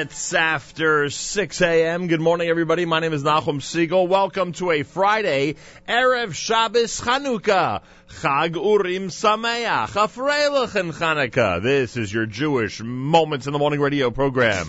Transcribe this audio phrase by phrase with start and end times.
[0.00, 2.06] minutes after 6 a.m.
[2.06, 2.86] Good morning, everybody.
[2.86, 4.08] My name is Nachum Segal.
[4.08, 5.56] Welcome to a Friday,
[5.86, 7.82] Erev Shabbos Chanukah.
[8.08, 11.62] Chag Urim Sameach, Afreilach and Chanukah.
[11.62, 14.68] This is your Jewish Moments in the Morning radio program.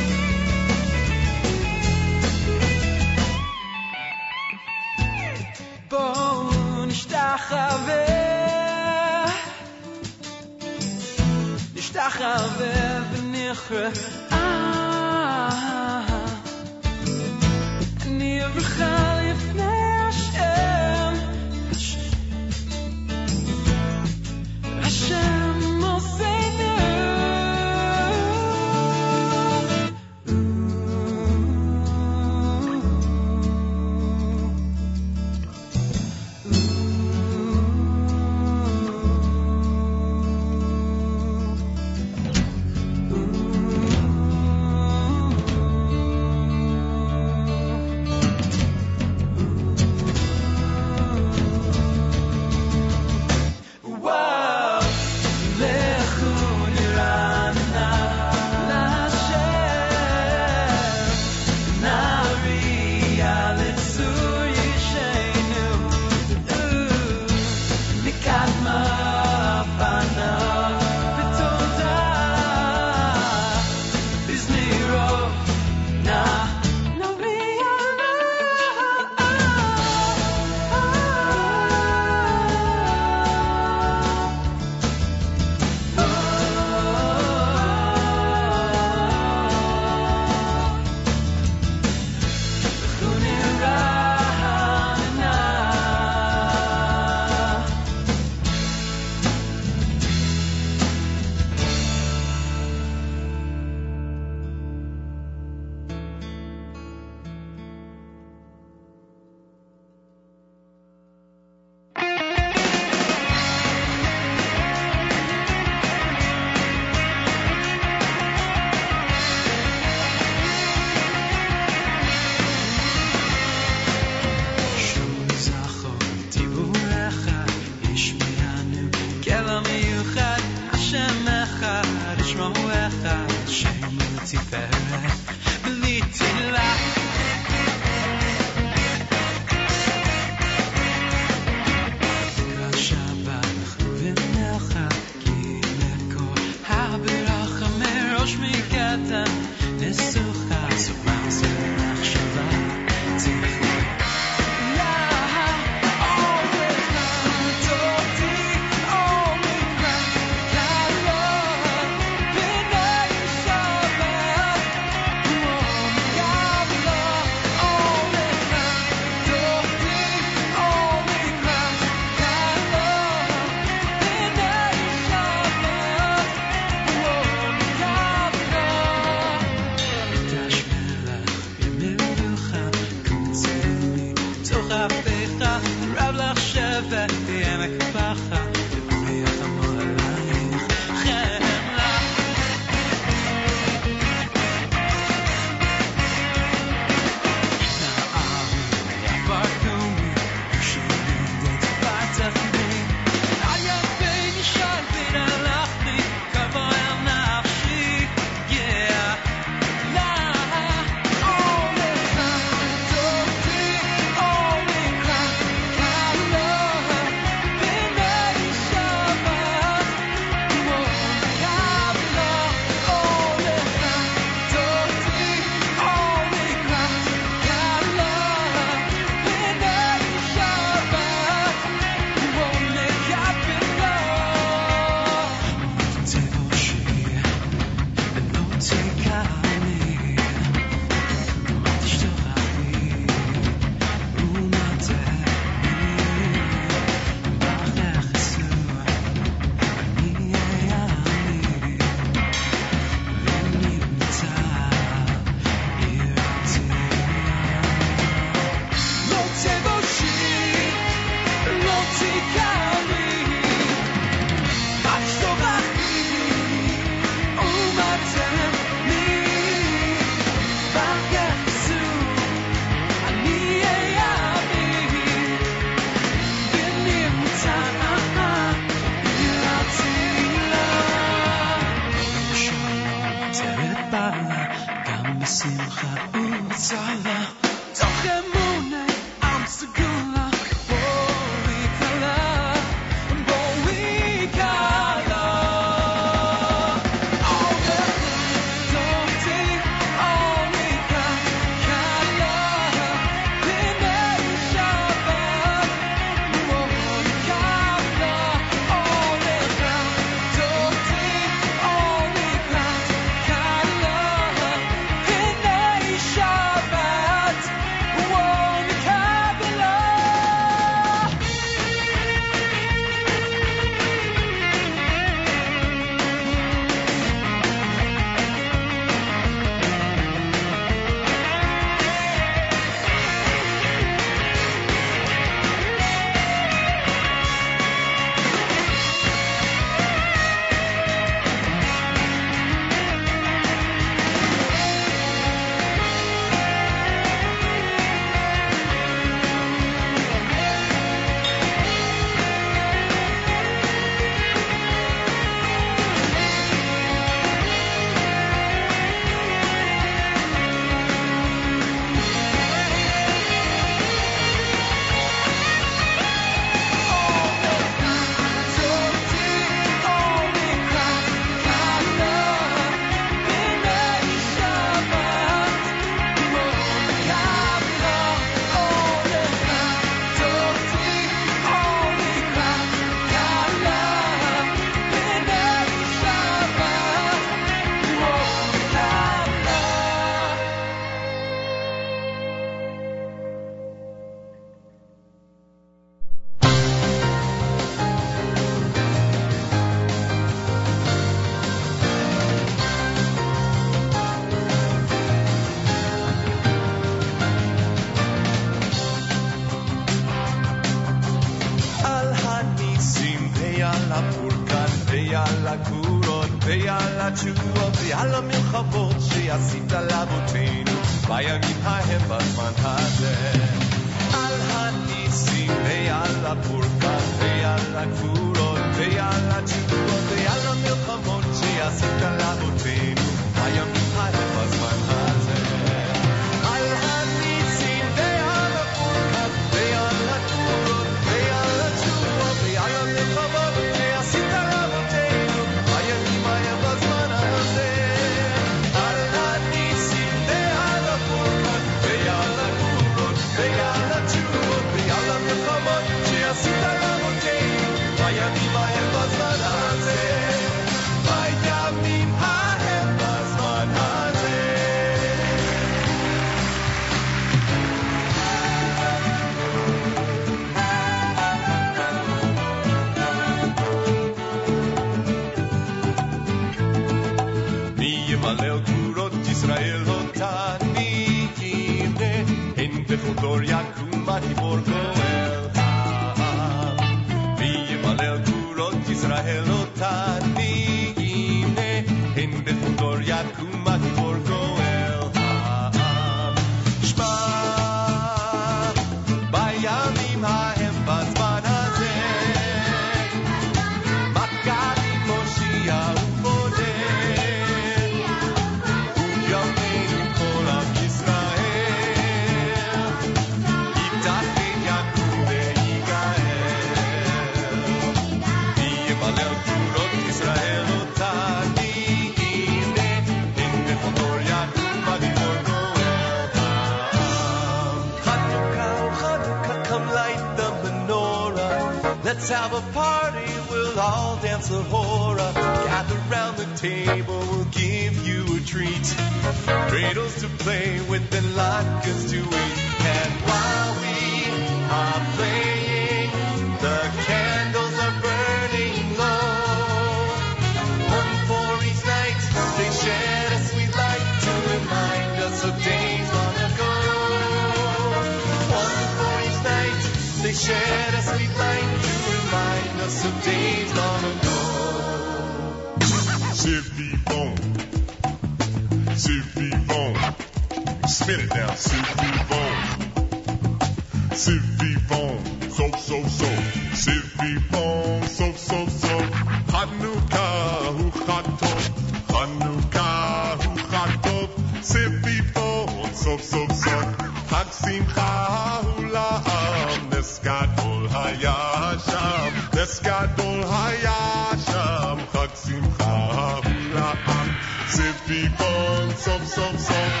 [599.11, 599.25] bone.
[599.25, 600.00] So, so,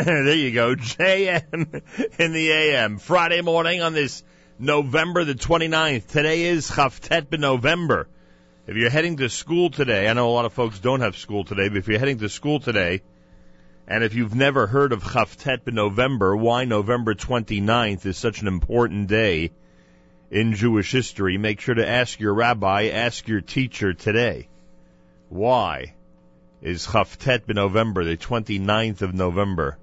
[0.04, 1.82] there you go, JM
[2.18, 2.96] in the AM.
[2.96, 4.22] Friday morning on this
[4.58, 6.06] November the 29th.
[6.06, 8.08] Today is Chaftet bin November.
[8.66, 11.44] If you're heading to school today, I know a lot of folks don't have school
[11.44, 13.02] today, but if you're heading to school today,
[13.86, 19.08] and if you've never heard of Chaftet November, why November 29th is such an important
[19.08, 19.50] day
[20.30, 24.48] in Jewish history, make sure to ask your rabbi, ask your teacher today.
[25.28, 25.92] Why
[26.62, 29.78] is Chaftet November, the 29th of November.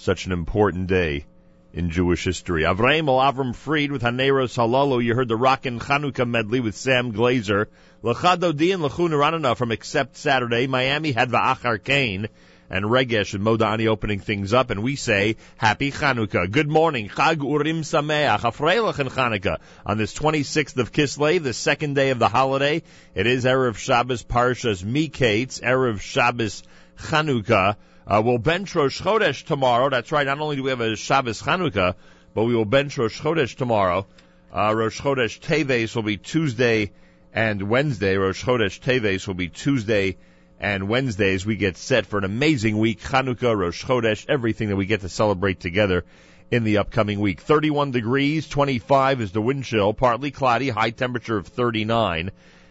[0.00, 1.26] Such an important day
[1.72, 2.62] in Jewish history.
[2.62, 5.02] Avram Avram Fried with Haneros Halalu.
[5.02, 7.68] You heard the Rockin' Chanukah medley with Sam Glaser.
[8.04, 10.68] Lachadodi and Lachun from Except Saturday.
[10.68, 12.28] Miami had Va'achar Kane
[12.70, 16.48] and Regesh and Modani opening things up, and we say Happy Chanukah.
[16.48, 21.94] Good morning, Chag Urim Sameach, Afreilach and Chanukah on this 26th of Kislev, the second
[21.94, 22.84] day of the holiday.
[23.16, 26.62] It is Erev Shabbos Parshas Miketz, Erev Shabbos
[27.00, 27.74] Chanukah.
[28.08, 29.90] Uh, we'll bench Rosh Chodesh tomorrow.
[29.90, 30.26] That's right.
[30.26, 31.94] Not only do we have a Shabbos Chanukah,
[32.32, 34.06] but we will bench Rosh Chodesh tomorrow.
[34.50, 36.92] Uh, Rosh Chodesh Teves will be Tuesday
[37.34, 38.16] and Wednesday.
[38.16, 40.16] Rosh Chodesh Teves will be Tuesday
[40.58, 41.44] and Wednesdays.
[41.44, 43.02] We get set for an amazing week.
[43.02, 46.06] Chanukah, Rosh Chodesh, everything that we get to celebrate together
[46.50, 47.42] in the upcoming week.
[47.42, 52.30] 31 degrees, 25 is the wind chill, partly cloudy, high temperature of 39.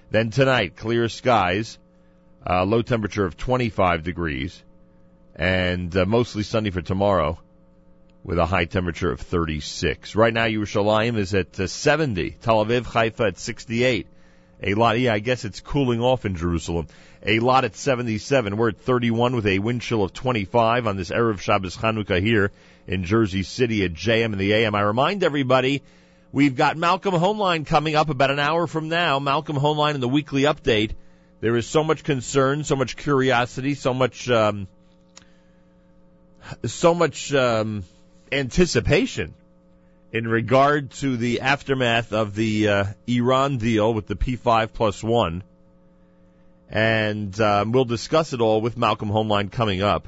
[0.09, 1.77] Then tonight, clear skies,
[2.49, 4.63] uh, low temperature of 25 degrees
[5.37, 7.39] and uh, mostly sunny for tomorrow
[8.23, 10.15] with a high temperature of 36.
[10.15, 12.31] Right now, Yerushalayim is at uh, 70.
[12.41, 14.07] Tel Aviv, Haifa at 68.
[14.61, 16.87] Eilat, yeah, I guess it's cooling off in Jerusalem.
[17.25, 18.57] Eilat at 77.
[18.57, 22.51] We're at 31 with a wind chill of 25 on this Erev Shabbos Chanukah here
[22.87, 24.73] in Jersey City at JM and the AM.
[24.73, 25.83] I remind everybody,
[26.31, 29.19] we've got Malcolm Hoenlein coming up about an hour from now.
[29.19, 30.91] Malcolm Hoenlein in the weekly update.
[31.39, 34.67] There is so much concern, so much curiosity, so much, um,
[36.65, 37.83] so much um,
[38.31, 39.33] anticipation
[40.11, 45.43] in regard to the aftermath of the uh, Iran deal with the P5 plus one.
[46.69, 50.07] And um, we'll discuss it all with Malcolm Hoenlein coming up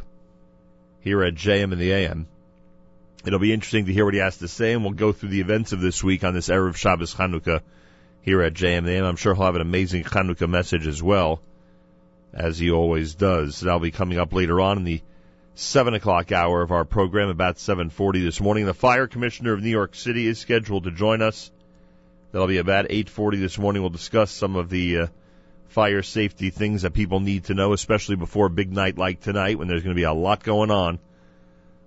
[1.01, 2.27] here at JM and the AM.
[3.25, 5.41] It'll be interesting to hear what he has to say, and we'll go through the
[5.41, 7.61] events of this week on this Erev Shabbos Chanukah
[8.21, 9.05] here at JM and the AM.
[9.05, 11.41] I'm sure he'll have an amazing Chanukah message as well,
[12.33, 13.59] as he always does.
[13.59, 15.01] That'll be coming up later on in the
[15.59, 18.65] seven o'clock hour of our program, about 7:40 this morning.
[18.65, 21.51] The fire commissioner of New York City is scheduled to join us.
[22.31, 23.81] That'll be about 8:40 this morning.
[23.81, 25.07] We'll discuss some of the uh,
[25.67, 29.59] fire safety things that people need to know, especially before a big night like tonight,
[29.59, 30.97] when there's going to be a lot going on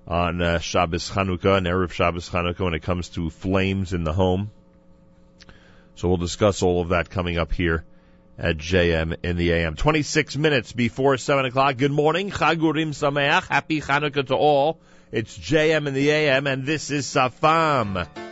[0.06, 4.12] on uh, Shabbos Chanukah and erev Shabbos Chanukah when it comes to flames in the
[4.12, 4.50] home.
[5.94, 7.84] So we'll discuss all of that coming up here
[8.38, 9.76] at JM in the AM.
[9.76, 11.76] 26 minutes before 7 o'clock.
[11.76, 12.30] Good morning.
[12.30, 13.48] Chagurim Sameach.
[13.48, 14.80] Happy Chanukah to all.
[15.10, 18.31] It's JM in the AM, and this is Safam.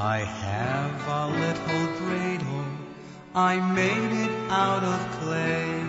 [0.00, 2.64] I have a little dreidel,
[3.34, 5.82] I made it out of clay.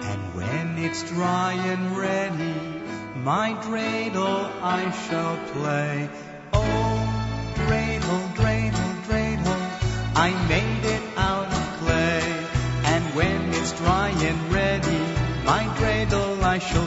[0.00, 2.60] And when it's dry and ready,
[3.24, 6.10] my dreidel I shall play.
[6.52, 9.60] Oh, dreidel, dreidel, dreidel,
[10.14, 12.20] I made it out of clay.
[12.84, 15.04] And when it's dry and ready,
[15.46, 16.86] my dreidel I shall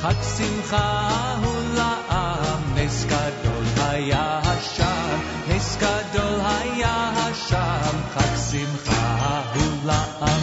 [0.00, 10.42] sov, Chag simcha hula'am, Nes gadol haya Hasham, Nes gadol haya Hasham, Chag simcha hula'am.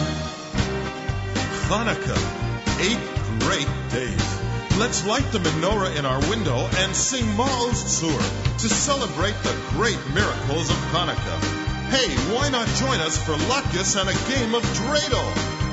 [1.68, 2.98] Hanukkah, eight
[3.40, 4.40] great days.
[4.78, 10.00] Let's light the menorah in our window and sing Maoz Tzur to celebrate the great
[10.12, 11.40] miracles of Hanukkah.
[11.90, 15.63] Hey, why not join us for latkes and a game of dreidel?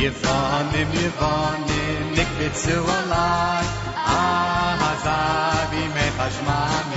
[0.00, 3.66] Yevanim, Yevanim, nikbitzu alai,
[4.16, 6.89] ahazavi mechashmami.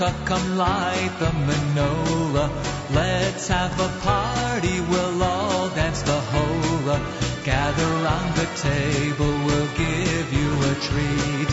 [0.00, 2.48] Come light the menorah.
[2.94, 6.98] Let's have a party, we'll all dance the hora.
[7.44, 11.50] Gather round the table, we'll give you a treat.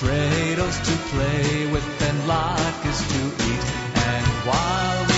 [0.00, 3.64] Dreidels to play with and latkes to eat.
[4.08, 5.09] And while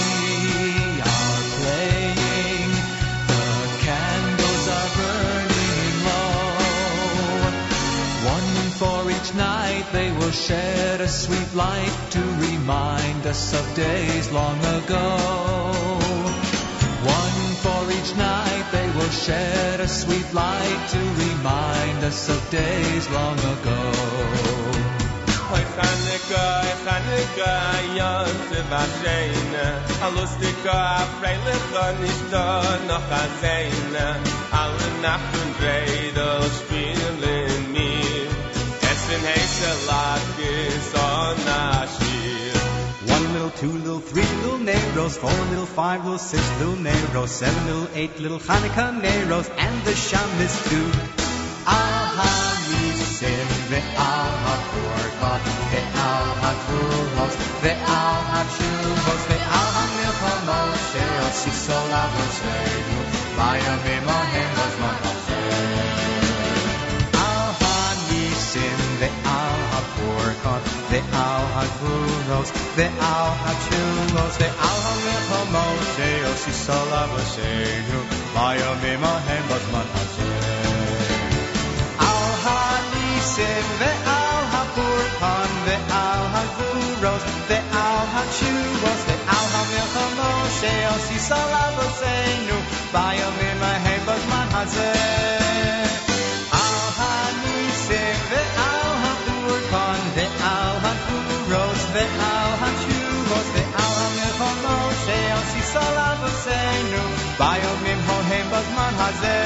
[10.32, 15.06] shed a sweet light to remind us of days long ago.
[17.04, 23.10] One for each night they will shed a sweet light to remind us of days
[23.10, 23.92] long ago.
[30.02, 32.44] Alustika, Freilicha, Nishta,
[32.88, 33.08] noch
[34.50, 35.52] Alle Nacht und
[36.58, 37.11] spielen
[43.62, 48.18] two little, three little Neros, four little, five little, six little Neros, seven little, eight
[48.18, 50.88] little Hanukkah Neros, and the Shabbos too.
[51.74, 63.00] Al ha-nisim ve'al ha-korkot ve'al ha-trumos ve'al ha-tshuvos ve'al ha-milchamos she'el sisol avosenu
[63.38, 64.61] vayamim ahem
[71.00, 78.00] ha-korkot ve'al ha-trumos ve'al ha-tshuvos ve'al ha-milchamos she'el sisol avosenu
[78.34, 81.12] vayamim ahem b'zman hazeh.
[82.08, 92.58] Al hanisim ve'al hapurkan ve'al haguros ve'al hachuvos ve'al hamilchamos she'el sisal avoseinu
[92.92, 93.51] vayomim ahem
[107.42, 109.38] ביומים ההם בזמן הזה,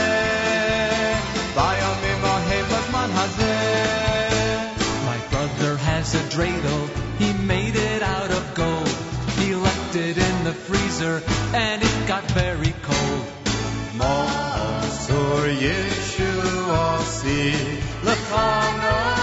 [1.55, 3.55] ביומים ההם בזמן הזה.
[5.11, 6.83] My brother has a dreidel,
[7.23, 8.97] he made it out of gold.
[9.39, 11.17] He left it in the freezer
[11.65, 13.25] and it got very cold.
[14.01, 16.87] Ma'asur Yeshua
[17.19, 17.41] si
[18.09, 19.16] l'chana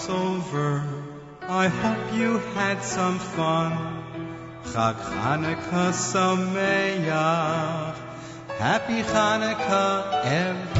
[0.00, 0.82] was over,
[1.42, 3.72] I hope you had some fun.
[4.64, 7.06] Chag Hanukkah Sameach.
[8.58, 10.79] Happy Hanukkah, everyone.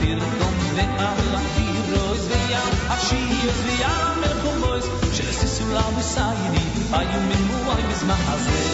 [0.00, 2.62] pirkom ve'ala ir rozviya
[2.94, 4.86] afshi yozviya merchovois
[5.16, 6.64] she'esisu la misayni
[7.00, 8.66] ayu min muay bizman hazel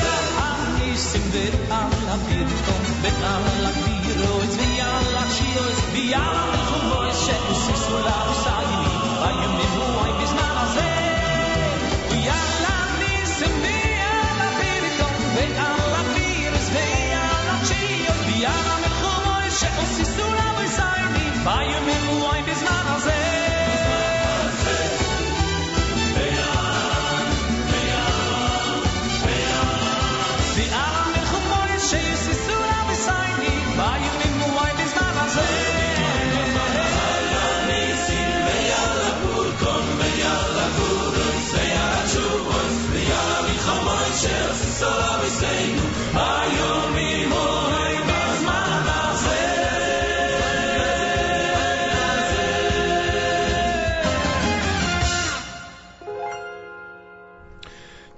[0.00, 0.14] ya
[0.48, 4.90] anisim ve'ala pirkom ve'ala ir rozviya
[5.22, 8.84] afshi yozviya merchovois she'esisu la misayni
[9.30, 10.15] ayu min muay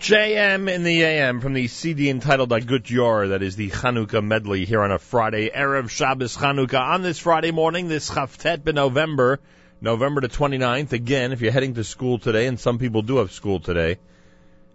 [0.09, 4.24] JM in the AM from the CD entitled uh, Agut Yor, that is the Chanukah
[4.24, 6.80] medley here on a Friday, Erev Shabbos Chanukah.
[6.80, 9.38] On this Friday morning, this Chavtet ben November,
[9.82, 10.92] November the 29th.
[10.94, 13.98] Again, if you're heading to school today, and some people do have school today,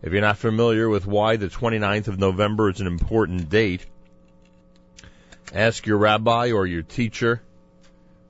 [0.03, 3.88] if you're not familiar with why the 29th of November is an important date,
[5.51, 7.41] ask your rabbi or your teacher.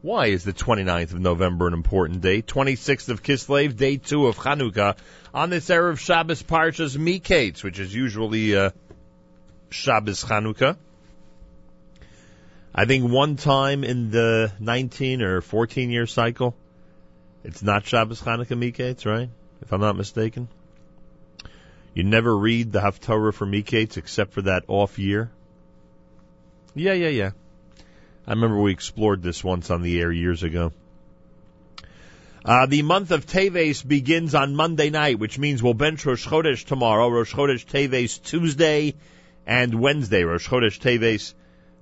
[0.03, 2.45] Why is the 29th of November an important date?
[2.45, 4.97] 26th of Kislev, day two of Chanukah.
[5.33, 8.71] On this Erev Shabbos Parshas Miketz, which is usually uh,
[9.69, 10.75] Shabbos Chanukah.
[12.75, 16.53] I think one time in the 19 or 14 year cycle,
[17.45, 19.29] it's not Shabbos Chanukah Miketz, right?
[19.61, 20.49] If I'm not mistaken.
[21.93, 25.31] You never read the Haftorah for Miketz except for that off year.
[26.75, 27.31] Yeah, yeah, yeah.
[28.25, 30.71] I remember we explored this once on the air years ago.
[32.45, 36.65] Uh, the month of Teves begins on Monday night, which means we'll bench Rosh Chodesh
[36.65, 38.95] tomorrow, Rosh Chodesh Teves Tuesday
[39.45, 40.23] and Wednesday.
[40.23, 41.33] Rosh Chodesh Teves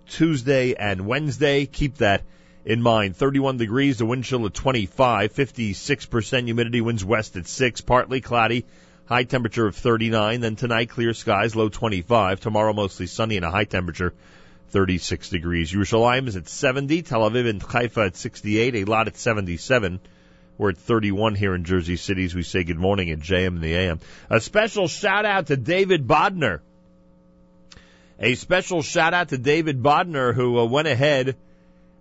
[0.10, 1.68] Tuesday and Wednesday.
[1.68, 2.24] Keep that
[2.66, 3.16] in mind.
[3.16, 8.66] 31 degrees, the wind chill at 25, 56% humidity, winds west at 6, partly cloudy,
[9.06, 10.42] high temperature of 39.
[10.42, 12.40] Then tonight, clear skies, low 25.
[12.40, 14.14] Tomorrow, mostly sunny and a high temperature
[14.72, 15.72] 36 degrees.
[15.72, 20.00] Yerushalayim is at 70, Tel Aviv and Haifa at 68, Eilat at 77.
[20.58, 23.62] We're at 31 here in Jersey City as we say good morning at JM and
[23.62, 24.00] the AM.
[24.30, 26.60] A special shout out to David Bodner.
[28.20, 31.36] A special shout out to David Bodner who uh, went ahead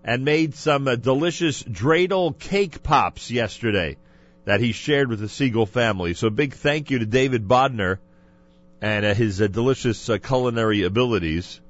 [0.04, 3.96] and made some uh, delicious dreidel cake pops yesterday
[4.44, 6.14] that he shared with the Segal family.
[6.14, 7.98] So a big thank you to David Bodner
[8.80, 11.60] and uh, his uh, delicious uh, culinary abilities.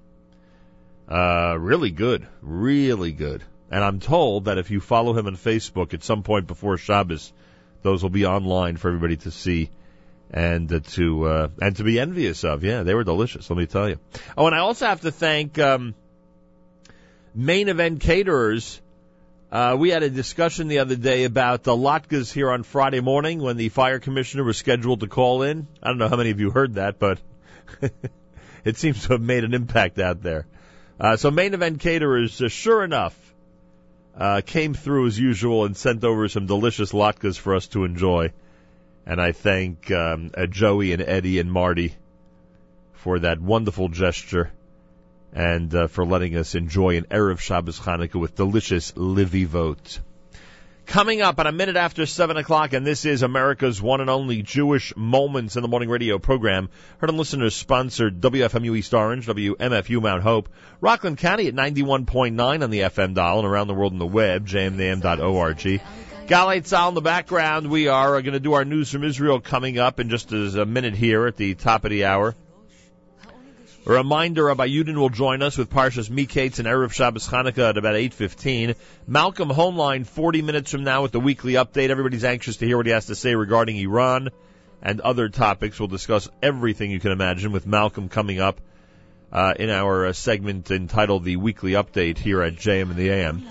[1.10, 3.42] Uh, really good, really good.
[3.70, 7.32] And I'm told that if you follow him on Facebook at some point before Shabbos,
[7.82, 9.70] those will be online for everybody to see
[10.30, 12.62] and uh, to uh, and to be envious of.
[12.62, 13.50] Yeah, they were delicious.
[13.50, 13.98] Let me tell you.
[14.36, 15.94] Oh, and I also have to thank um,
[17.34, 18.80] main event caterers.
[19.50, 23.40] Uh, we had a discussion the other day about the latkes here on Friday morning
[23.40, 25.66] when the fire commissioner was scheduled to call in.
[25.82, 27.18] I don't know how many of you heard that, but
[28.64, 30.46] it seems to have made an impact out there.
[31.00, 33.16] Uh, so main event caterers, uh, sure enough,
[34.16, 38.30] uh, came through as usual and sent over some delicious latkes for us to enjoy.
[39.06, 41.94] And I thank um, uh, Joey and Eddie and Marty
[42.92, 44.52] for that wonderful gesture
[45.32, 50.00] and uh, for letting us enjoy an Erev Shabbos Chanukah with delicious levivot.
[50.90, 54.42] Coming up at a minute after 7 o'clock, and this is America's one and only
[54.42, 56.68] Jewish Moments in the Morning radio program.
[56.98, 60.48] Heard on listeners sponsored WFMU East Orange, WMFU Mount Hope,
[60.80, 64.48] Rockland County at 91.9 on the FM dial and around the world on the web,
[64.48, 65.58] jmnam.org.
[65.58, 67.70] Galei Tzahal in the background.
[67.70, 70.96] We are going to do our news from Israel coming up in just a minute
[70.96, 72.34] here at the top of the hour.
[73.86, 77.78] A reminder, Rabbi Yudin will join us with Parshas Miketz and Erev Shabbos Chanukah at
[77.78, 78.76] about 8.15.
[79.06, 81.88] Malcolm Hoenlein 40 minutes from now with the weekly update.
[81.88, 84.28] Everybody's anxious to hear what he has to say regarding Iran
[84.82, 85.80] and other topics.
[85.80, 88.60] We'll discuss everything you can imagine with Malcolm coming up
[89.32, 93.48] uh, in our uh, segment entitled The Weekly Update here at JM and the AM.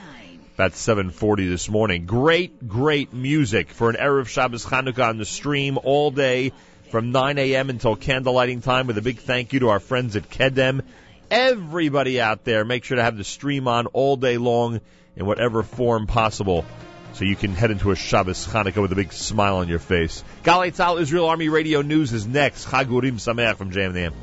[0.53, 2.05] About 7.40 this morning.
[2.05, 6.51] Great, great music for an Erev Shabbos Chanukah on the stream all day
[6.89, 7.69] from 9 a.m.
[7.69, 10.81] until candlelighting time with a big thank you to our friends at Kedem.
[11.29, 14.81] Everybody out there, make sure to have the stream on all day long
[15.15, 16.65] in whatever form possible
[17.13, 20.23] so you can head into a Shabbos Hanukkah with a big smile on your face.
[20.43, 22.65] Galei Tzahal Israel Army Radio News is next.
[22.67, 24.13] Chag Urim Sameach from JMNM.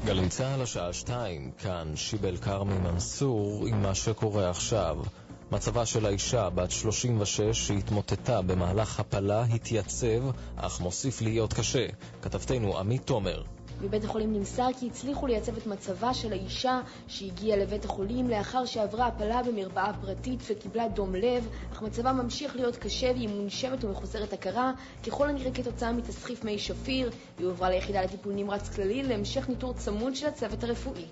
[5.52, 11.86] מצבה של האישה, בת 36, שהתמוטטה במהלך הפלה, התייצב, אך מוסיף להיות קשה.
[12.22, 13.42] כתבתנו עמית תומר.
[13.80, 19.06] מבית החולים נמסר כי הצליחו לייצב את מצבה של האישה שהגיעה לבית החולים לאחר שעברה
[19.06, 24.72] הפלה במרפאה פרטית וקיבלה דום לב, אך מצבה ממשיך להיות קשה והיא מונשמת ומחוסרת הכרה,
[25.06, 27.10] ככל הנראה כתוצאה מתסחיף מי שפיר.
[27.38, 31.06] היא הועברה ליחידה לטיפול נמרץ כללי להמשך ניטור צמוד של הצוות הרפואי.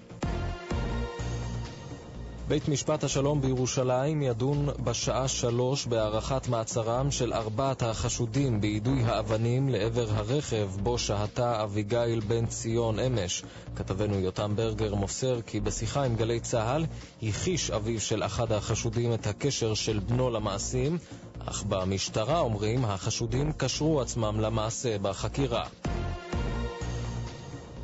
[2.48, 10.06] בית משפט השלום בירושלים ידון בשעה שלוש בהארכת מעצרם של ארבעת החשודים ביידוי האבנים לעבר
[10.10, 13.42] הרכב בו שהתה אביגיל בן ציון אמש.
[13.76, 16.86] כתבנו יותם ברגר מוסר כי בשיחה עם גלי צה"ל
[17.22, 20.98] הכחיש אביו של אחד החשודים את הקשר של בנו למעשים,
[21.38, 25.64] אך במשטרה אומרים החשודים קשרו עצמם למעשה בחקירה.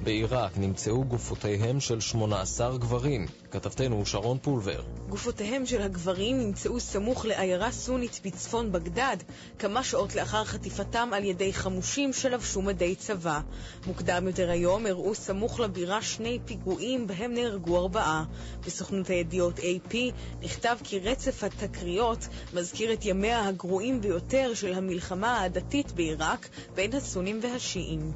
[0.03, 3.27] בעיראק נמצאו גופותיהם של 18 גברים.
[3.51, 4.83] כתבתנו שרון פולבר.
[5.09, 9.17] גופותיהם של הגברים נמצאו סמוך לעיירה סונית בצפון בגדד,
[9.59, 13.41] כמה שעות לאחר חטיפתם על ידי חמושים שלבשו מדי צבא.
[13.87, 18.25] מוקדם יותר היום הראו סמוך לבירה שני פיגועים בהם נהרגו ארבעה.
[18.67, 19.95] בסוכנות הידיעות AP
[20.43, 27.41] נכתב כי רצף התקריות מזכיר את ימיה הגרועים ביותר של המלחמה העדתית בעיראק בין הסונים
[27.43, 28.13] והשיעים.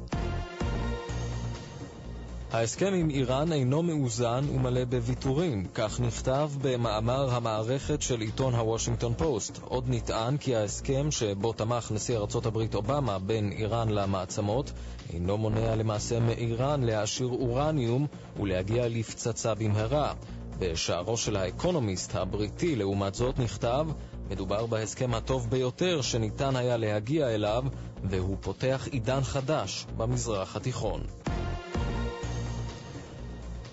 [2.55, 9.59] ההסכם עם איראן אינו מאוזן ומלא בוויתורים, כך נכתב במאמר המערכת של עיתון הוושינגטון פוסט.
[9.63, 14.71] עוד נטען כי ההסכם שבו תמך נשיא ארצות הברית אובמה בין איראן למעצמות
[15.13, 18.07] אינו מונע למעשה מאיראן להעשיר אורניום
[18.39, 20.13] ולהגיע לפצצה במהרה.
[20.59, 23.87] בשערו של האקונומיסט הבריטי, לעומת זאת, נכתב
[24.29, 27.63] מדובר בהסכם הטוב ביותר שניתן היה להגיע אליו,
[28.03, 31.01] והוא פותח עידן חדש במזרח התיכון.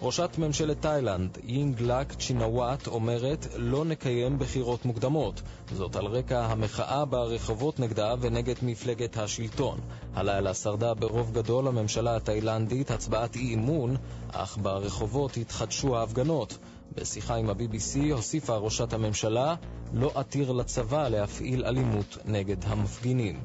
[0.05, 5.43] ראשת ממשלת תאילנד, יינגלק צ'ינוואט, אומרת לא נקיים בחירות מוקדמות.
[5.73, 9.81] זאת על רקע המחאה ברחובות נגדה ונגד מפלגת השלטון.
[10.15, 13.97] הלילה שרדה ברוב גדול הממשלה התאילנדית הצבעת אי אמון,
[14.33, 16.59] אך ברחובות התחדשו ההפגנות.
[16.95, 19.55] בשיחה עם ה-BBC הוסיפה ראשת הממשלה
[19.93, 23.41] לא עתיר לצבא להפעיל אלימות נגד המפגינים.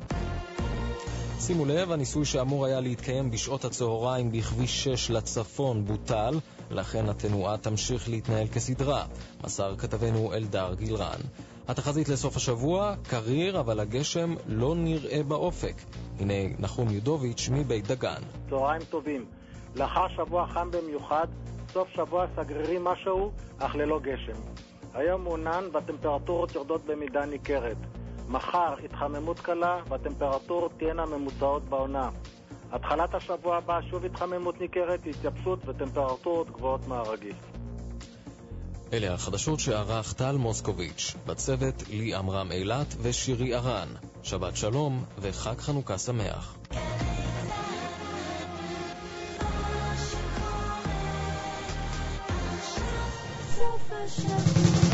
[1.40, 6.34] שימו לב, הניסוי שאמור היה להתקיים בשעות הצהריים בכביש 6 לצפון בוטל,
[6.72, 9.06] לכן התנועה תמשיך להתנהל כסדרה,
[9.44, 11.20] מסר כתבנו אלדר גילרן.
[11.68, 15.76] התחזית לסוף השבוע, קריר, אבל הגשם לא נראה באופק.
[16.20, 18.22] הנה נחום יודוביץ' מבית דגן.
[18.50, 19.26] צהריים טובים.
[19.76, 21.28] לאחר שבוע חם במיוחד,
[21.74, 24.42] סוף שבוע סגרירי משהו, אך ללא גשם.
[24.94, 27.78] היום מעונן והטמפרטורות יורדות במידה ניכרת.
[28.28, 32.10] מחר התחממות קלה והטמפרטורות תהיינה ממוצעות בעונה.
[32.72, 37.36] התחלת השבוע הבא שוב התחממות ניכרת, התייבשות וטמפרטורות גבוהות מהרגיל.
[38.94, 43.88] אלה החדשות שערך טל מוסקוביץ', בצוות לי עמרם אילת ושירי ארן.
[44.24, 46.58] שבת שלום וחג חנוכה שמח.
[53.58, 54.87] ברוך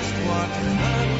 [0.00, 1.17] just what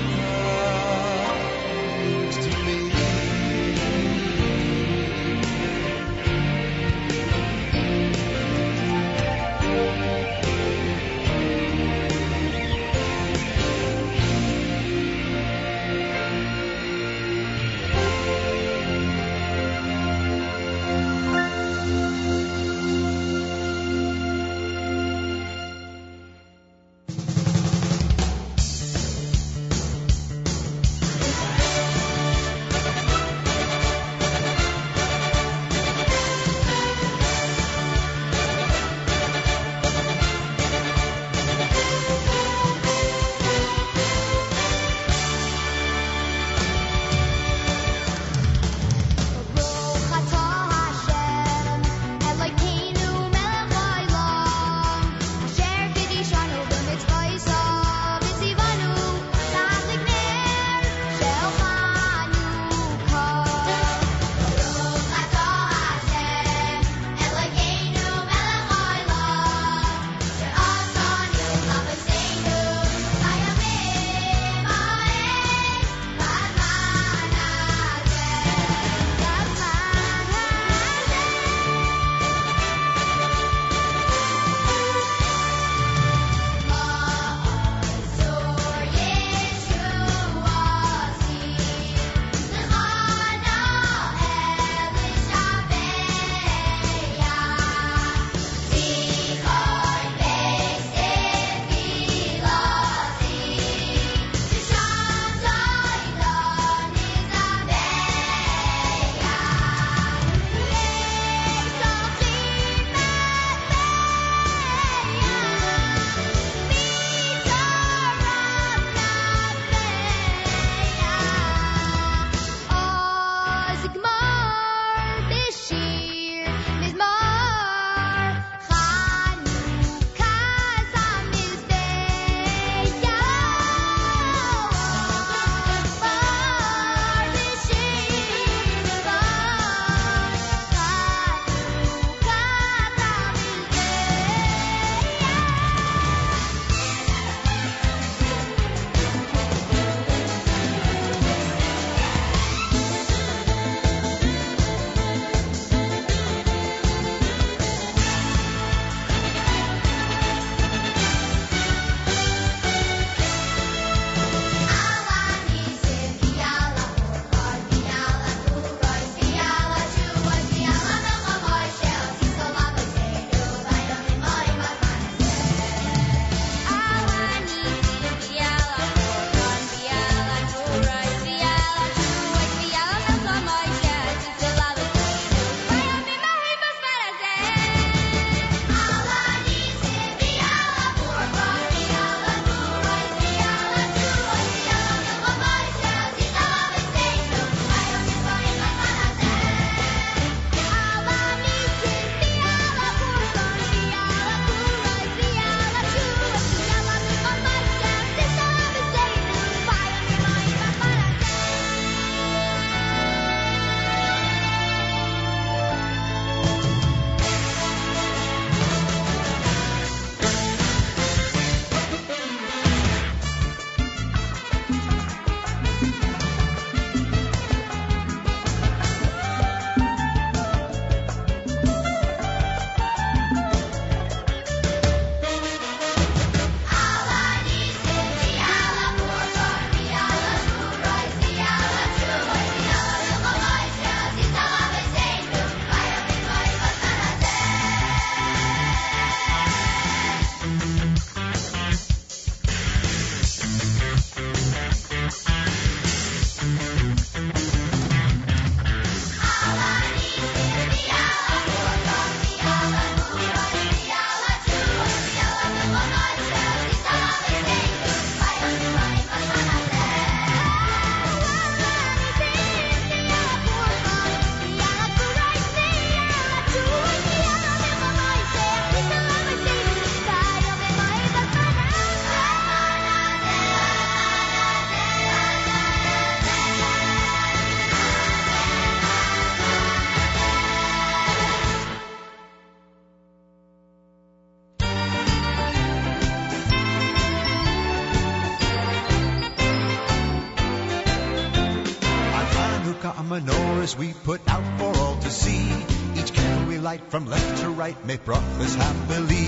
[307.89, 309.28] make brachas happily.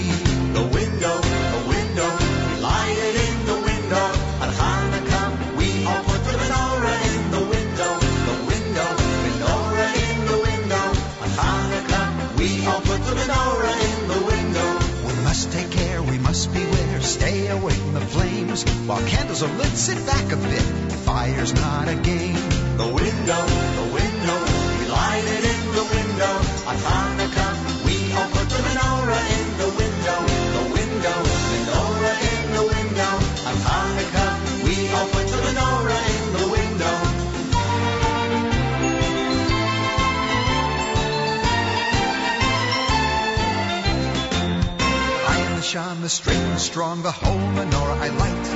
[46.02, 48.46] The straight and strong, the whole menorah I light.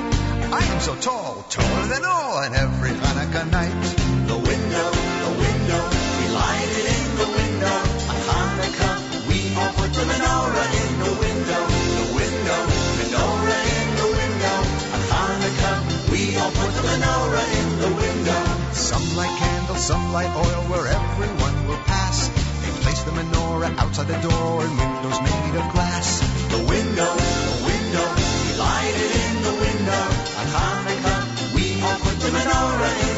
[0.52, 3.84] I am so tall, taller than all, and every Hanukkah night.
[4.28, 4.86] The window,
[5.24, 5.82] the window,
[6.16, 7.76] we light it in the window.
[8.08, 11.62] On Hanukkah, we all put the menorah in the window.
[12.00, 12.60] The window,
[13.02, 14.58] menorah in the window.
[14.94, 15.76] On Hanukkah,
[16.12, 18.40] we all put the menorah in the window.
[18.72, 22.28] Some light candles, some light oil, where everyone will pass.
[22.28, 26.20] They place the menorah outside the door in windows made of glass.
[26.54, 27.14] The window,
[32.55, 33.14] put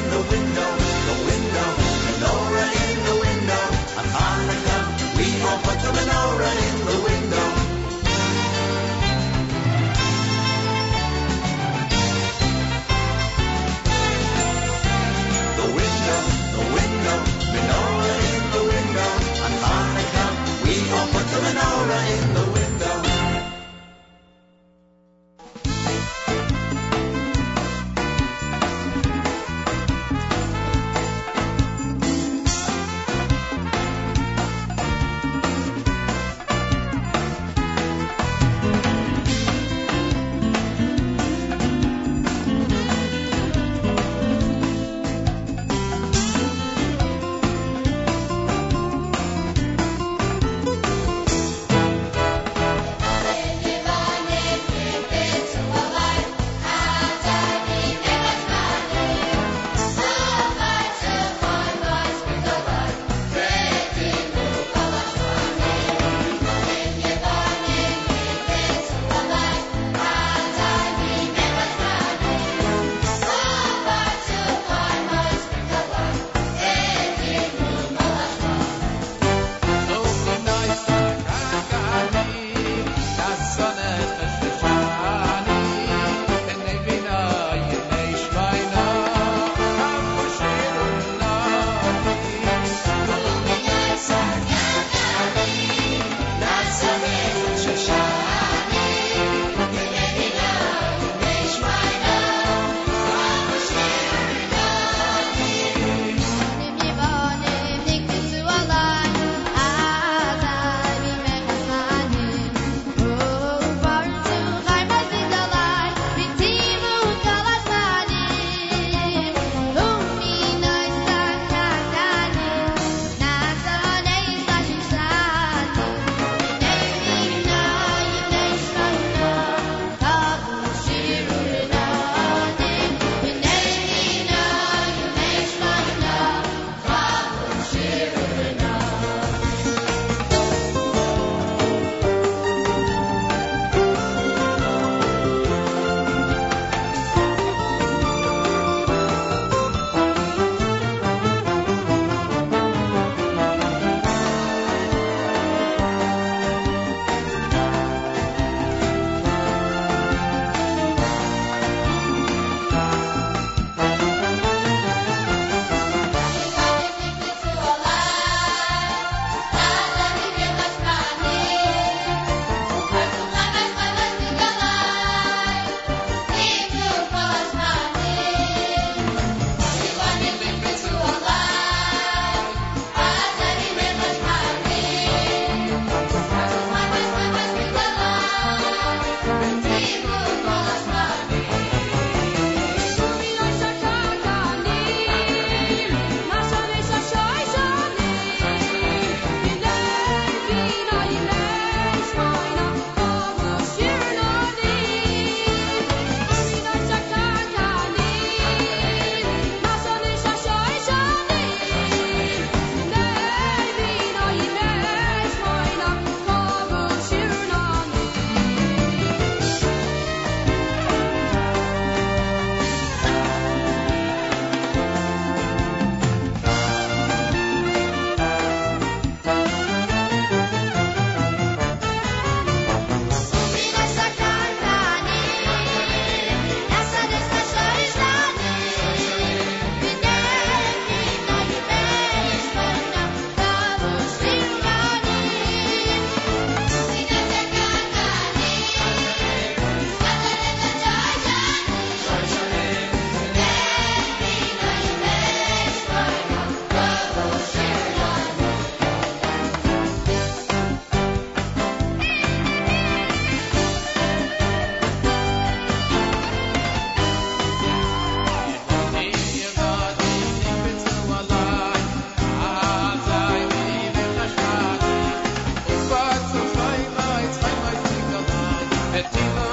[278.96, 279.45] If you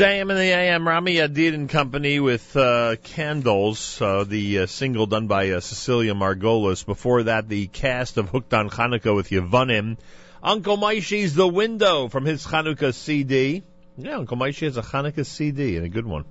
[0.00, 5.04] JM and the AM, Rami Adid and Company with uh, Candles, uh, the uh, single
[5.04, 6.86] done by uh, Cecilia Margolis.
[6.86, 9.98] Before that, the cast of Hooked on Hanukkah with Yevanim.
[10.42, 13.62] Uncle Moishy's The Window from his Hanukkah CD.
[13.98, 16.24] Yeah, Uncle Moishy has a Hanukkah CD and a good one.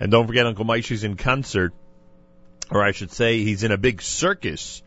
[0.00, 1.74] And don't forget, Uncle Moishy's in concert,
[2.70, 4.82] or I should say, he's in a big circus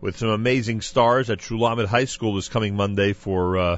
[0.00, 3.76] with some amazing stars at Shulamit High School this coming Monday for uh,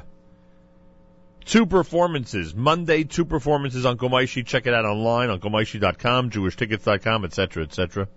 [1.49, 2.53] two performances.
[2.53, 3.85] Monday, two performances.
[3.85, 8.07] Uncle Moishy, check it out online, unclemoishy.com, jewishtickets.com, etc., etc.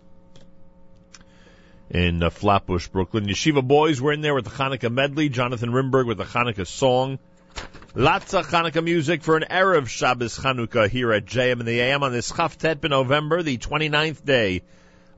[1.90, 3.26] In uh, Flatbush, Brooklyn.
[3.26, 5.28] Yeshiva Boys were in there with the Hanukkah medley.
[5.28, 7.18] Jonathan Rimberg with the Hanukkah song.
[7.94, 12.02] Lots of Hanukkah music for an Erev Shabbos Hanukkah here at JM and the AM
[12.02, 14.62] on this Chaftet in November, the 29th day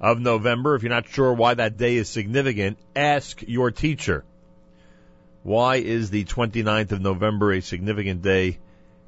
[0.00, 0.74] of November.
[0.74, 4.24] If you're not sure why that day is significant, ask your teacher.
[5.44, 8.56] Why is the 29th of November a significant day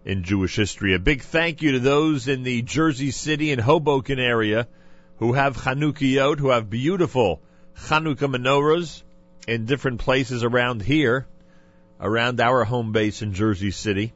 [0.04, 0.92] in Jewish history?
[0.92, 4.68] A big thank you to those in the Jersey City and Hoboken area
[5.16, 7.40] who have Chanukiot, who have beautiful
[7.74, 9.02] Chanukah menorahs
[9.48, 11.26] in different places around here,
[11.98, 14.12] around our home base in Jersey City.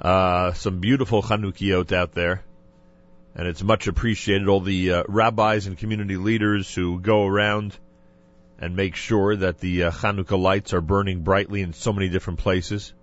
[0.00, 2.42] Uh, some beautiful Chanukiot out there.
[3.36, 4.48] And it's much appreciated.
[4.48, 7.78] All the uh, rabbis and community leaders who go around
[8.62, 12.38] and make sure that the uh, Hanukkah lights are burning brightly in so many different
[12.38, 12.94] places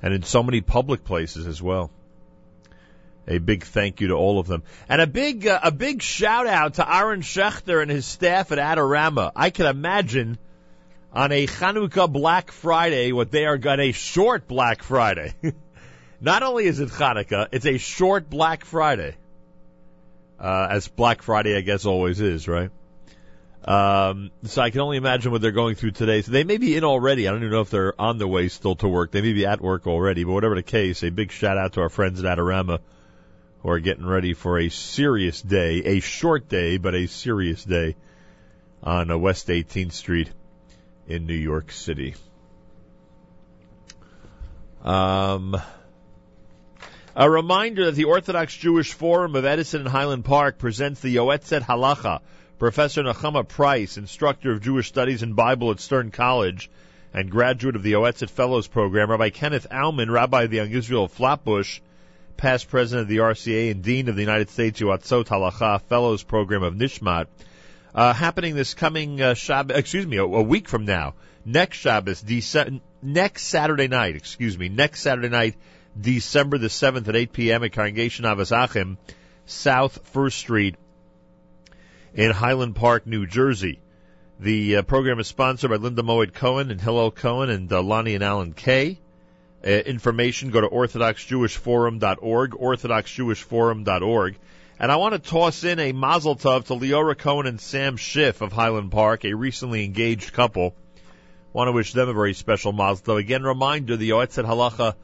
[0.00, 1.90] and in so many public places as well.
[3.26, 6.46] A big thank you to all of them, and a big uh, a big shout
[6.46, 9.32] out to Aaron Schechter and his staff at Adorama.
[9.34, 10.38] I can imagine
[11.12, 15.34] on a Hanukkah Black Friday what they are got a short Black Friday.
[16.20, 19.16] Not only is it Hanukkah, it's a short Black Friday,
[20.38, 22.70] uh, as Black Friday I guess always is, right?
[23.64, 26.20] Um, so I can only imagine what they're going through today.
[26.20, 27.26] So they may be in already.
[27.26, 29.10] I don't even know if they're on the way still to work.
[29.10, 30.24] They may be at work already.
[30.24, 32.80] But whatever the case, a big shout out to our friends at Adorama
[33.62, 37.96] who are getting ready for a serious day, a short day, but a serious day
[38.82, 40.30] on uh, West 18th Street
[41.08, 42.14] in New York City.
[44.84, 45.56] Um,
[47.16, 51.62] a reminder that the Orthodox Jewish Forum of Edison and Highland Park presents the Yoetzet
[51.62, 52.20] Halacha.
[52.58, 56.70] Professor Nechama Price, instructor of Jewish Studies and Bible at Stern College
[57.12, 61.08] and graduate of the Yoetzet Fellows Program, Rabbi Kenneth Auman, Rabbi of the Young Israel
[61.08, 61.80] Flatbush,
[62.36, 66.62] past president of the RCA and dean of the United States Yoatzot Halacha Fellows Program
[66.62, 67.26] of Nishmat,
[67.92, 69.34] uh, happening this coming uh,
[69.70, 71.14] excuse me, a, a week from now,
[71.44, 75.56] next Shabbos, Dece- next Saturday night, excuse me, next Saturday night,
[76.00, 77.64] December the 7th at 8 p.m.
[77.64, 78.96] at Congregation Ahavas Achim,
[79.46, 80.76] South First Street
[82.14, 83.80] in Highland Park, New Jersey.
[84.38, 88.14] The uh, program is sponsored by Linda Moed Cohen and Hillel Cohen and uh, Lonnie
[88.14, 89.00] and Alan Kay.
[89.64, 94.38] Uh, information, go to orthodoxjewishforum.org, orthodoxjewishforum.org.
[94.78, 98.40] And I want to toss in a mazel tov to Leora Cohen and Sam Schiff
[98.40, 100.74] of Highland Park, a recently engaged couple.
[101.52, 103.18] Want to wish them a very special mazel tov.
[103.18, 104.94] Again, reminder, the Yoetzet Halacha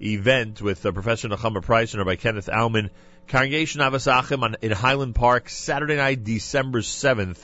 [0.00, 2.90] event with uh, Professor Nechama Price and Rabbi Kenneth Auman,
[3.26, 7.38] Congregation Ahavas Achim in Highland Park, Saturday night, December 7th,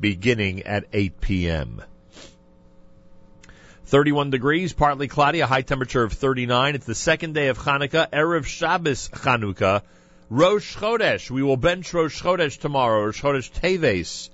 [0.00, 1.82] beginning at 8 p.m.
[3.86, 6.74] 31 degrees, partly cloudy, a high temperature of 39.
[6.74, 9.82] It's the second day of Hanukkah, Erev Shabbos Chanukah,
[10.30, 11.30] Rosh Chodesh.
[11.30, 13.04] We will bench Rosh Chodesh tomorrow.
[13.04, 14.30] Rosh Chodesh Teves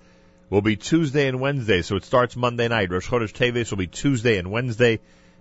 [0.48, 2.90] will be Tuesday and Wednesday, so it starts Monday night.
[2.90, 5.00] Rosh Chodesh Teves will be Tuesday and Wednesday.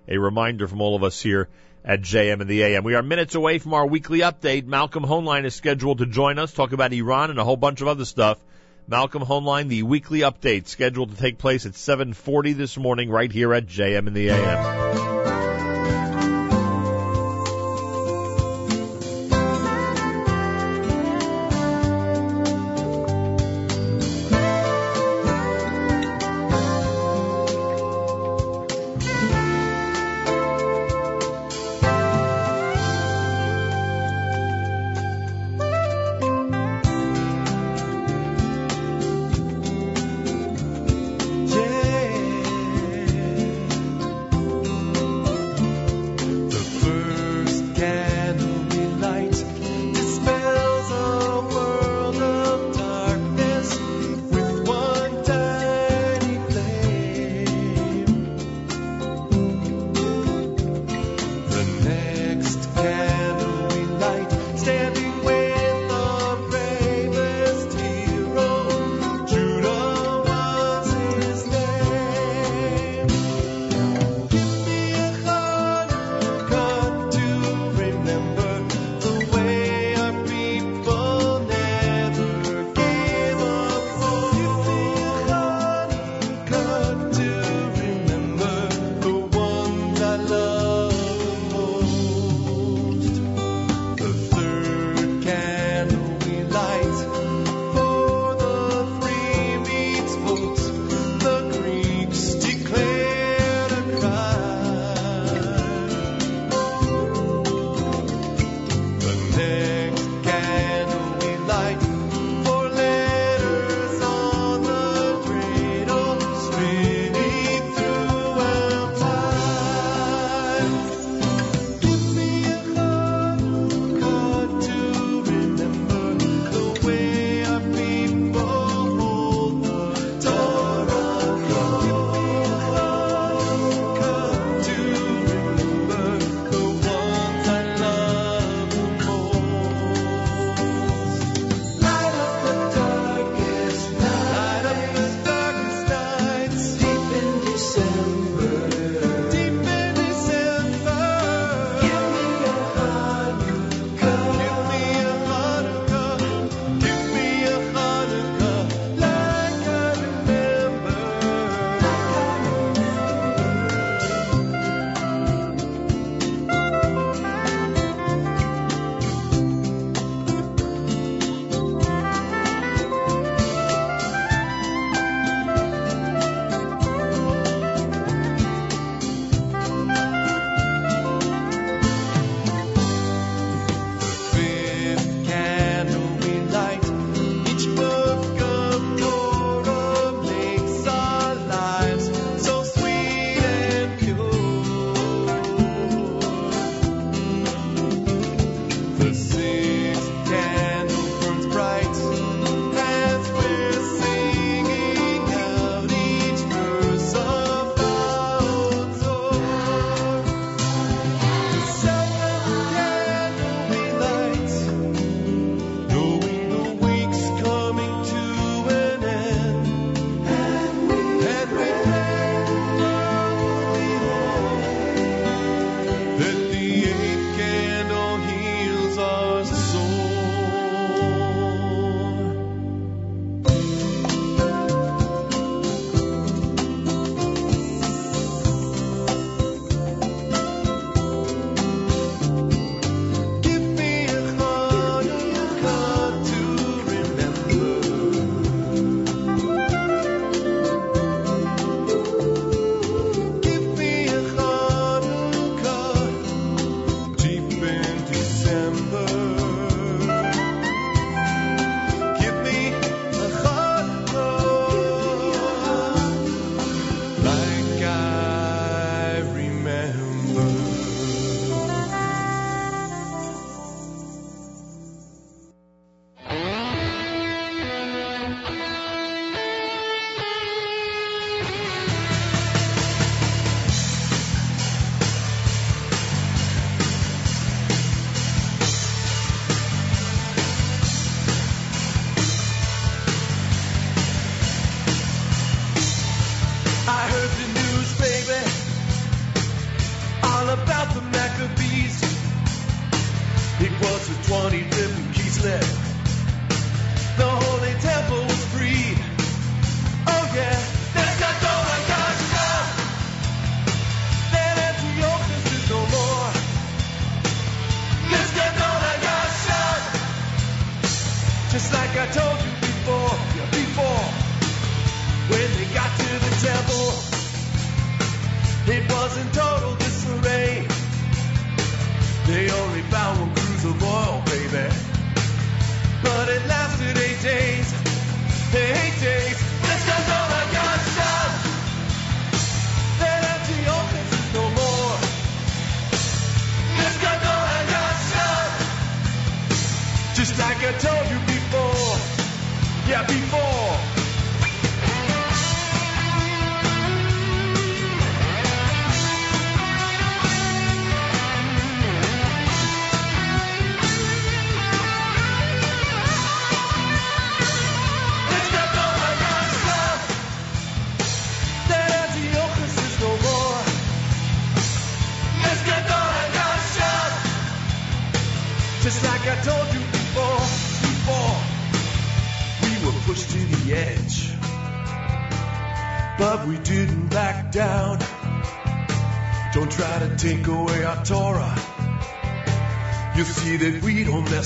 [0.10, 1.48] A reminder from all of us here
[1.86, 2.84] at JM and the AM.
[2.84, 4.66] We are minutes away from our weekly update.
[4.66, 7.88] Malcolm Hoenlein is scheduled to join us, talk about Iran and a whole bunch of
[7.88, 8.40] other stuff.
[8.88, 13.54] Malcolm Hoenlein, the weekly update scheduled to take place at 7:40 this morning right here
[13.54, 15.19] at JM and the AM.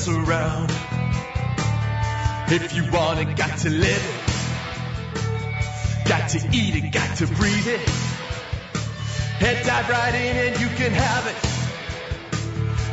[0.07, 0.71] mess around.
[2.51, 4.15] If you want it, got to live it.
[6.07, 7.79] Got to eat it, got to breathe it.
[9.39, 11.35] Head dive right in and you can have it.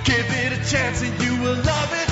[0.05, 2.10] Give it a chance and you will love it.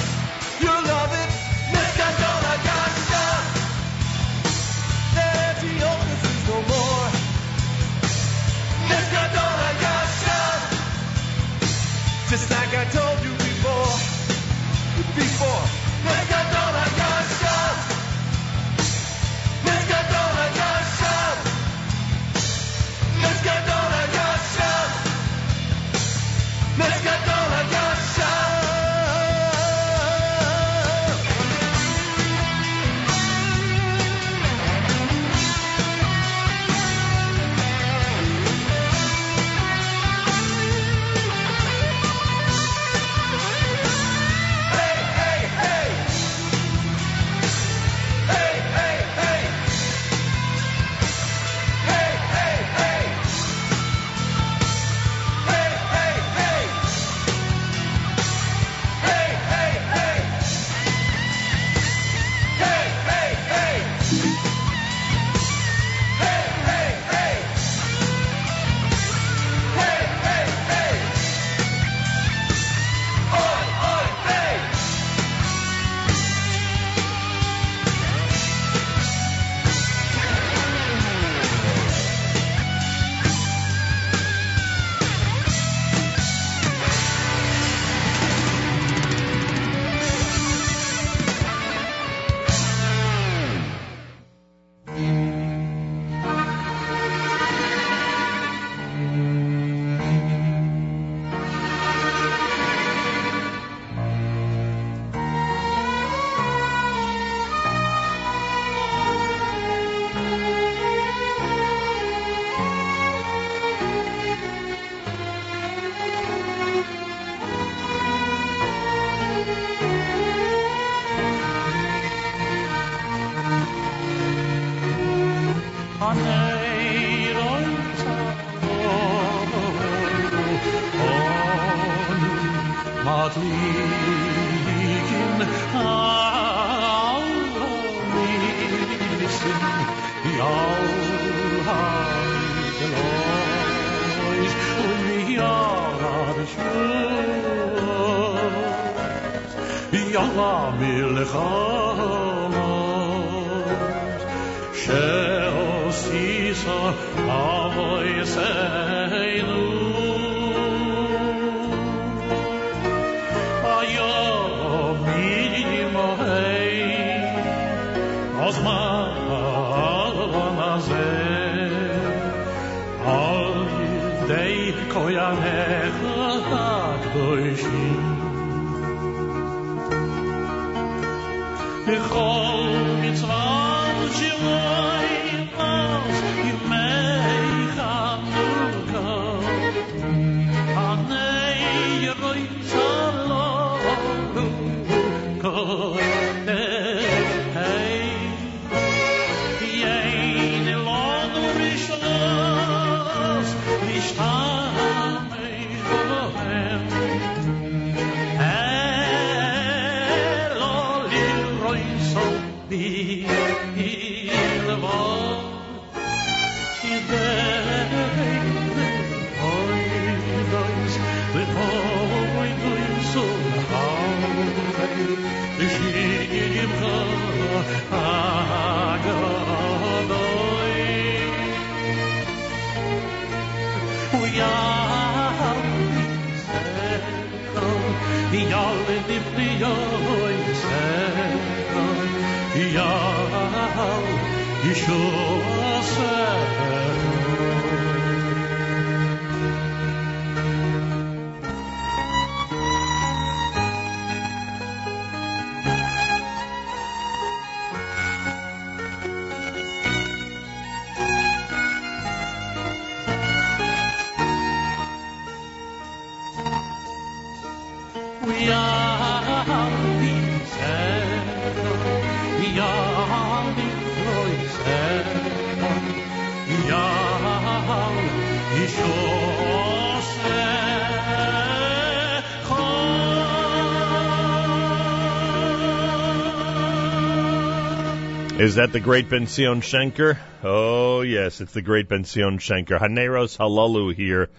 [288.49, 290.16] Is that the great Ben Zion Shenker?
[290.43, 292.81] Oh, yes, it's the great Ben Zion Shenker.
[292.81, 294.31] Haneros Halalu here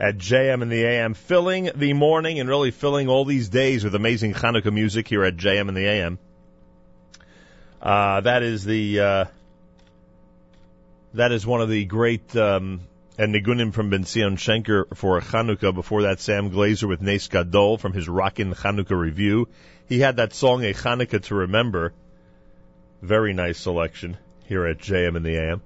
[0.00, 3.94] at JM in the AM, filling the morning and really filling all these days with
[3.94, 6.18] amazing Hanukkah music here at JM in the AM.
[7.80, 9.24] Uh, that is the uh,
[11.14, 12.80] that is one of the great um,
[13.16, 15.72] and nigunim from Ben Zion Shenker for Hanukkah.
[15.72, 19.46] Before that, Sam Glaser with Nes Gadol from his Rockin' Hanukkah review.
[19.88, 21.92] He had that song A Hanukkah to Remember.
[23.02, 25.60] Very nice selection here at JM in the AM.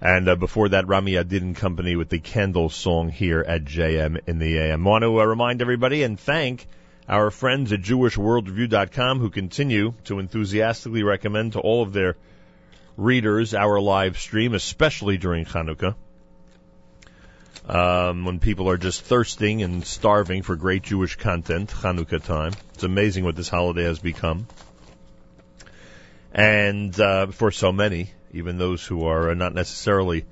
[0.00, 4.26] And uh, before that, Rami Adid and Company with the Candle song here at JM
[4.26, 4.86] in the AM.
[4.86, 6.66] I want to uh, remind everybody and thank
[7.06, 12.16] our friends at JewishWorldReview.com who continue to enthusiastically recommend to all of their
[12.96, 15.94] readers our live stream, especially during Hanukkah.
[17.68, 22.54] Um, when people are just thirsting and starving for great Jewish content, Hanukkah time.
[22.72, 24.46] It's amazing what this holiday has become
[26.32, 30.24] and uh, for so many, even those who are not necessarily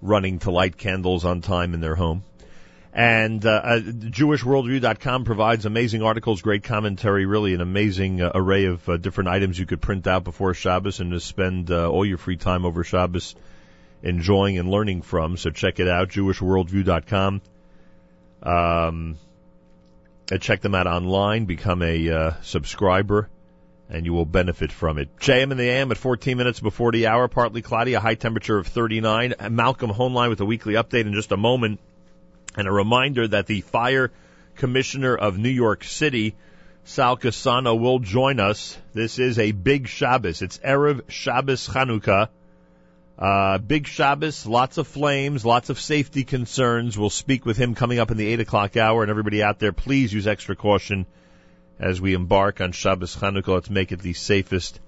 [0.00, 2.24] running to light candles on time in their home.
[2.92, 8.88] And uh, uh, JewishWorldView.com provides amazing articles, great commentary, really an amazing uh, array of
[8.88, 12.18] uh, different items you could print out before Shabbos and to spend uh, all your
[12.18, 13.34] free time over Shabbos
[14.04, 15.36] enjoying and learning from.
[15.36, 17.40] So check it out, JewishWorldView.com.
[18.44, 19.16] Um,
[20.30, 23.28] uh, check them out online, become a uh, subscriber
[23.88, 25.16] and you will benefit from it.
[25.18, 28.58] JM in the AM at 14 minutes before the hour, partly cloudy, a high temperature
[28.58, 29.34] of 39.
[29.50, 31.80] Malcolm Hoenlein with a weekly update in just a moment.
[32.56, 34.10] And a reminder that the fire
[34.56, 36.34] commissioner of New York City,
[36.84, 38.78] Sal Cassano, will join us.
[38.92, 40.40] This is a big Shabbos.
[40.40, 42.28] It's Erev Shabbos Chanukah.
[43.16, 46.98] Uh, big Shabbos, lots of flames, lots of safety concerns.
[46.98, 49.02] We'll speak with him coming up in the 8 o'clock hour.
[49.02, 51.06] And everybody out there, please use extra caution
[51.78, 53.48] as we embark on Shabbos Chanukah.
[53.48, 54.80] Let's make it the safest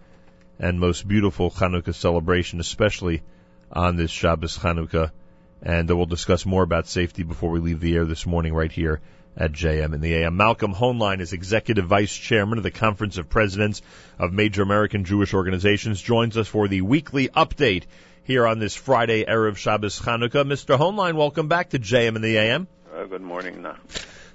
[0.58, 3.22] and most beautiful Chanukah celebration, especially
[3.70, 5.10] on this Shabbos Chanukah.
[5.62, 9.00] And we'll discuss more about safety before we leave the air this morning right here
[9.36, 10.36] at JM in the AM.
[10.36, 13.82] Malcolm Hoenlein is Executive Vice Chairman of the Conference of Presidents
[14.18, 17.84] of Major American Jewish Organizations, joins us for the weekly update
[18.24, 20.44] here on this Friday, Erev Shabbos Chanukah.
[20.44, 20.78] Mr.
[20.78, 22.66] Hoenlein, welcome back to JM in the AM.
[22.94, 23.66] Uh, good morning.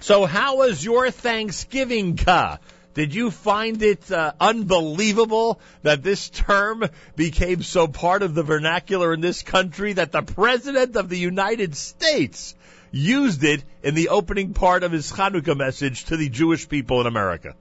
[0.02, 2.58] So, how was your Thanksgivukkah?
[2.96, 6.84] Did you find it uh, unbelievable that this term
[7.16, 11.76] became so part of the vernacular in this country that the President of the United
[11.76, 12.56] States
[12.90, 17.06] used it in the opening part of his Hanukkah message to the Jewish people in
[17.06, 17.54] America?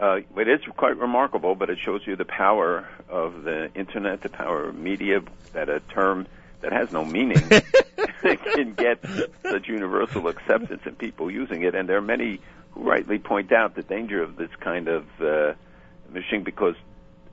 [0.00, 4.28] Uh, it is quite remarkable, but it shows you the power of the internet, the
[4.28, 5.22] power of media,
[5.52, 6.26] that a term
[6.62, 7.42] that has no meaning
[8.54, 9.04] can get
[9.42, 11.74] such universal acceptance and people using it.
[11.74, 12.40] And there are many
[12.72, 15.54] who rightly point out the danger of this kind of uh,
[16.12, 16.74] mishing because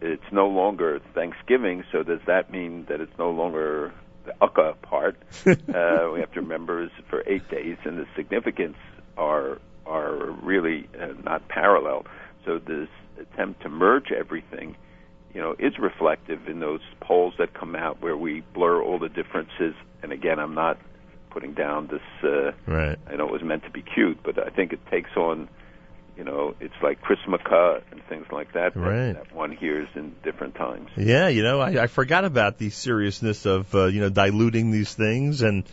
[0.01, 1.83] it's no longer Thanksgiving.
[1.91, 3.93] So does that mean that it's no longer
[4.25, 5.17] the Ukkah part?
[5.45, 8.77] uh, we have to remember is for eight days, and the significance
[9.17, 12.05] are are really uh, not parallel.
[12.45, 12.89] So this
[13.19, 14.75] attempt to merge everything
[15.33, 19.09] you know, is reflective in those polls that come out where we blur all the
[19.09, 19.75] differences.
[20.01, 20.79] And again, I'm not
[21.29, 22.01] putting down this.
[22.23, 22.97] Uh, right.
[23.07, 25.49] I know it was meant to be cute, but I think it takes on.
[26.17, 29.13] You know, it's like Christmaka and things like that, right.
[29.13, 30.89] that, that one hears in different times.
[30.97, 34.93] Yeah, you know, I, I forgot about the seriousness of uh, you know diluting these
[34.93, 35.63] things and.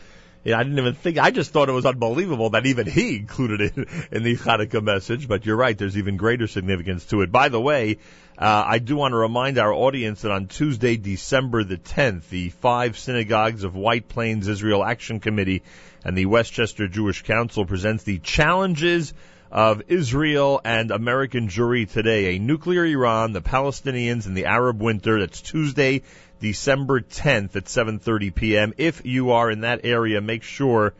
[0.46, 1.18] Yeah, I didn't even think.
[1.18, 3.76] I just thought it was unbelievable that even he included it
[4.12, 5.26] in the Hanukkah message.
[5.26, 5.76] But you're right.
[5.76, 7.32] There's even greater significance to it.
[7.32, 7.98] By the way,
[8.38, 12.50] uh, I do want to remind our audience that on Tuesday, December the 10th, the
[12.50, 15.64] five synagogues of White Plains Israel Action Committee
[16.04, 19.14] and the Westchester Jewish Council presents the challenges
[19.50, 22.36] of Israel and American Jewry today.
[22.36, 25.20] A nuclear Iran, the Palestinians, and the Arab winter.
[25.20, 26.02] That's Tuesday,
[26.40, 28.74] December 10th at 7:30 p.m.
[28.76, 30.94] If you are in that area, make sure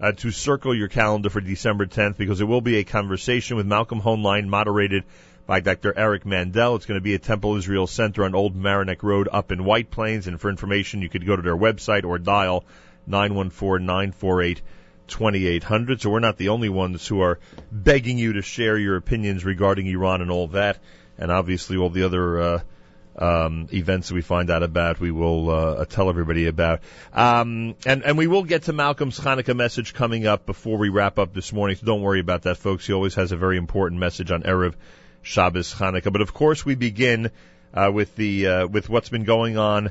[0.00, 3.66] uh, to circle your calendar for December 10th because there will be a conversation with
[3.66, 5.04] Malcolm Hoenlein moderated
[5.46, 5.96] by Dr.
[5.96, 6.76] Eric Mandel.
[6.76, 9.90] It's going to be at Temple Israel Center on Old Mamaroneck Road up in White
[9.90, 10.26] Plains.
[10.26, 12.64] And for information, you could go to their website or dial
[13.08, 16.00] 914-948-2800.
[16.00, 17.40] So we're not the only ones who are
[17.72, 20.78] begging you to share your opinions regarding Iran and all that.
[21.18, 22.60] And obviously all the other, uh,
[23.20, 26.80] um, events that we find out about, we will uh, tell everybody about.
[27.12, 31.18] Um, and and we will get to Malcolm's Hanukkah message coming up before we wrap
[31.18, 31.76] up this morning.
[31.76, 32.86] So don't worry about that, folks.
[32.86, 34.74] He always has a very important message on erev
[35.22, 36.12] Shabbos Hanukkah.
[36.12, 37.30] But of course, we begin
[37.74, 39.90] uh, with the uh, with what's been going on.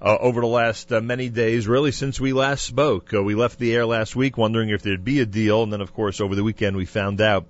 [0.00, 3.56] Uh, over the last uh, many days, really since we last spoke, uh, we left
[3.60, 6.34] the air last week wondering if there'd be a deal, and then of course over
[6.34, 7.46] the weekend we found out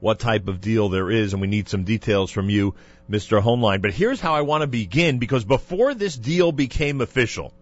[0.00, 2.74] what type of deal there is, and we need some details from you,
[3.10, 3.42] Mr.
[3.42, 3.82] Hoenlein.
[3.82, 7.52] But here's how I want to begin, because before this deal became official,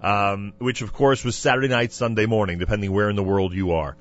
[0.00, 3.72] um, which of course was Saturday night, Sunday morning, depending where in the world you
[3.72, 3.96] are,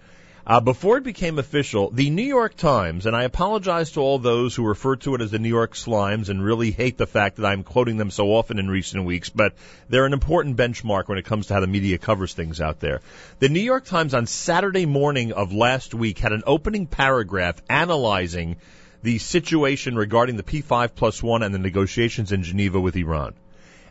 [0.46, 4.56] uh, before it became official, the New York Times, and I apologize to all those
[4.56, 7.46] who refer to it as the New York Slimes and really hate the fact that
[7.46, 9.54] I'm quoting them so often in recent weeks, but
[9.88, 13.02] they're an important benchmark when it comes to how the media covers things out there.
[13.38, 18.58] The New York Times on Saturday morning of last week had an opening paragraph analyzing
[19.04, 23.34] the situation regarding the P5 plus one and the negotiations in Geneva with Iran.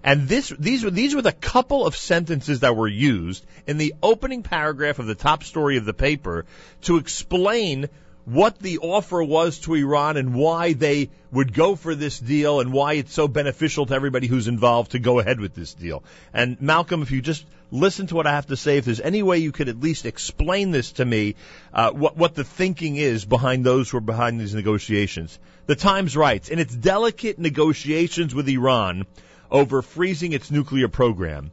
[0.03, 3.95] And this, these were, these were the couple of sentences that were used in the
[4.03, 6.47] opening paragraph of the top story of the paper
[6.83, 7.89] to explain
[8.25, 12.73] what the offer was to Iran and why they would go for this deal and
[12.73, 16.03] why it's so beneficial to everybody who's involved to go ahead with this deal.
[16.33, 19.23] And Malcolm, if you just listen to what I have to say, if there's any
[19.23, 21.37] way you could at least explain this to me,
[21.73, 25.39] uh, what, what the thinking is behind those who are behind these negotiations.
[25.67, 29.07] The Times writes, in its delicate negotiations with Iran,
[29.51, 31.53] over freezing its nuclear program.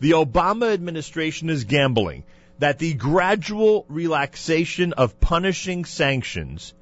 [0.00, 2.24] The Obama administration is gambling
[2.58, 6.74] that the gradual relaxation of punishing sanctions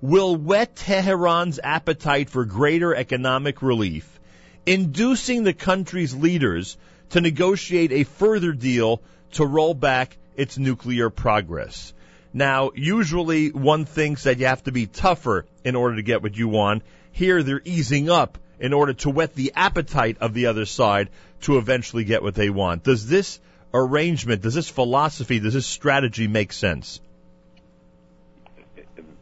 [0.00, 4.20] will whet Tehran's appetite for greater economic relief,
[4.64, 6.76] inducing the country's leaders
[7.10, 9.02] to negotiate a further deal
[9.32, 11.92] to roll back its nuclear progress.
[12.32, 16.36] Now, usually one thinks that you have to be tougher in order to get what
[16.36, 16.82] you want.
[17.10, 21.08] Here they're easing up in order to whet the appetite of the other side
[21.42, 22.82] to eventually get what they want.
[22.82, 23.40] Does this
[23.72, 27.00] arrangement, does this philosophy, does this strategy make sense?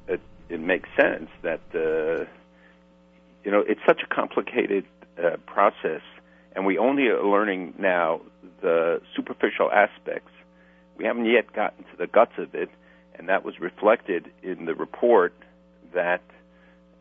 [0.09, 2.25] It, it makes sense that uh,
[3.45, 4.85] you know it's such a complicated
[5.19, 6.03] uh, process,
[6.55, 8.21] and we only are learning now
[8.61, 10.31] the superficial aspects.
[10.97, 12.71] We haven't yet gotten to the guts of it,
[13.15, 15.35] and that was reflected in the report
[15.93, 16.23] that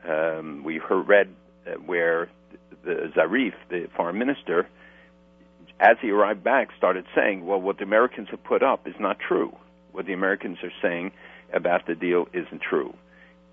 [0.07, 1.29] um, we heard, read
[1.65, 2.29] uh, where
[2.83, 4.67] the Zarif, the foreign minister,
[5.79, 9.19] as he arrived back, started saying, "Well, what the Americans have put up is not
[9.19, 9.55] true.
[9.91, 11.11] What the Americans are saying
[11.53, 12.93] about the deal isn't true."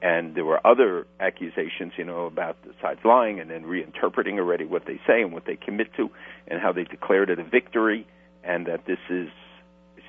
[0.00, 4.64] And there were other accusations, you know, about the sides lying and then reinterpreting already
[4.64, 6.10] what they say and what they commit to,
[6.48, 8.04] and how they declared it a victory,
[8.42, 9.28] and that this is,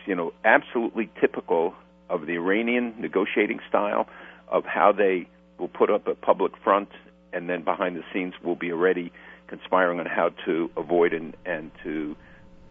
[0.08, 1.76] you know, absolutely typical
[2.10, 4.08] of the Iranian negotiating style
[4.48, 5.28] of how they
[5.58, 6.90] will put up a public front
[7.32, 9.12] and then behind the scenes will be already
[9.48, 12.16] conspiring on how to avoid and, and to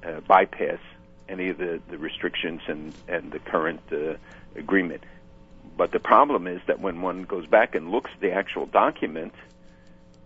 [0.05, 0.79] uh, bypass
[1.29, 4.15] any of the, the restrictions and, and the current uh,
[4.57, 5.03] agreement.
[5.77, 9.33] But the problem is that when one goes back and looks at the actual document,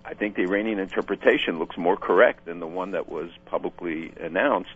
[0.04, 4.70] I think the Iranian interpretation looks more correct than the one that was publicly announced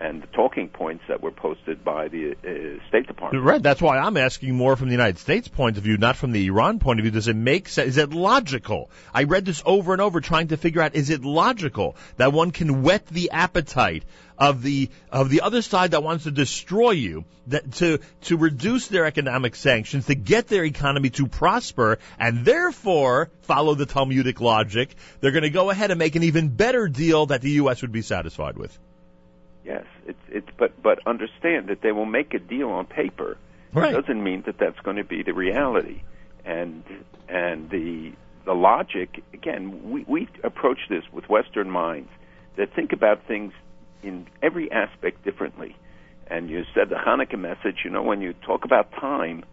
[0.00, 3.44] and the talking points that were posted by the uh, State Department.
[3.44, 3.62] Right.
[3.62, 6.46] That's why I'm asking more from the United States point of view, not from the
[6.46, 7.10] Iran point of view.
[7.10, 7.90] Does it make sense?
[7.90, 8.90] Is it logical?
[9.12, 12.50] I read this over and over trying to figure out, is it logical that one
[12.50, 14.04] can whet the appetite
[14.38, 18.88] of the, of the other side that wants to destroy you, that to, to reduce
[18.88, 24.94] their economic sanctions, to get their economy to prosper, and therefore follow the Talmudic logic,
[25.20, 27.82] they're going to go ahead and make an even better deal that the U.S.
[27.82, 28.78] would be satisfied with.
[29.64, 33.36] Yes, it's it's but but understand that they will make a deal on paper.
[33.72, 33.94] Right.
[33.94, 36.02] It doesn't mean that that's going to be the reality,
[36.44, 36.82] and
[37.28, 38.12] and the
[38.46, 39.90] the logic again.
[39.90, 42.08] We we approach this with Western minds
[42.56, 43.52] that think about things
[44.02, 45.76] in every aspect differently.
[46.26, 47.80] And you said the Hanukkah message.
[47.84, 49.44] You know, when you talk about time,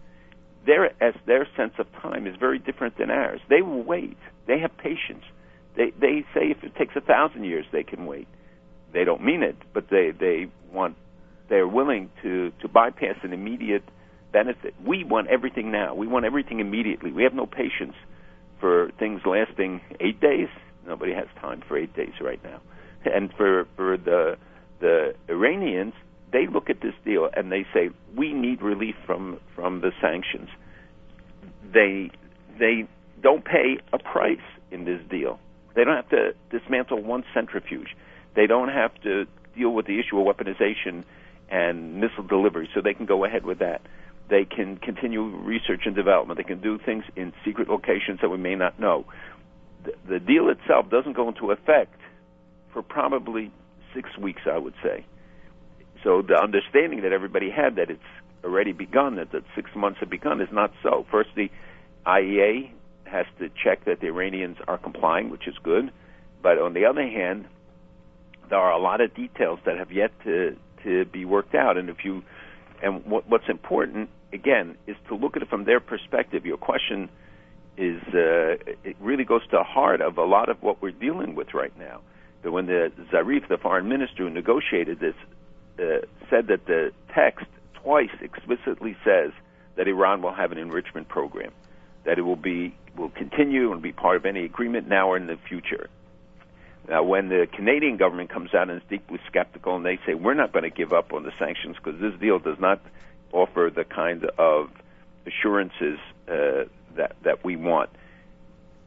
[0.66, 3.42] their as their sense of time is very different than ours.
[3.50, 4.18] They will wait.
[4.46, 5.26] They have patience.
[5.76, 8.28] They they say if it takes a thousand years, they can wait
[8.98, 10.96] they don't mean it, but they they want
[11.50, 13.84] they're willing to to bypass an immediate
[14.34, 14.74] benefit.
[14.84, 15.94] We want everything now.
[15.94, 17.12] We want everything immediately.
[17.12, 17.94] We have no patience
[18.60, 20.48] for things lasting eight days.
[20.88, 22.60] Nobody has time for eight days right now.
[23.06, 24.38] And for for the
[24.80, 25.94] the Iranians,
[26.34, 30.50] they look at this deal and they say we need relief from from the sanctions.
[31.72, 32.10] They
[32.58, 32.88] they
[33.22, 35.40] don't pay a price in this deal.
[35.76, 37.96] They don't have to dismantle one centrifuge.
[38.38, 39.26] They don't have to
[39.58, 41.04] deal with the issue of weaponization
[41.50, 43.82] and missile delivery, so they can go ahead with that.
[44.30, 46.38] They can continue research and development.
[46.38, 49.06] They can do things in secret locations that we may not know.
[49.84, 52.00] The, the deal itself doesn't go into effect
[52.74, 53.52] for probably
[53.96, 55.04] six weeks, I would say.
[56.04, 58.00] So the understanding that everybody had that it's
[58.44, 61.08] already begun, that the six months have begun, is not so.
[61.10, 61.50] First, the
[62.06, 62.70] IEA
[63.06, 65.92] has to check that the Iranians are complying, which is good.
[66.44, 67.48] But on the other hand,
[68.50, 71.78] there are a lot of details that have yet to to be worked out.
[71.78, 72.24] And if you
[72.82, 76.46] and what, what's important again is to look at it from their perspective.
[76.46, 77.10] Your question
[77.78, 81.36] is uh, it really goes to the heart of a lot of what we're dealing
[81.36, 82.02] with right now.
[82.44, 85.16] That when the Zarif, the foreign minister who negotiated this,
[85.80, 89.32] uh, said that the text twice explicitly says
[89.76, 91.52] that Iran will have an enrichment program,
[92.04, 95.28] that it will be will continue and be part of any agreement now or in
[95.28, 95.88] the future.
[96.90, 100.34] Now, when the Canadian government comes out and is deeply skeptical and they say we're
[100.34, 102.82] not going to give up on the sanctions because this deal does not
[103.34, 104.70] offer the kind of
[105.26, 106.64] assurances uh,
[106.96, 107.90] that that we want,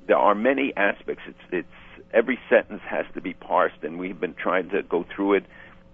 [0.07, 1.23] there are many aspects.
[1.27, 5.35] It's it's every sentence has to be parsed, and we've been trying to go through
[5.35, 5.45] it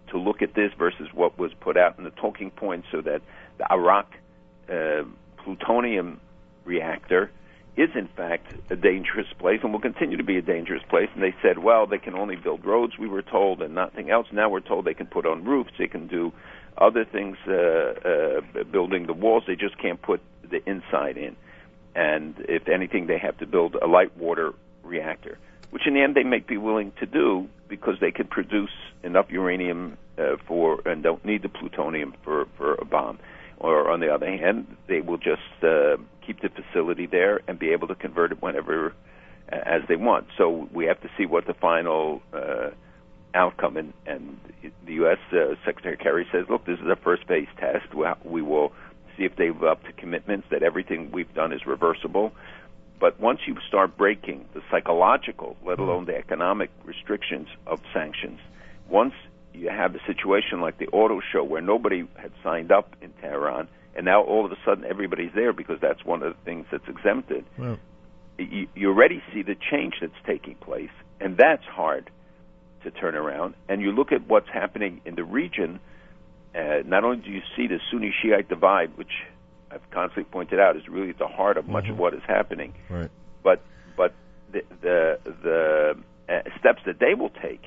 [0.09, 3.23] to look at this versus what was put out in the talking points, so that
[3.59, 4.07] the Arak
[4.71, 5.03] uh,
[5.43, 6.21] plutonium
[6.65, 7.31] reactor
[7.77, 11.09] is in fact a dangerous place and will continue to be a dangerous place.
[11.15, 14.27] And they said, well, they can only build roads, we were told, and nothing else.
[14.33, 16.33] Now we're told they can put on roofs, they can do
[16.79, 19.45] other things, uh, uh, building the walls.
[19.47, 21.37] They just can't put the inside in.
[21.95, 25.39] And if anything, they have to build a light water reactor,
[25.71, 28.71] which in the end they may be willing to do because they could produce
[29.03, 33.19] enough uranium uh, for and don't need the plutonium for for a bomb.
[33.59, 35.97] Or on the other hand, they will just uh,
[36.27, 38.93] keep the facility there and be able to convert it whenever
[39.49, 40.27] as they want.
[40.37, 42.71] So we have to see what the final uh,
[43.35, 44.41] outcome and, and
[44.85, 45.19] the U.S.
[45.33, 47.87] Uh, Secretary Kerry says, look, this is a first phase test.
[48.25, 48.73] We will
[49.17, 52.33] see if they live up to commitments that everything we've done is reversible.
[52.99, 58.41] But once you start breaking the psychological, let alone the economic restrictions of sanctions,
[58.89, 59.13] once
[59.53, 63.69] you have a situation like the auto show where nobody had signed up in Tehran,
[63.97, 66.87] and now all of a sudden everybody's there because that's one of the things that's
[66.87, 67.45] exempted.
[67.59, 67.79] Well,
[68.39, 70.91] You, you already see the change that's taking place,
[71.21, 72.11] and that's hard
[72.85, 73.55] to turn around.
[73.69, 75.81] And you look at what's happening in the region.
[76.55, 79.13] Uh, not only do you see the Sunni Shiite divide, which
[79.71, 82.75] I've constantly pointed out is really at the heart of much of what is happening,
[82.91, 83.11] right.
[83.43, 83.63] but
[83.97, 84.15] but
[84.53, 85.97] the the, the
[86.29, 87.63] uh, steps that they will take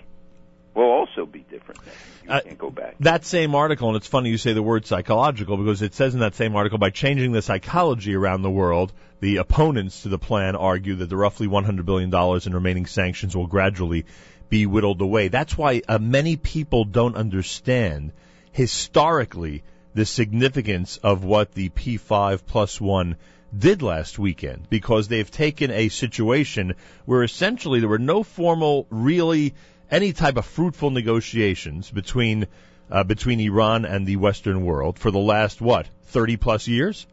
[0.80, 1.82] will also be different.
[2.24, 2.96] You Uh, can't go back.
[3.00, 6.22] That same article, and it's funny you say the word psychological because it says in
[6.22, 10.56] that same article by changing the psychology around the world, the opponents to the plan
[10.56, 12.14] argue that the roughly $100 billion
[12.46, 14.06] in remaining sanctions will gradually
[14.50, 15.28] be whittled away.
[15.28, 18.12] That's why uh, many people don't understand
[18.52, 23.16] historically the significance of what the P5 plus one
[23.58, 26.76] did last weekend because they've taken a situation
[27.06, 29.54] where essentially there were no formal, really
[29.92, 32.48] any type of fruitful negotiations between
[32.92, 37.08] uh, between Iran and the Western world for the last what thirty plus years,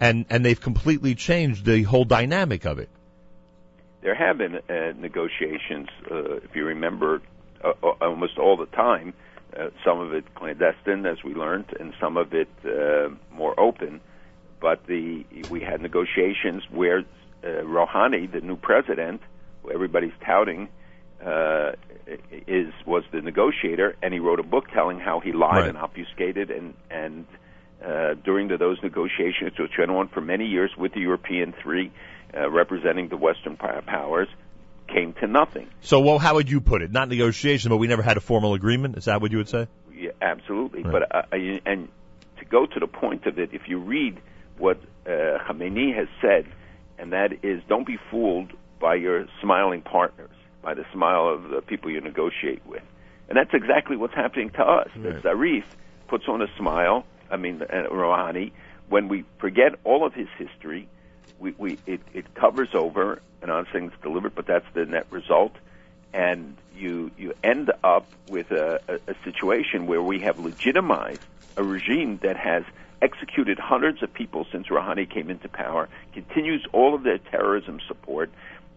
[0.00, 2.88] and and they've completely changed the whole dynamic of it.
[4.00, 7.20] There have been uh, negotiations, uh, if you remember,
[7.64, 9.12] uh, uh, almost all the time.
[9.58, 12.48] Uh, some of it clandestine, as we learned, and some of it
[13.32, 14.00] more open.
[14.60, 19.22] But the we had negotiations where uh, Rouhani, the new president,
[19.62, 20.68] who everybody's touting,
[21.24, 21.72] uh,
[22.46, 25.68] is was the negotiator, and he wrote a book telling how he lied Right.
[25.68, 27.26] and obfuscated, and and
[27.84, 31.90] uh, during the, those negotiations, which went on for many years with the European three
[32.36, 34.28] uh, representing the Western pow- powers,
[34.88, 35.68] came to nothing.
[35.80, 36.90] So, well, how would you put it?
[36.92, 38.96] Not negotiation, but we never had a formal agreement.
[38.96, 39.68] Is that what you would say?
[39.94, 40.82] Yeah, absolutely.
[40.82, 40.92] Right.
[40.92, 41.88] But uh, I- and
[42.38, 44.18] to go to the point of it, if you read
[44.56, 45.10] what uh,
[45.46, 46.46] Khamenei has said,
[46.98, 50.30] and that is, don't be fooled by your smiling partners,
[50.62, 52.82] by the smile of the people you negotiate with,
[53.28, 54.88] and that's exactly what's happening to us.
[54.96, 55.64] That Zarif
[56.08, 57.04] puts on a smile.
[57.30, 58.52] I mean, uh, Rouhani.
[58.88, 60.88] When we forget all of his history,
[61.38, 65.06] we, we it, it covers over, and I'm saying it's deliberate, but that's the net
[65.10, 65.52] result
[66.12, 71.20] and you you end up with a, a, a situation where we have legitimized
[71.56, 72.64] a regime that has
[73.02, 78.30] executed hundreds of people since Rouhani came into power, continues all of their terrorism support,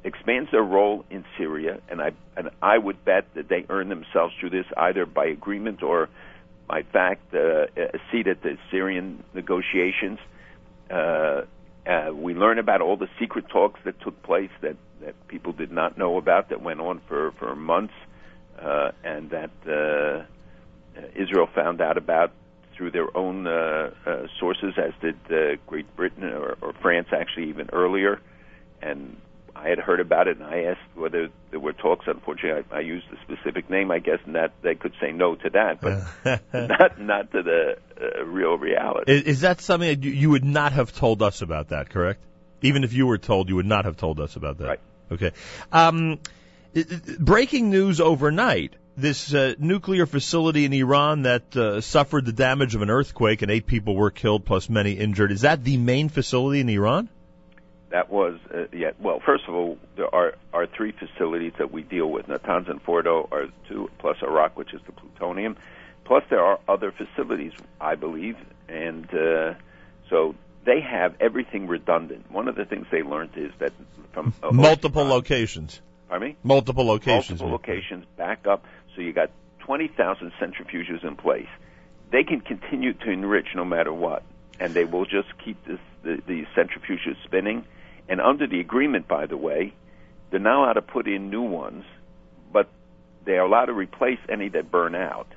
[0.03, 4.34] expands their role in Syria, and I and I would bet that they earn themselves
[4.40, 6.10] through this either by agreement or
[6.68, 10.19] by fact uh, a seat at the Syrian negotiations.
[10.90, 11.41] Uh,
[11.86, 15.72] uh, we learn about all the secret talks that took place that, that people did
[15.72, 17.94] not know about that went on for, for months
[18.61, 20.23] uh, and that uh,
[21.15, 22.32] Israel found out about
[22.76, 27.49] through their own uh, uh, sources, as did uh, Great Britain or, or France actually
[27.49, 28.19] even earlier.
[28.82, 29.18] And
[29.63, 32.05] I had heard about it, and I asked whether there were talks.
[32.07, 35.35] Unfortunately, I, I used a specific name, I guess, and that they could say no
[35.35, 36.03] to that, but
[36.53, 39.11] not not to the uh, real reality.
[39.11, 42.23] Is, is that something that you, you would not have told us about that, correct?
[42.61, 44.67] Even if you were told, you would not have told us about that.
[44.67, 44.79] Right.
[45.11, 45.31] Okay.
[45.71, 46.19] Um,
[47.19, 48.75] breaking news overnight.
[48.97, 53.49] This uh, nuclear facility in Iran that uh, suffered the damage of an earthquake and
[53.49, 55.31] eight people were killed plus many injured.
[55.31, 57.09] Is that the main facility in Iran?
[57.91, 58.91] That was uh, yeah.
[58.99, 62.27] Well, first of all, there are are three facilities that we deal with.
[62.27, 65.57] Natanz and Fordo are two, plus Arak, which is the plutonium.
[66.05, 68.38] Plus, there are other facilities, I believe,
[68.68, 69.53] and uh,
[70.09, 70.35] so
[70.65, 72.31] they have everything redundant.
[72.31, 73.73] One of the things they learned is that
[74.13, 75.81] from uh, Multiple locations.
[76.07, 76.35] Pardon me.
[76.43, 77.41] Multiple locations.
[77.41, 78.65] Multiple locations back up.
[78.95, 81.47] So you got 20,000 centrifuges in place.
[82.11, 84.23] They can continue to enrich no matter what,
[84.59, 87.65] and they will just keep this, the, the centrifuges spinning.
[88.11, 89.73] And under the agreement, by the way,
[90.29, 91.85] they're now allowed to put in new ones,
[92.51, 92.67] but
[93.23, 95.27] they are allowed to replace any that burn out.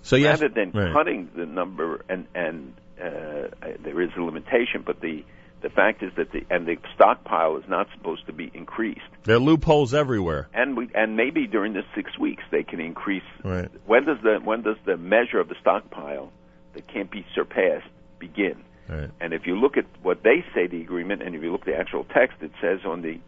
[0.00, 0.94] So yes, rather than right.
[0.94, 3.48] cutting the number, and and uh,
[3.82, 5.24] there is a limitation, but the
[5.60, 9.00] the fact is that the and the stockpile is not supposed to be increased.
[9.24, 10.48] There are loopholes everywhere.
[10.54, 13.22] And we and maybe during the six weeks they can increase.
[13.42, 13.70] Right.
[13.84, 16.32] When does the when does the measure of the stockpile
[16.72, 17.88] that can't be surpassed
[18.18, 18.64] begin?
[18.88, 19.10] Right.
[19.20, 21.66] And if you look at what they say the agreement, and if you look at
[21.66, 23.20] the actual text, it says on the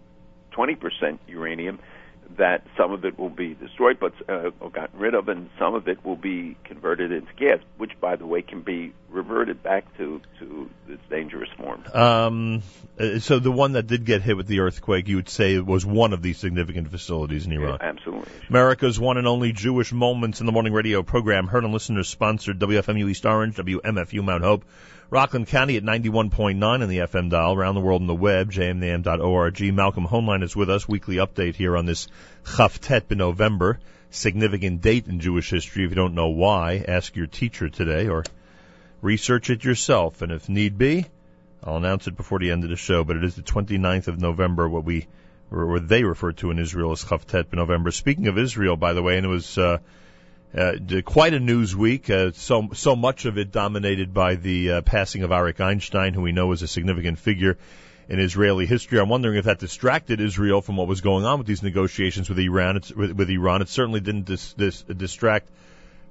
[0.53, 1.79] 20% uranium
[2.39, 5.75] that some of it will be destroyed, but uh, or gotten rid of, and some
[5.75, 9.97] of it will be converted into gas, which, by the way, can be reverted back
[9.97, 11.85] to to its dangerous form.
[11.95, 12.63] Um,
[12.99, 15.87] uh, so the one that did get hit with the earthquake, you would say was
[15.87, 17.79] one of these significant facilities in Iran.
[17.81, 18.33] Absolutely.
[18.49, 22.59] America's one and only Jewish Moments in the Morning radio program, heard on listeners sponsored
[22.59, 24.65] WFMU East Orange, WMFU Mount Hope,
[25.09, 29.73] Rockland County at 91.9 in the FM dial, around the world on the web, jmintheam.org.
[29.73, 32.09] Malcolm Hoenlein is with us, weekly update here on this
[32.45, 33.79] Chavtet in November,
[34.11, 35.85] significant date in Jewish history.
[35.85, 38.25] If you don't know why, ask your teacher today or
[39.01, 40.23] research it yourself.
[40.23, 41.07] And if need be,
[41.63, 44.21] I'll announce it before the end of the show, but it is the 29th of
[44.21, 45.07] November, what we,
[45.53, 47.93] or what they refer to in Israel as Chavtet in November.
[47.93, 49.79] Speaking of Israel, by the way, and it was, uh,
[50.57, 52.09] uh, quite a news week.
[52.09, 56.23] Uh, so so much of it dominated by the uh, passing of Arik Einstein, who
[56.23, 57.59] we know is a significant figure
[58.09, 58.99] in Israeli history.
[58.99, 62.39] I'm wondering if that distracted Israel from what was going on with these negotiations with
[62.39, 62.81] Iran.
[62.97, 65.49] With, with Iran, it certainly didn't dis, dis, distract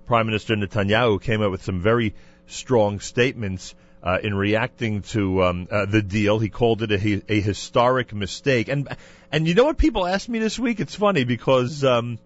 [0.06, 2.14] Prime Minister Netanyahu, who came out with some very
[2.48, 3.74] strong statements.
[4.04, 8.68] Uh, in reacting to um, uh, the deal, he called it a, a historic mistake.
[8.68, 8.88] And
[9.32, 10.80] and you know what people asked me this week?
[10.80, 12.20] It's funny because um,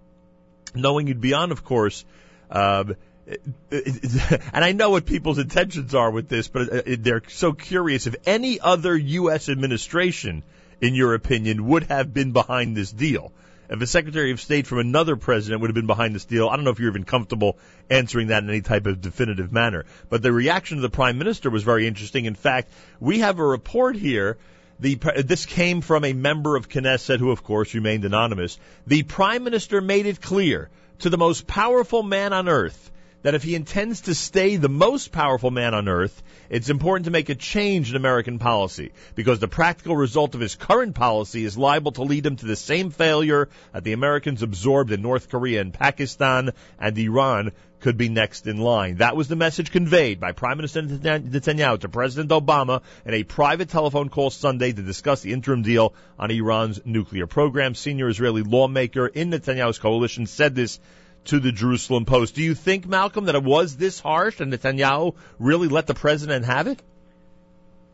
[0.76, 2.06] knowing you'd be on, of course.
[2.50, 2.96] Um,
[3.72, 8.16] and I know what people's intentions are with this, but uh, they're so curious if
[8.26, 9.50] any other U.S.
[9.50, 10.44] administration,
[10.82, 13.32] in your opinion, would have been behind this deal.
[13.70, 16.56] If a Secretary of State from another president would have been behind this deal, I
[16.56, 19.86] don't know if you're even comfortable answering that in any type of definitive manner.
[20.10, 22.26] But the reaction of the Prime Minister was very interesting.
[22.26, 24.40] In fact, we have a report here
[24.80, 28.58] the this came from a member of Knesset who, of course, remained anonymous.
[28.88, 30.70] The prime minister made it clear
[31.00, 35.12] to the most powerful man on earth that if he intends to stay the most
[35.12, 39.48] powerful man on earth, it's important to make a change in American policy because the
[39.48, 43.50] practical result of his current policy is liable to lead him to the same failure
[43.74, 48.58] that the Americans absorbed in North Korea and Pakistan and Iran could be next in
[48.58, 48.98] line.
[48.98, 53.70] That was the message conveyed by Prime Minister Netanyahu to President Obama in a private
[53.70, 57.76] telephone call Sunday to discuss the interim deal on Iran's nuclear program.
[57.76, 60.80] Senior Israeli lawmaker in Netanyahu's coalition said this
[61.26, 62.36] to the Jerusalem Post.
[62.36, 66.46] Do you think, Malcolm, that it was this harsh and Netanyahu really let the president
[66.46, 66.82] have it?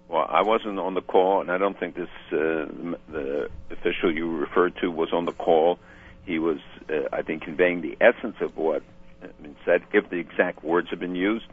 [0.07, 2.67] Well, I wasn't on the call, and I don't think this uh,
[3.09, 5.79] the official you referred to was on the call.
[6.25, 8.83] He was, uh, I think, conveying the essence of what
[9.21, 9.81] had been said.
[9.93, 11.45] If the exact words have been used,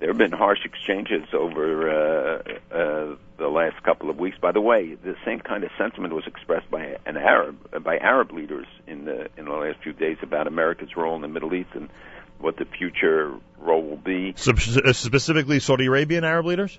[0.00, 2.42] there have been harsh exchanges over uh,
[2.74, 4.38] uh, the last couple of weeks.
[4.40, 8.32] By the way, the same kind of sentiment was expressed by an Arab by Arab
[8.32, 11.70] leaders in the in the last few days about America's role in the Middle East
[11.74, 11.90] and
[12.38, 14.32] what the future role will be.
[14.36, 16.78] So, specifically, Saudi Arabian Arab leaders.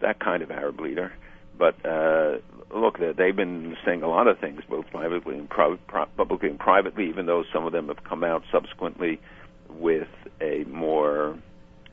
[0.00, 1.12] That kind of Arab leader,
[1.58, 2.38] but uh,
[2.72, 7.08] look, they've been saying a lot of things, both privately and publicly and privately.
[7.08, 9.20] Even though some of them have come out subsequently
[9.68, 10.06] with
[10.40, 11.36] a more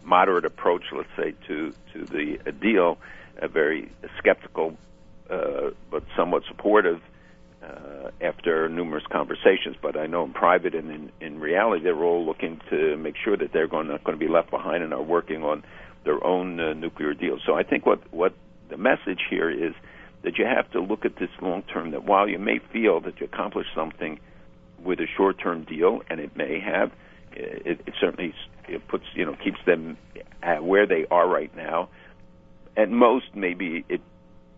[0.08, 2.98] moderate approach, let's say, to to the deal,
[3.38, 4.78] a very skeptical
[5.30, 7.02] uh, but somewhat supportive
[7.62, 9.76] uh, after numerous conversations.
[9.82, 13.36] But I know in private and in, in reality, they're all looking to make sure
[13.36, 15.64] that they're going, not going to be left behind and are working on
[16.06, 17.38] their own uh, nuclear deal.
[17.46, 18.34] So I think what what
[18.70, 19.74] the message here is
[20.24, 21.92] that you have to look at this long term.
[21.92, 24.20] That while you may feel that you accomplished something
[24.82, 26.92] with a short term deal, and it may have,
[27.38, 28.34] it, it certainly
[28.68, 29.98] it puts you know keeps them
[30.42, 31.90] at where they are right now.
[32.76, 34.02] At most, maybe it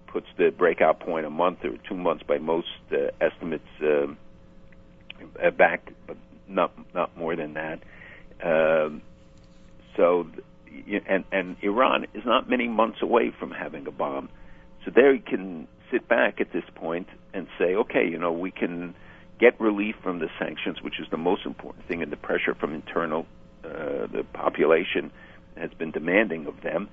[0.07, 4.17] puts the breakout point a month or two months by most uh, estimates um,
[5.43, 7.79] uh, back, but not not more than that.
[8.43, 9.01] Um,
[9.95, 10.27] so,
[11.07, 14.29] and and Iran is not many months away from having a bomb,
[14.85, 18.95] so they can sit back at this point and say, okay, you know, we can
[19.39, 22.73] get relief from the sanctions, which is the most important thing, and the pressure from
[22.73, 23.25] internal
[23.63, 25.11] uh, the population
[25.57, 26.89] has been demanding of them,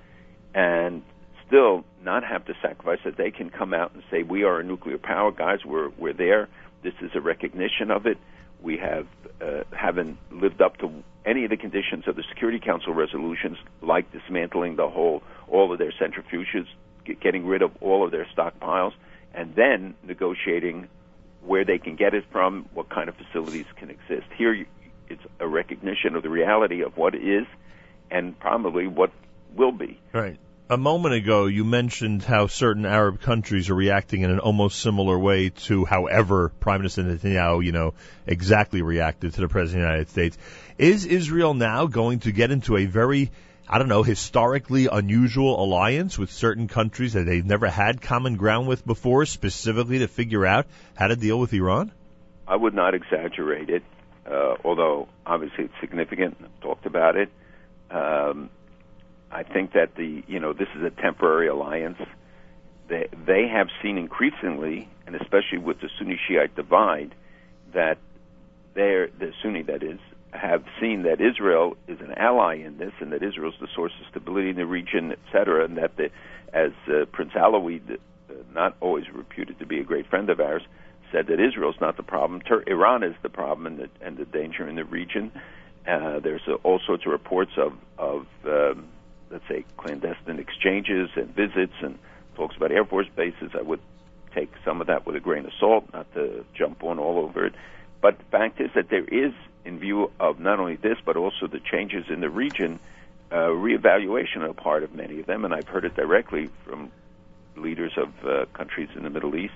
[0.55, 1.03] and
[1.47, 4.65] still not have to sacrifice that they can come out and say we are a
[4.65, 5.65] nuclear power guys.
[5.65, 6.49] We're we're there.
[6.83, 8.19] This is a recognition of it.
[8.63, 9.07] We have
[9.41, 10.91] uh, haven't lived up to
[11.25, 15.79] any of the conditions of the security council resolutions like dismantling the whole all of
[15.79, 16.67] their centrifuges
[17.21, 18.93] getting rid of all of their stockpiles
[19.35, 20.89] and then negotiating
[21.47, 24.67] where they can get it from what kind of facilities can exist here
[25.09, 27.47] it's a recognition of the reality of what is
[28.11, 29.11] and probably what
[29.55, 30.39] will be Right.
[30.69, 35.17] A moment ago, you mentioned how certain Arab countries are reacting in an almost similar
[35.17, 37.95] way to however Prime Minister Netanyahu, you know,
[38.27, 40.39] exactly reacted to the President of the United States.
[40.77, 43.31] Is Israel now going to get into a very,
[43.69, 48.69] I don't know, historically unusual alliance with certain countries that they've never had common ground
[48.69, 51.91] with before, specifically to figure out how to deal with Iran?
[52.47, 53.83] I would not exaggerate it,
[54.25, 56.37] uh, although obviously it's significant.
[56.41, 57.29] I've talked about it.
[57.91, 58.51] Um,
[59.33, 61.99] I think that the you know this is a temporary alliance.
[62.89, 67.15] They they have seen increasingly, and especially with the Sunni Shiite divide,
[67.75, 67.99] that
[68.75, 69.99] they're the Sunni that is
[70.33, 73.93] have seen that Israel is an ally in this, and that Israel is the source
[74.01, 76.11] of stability in the region, et cetera, and that the,
[76.53, 80.63] as uh, Prince Alawi, uh, not always reputed to be a great friend of ours,
[81.13, 82.41] said that Israel is not the problem.
[82.41, 85.33] Tur- Iran is the problem and the, and the danger in the region.
[85.87, 88.89] Uh, there's uh, all sorts of reports of of um,
[89.31, 91.99] let's say clandestine exchanges and visits and
[92.35, 93.53] talks about Air Force bases.
[93.55, 93.81] I would
[94.35, 97.47] take some of that with a grain of salt, not to jump on all over
[97.47, 97.55] it.
[98.03, 99.33] But the fact is that there is,
[99.67, 102.79] in view of not only this but also the changes in the region,
[103.31, 106.91] uh, reevaluation on the part of many of them, and I've heard it directly from
[107.57, 109.55] leaders of uh, countries in the Middle East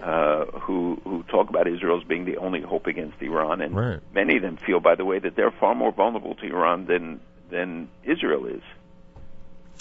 [0.00, 4.00] uh, who who talk about Israel as being the only hope against Iran, and Right.
[4.14, 7.20] many of them feel, by the way, that they're far more vulnerable to Iran than
[7.50, 8.62] than Israel is.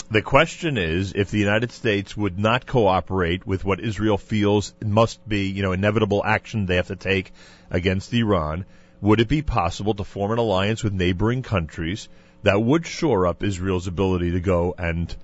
[0.09, 5.25] The question is if the United States would not cooperate with what Israel feels must
[5.27, 7.31] be, you know, inevitable action they have to take
[7.69, 8.65] against Iran,
[9.01, 12.07] would it be possible to form an alliance with neighboring countries
[12.43, 15.15] that would shore up Israel's ability to go and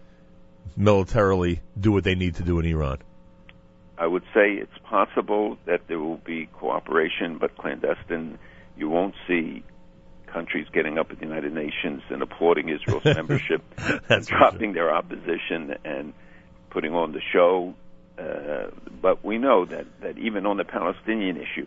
[0.76, 3.00] militarily do what they need to do in Iran?
[3.98, 8.38] I would say it's possible that there will be cooperation, but clandestine.
[8.76, 9.64] You won't see
[10.28, 13.64] countries getting up at the United Nations and applauding Israel's membership,
[14.10, 16.14] and dropping their opposition and
[16.70, 17.74] putting on the show.
[18.20, 18.72] Uh,
[19.02, 21.66] but we know that, that even on the Palestinian issue,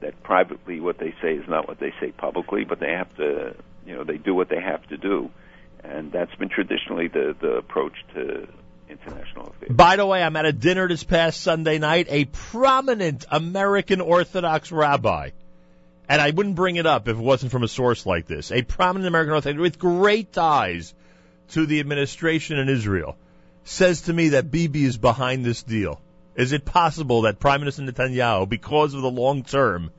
[0.00, 3.54] that privately what they say is not what they say publicly, but they have to,
[3.86, 5.30] you know, they do what they have to do,
[5.82, 8.46] and that's been traditionally the the approach to
[8.88, 9.70] international affairs.
[9.70, 12.06] By the way, I'm at a dinner this past Sunday night.
[12.10, 15.30] A prominent American Orthodox rabbi,
[16.08, 18.52] and I wouldn't bring it up if it wasn't from a source like this.
[18.52, 20.94] A prominent American Orthodox with great ties
[21.50, 23.16] to the administration in Israel
[23.64, 26.00] says to me that Bibi is behind this deal.
[26.36, 29.90] Is it possible that Prime Minister Netanyahu, because of the long term,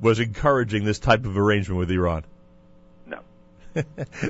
[0.00, 2.24] was encouraging this type of arrangement with Iran?
[3.06, 3.20] No.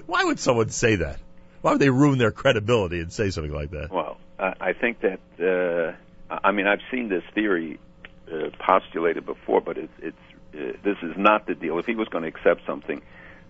[0.07, 1.19] Why would someone say that?
[1.63, 3.91] Why would they ruin their credibility and say something like that?
[3.91, 7.79] Well, I think that uh, I mean I've seen this theory
[8.31, 10.17] uh, postulated before, but it's it's
[10.55, 11.79] uh, this is not the deal.
[11.79, 13.01] If he was going to accept something,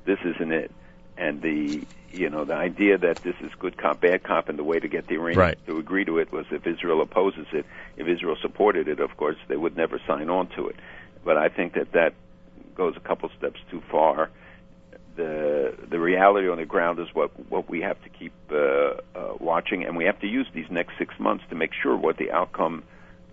[0.05, 0.71] this isn't it.
[1.16, 4.65] And the you know the idea that this is good cop bad cop, and the
[4.65, 5.66] way to get the Iranians Right.
[5.66, 7.66] to agree to it was if Israel opposes it.
[7.97, 10.77] If Israel supported it, of course they would never sign on to it.
[11.24, 12.15] But I think that that
[12.74, 14.31] goes a couple steps too far
[15.16, 19.35] the the reality on the ground is what what we have to keep uh, uh,
[19.39, 22.31] watching, and we have to use these next six months to make sure what the
[22.31, 22.82] outcome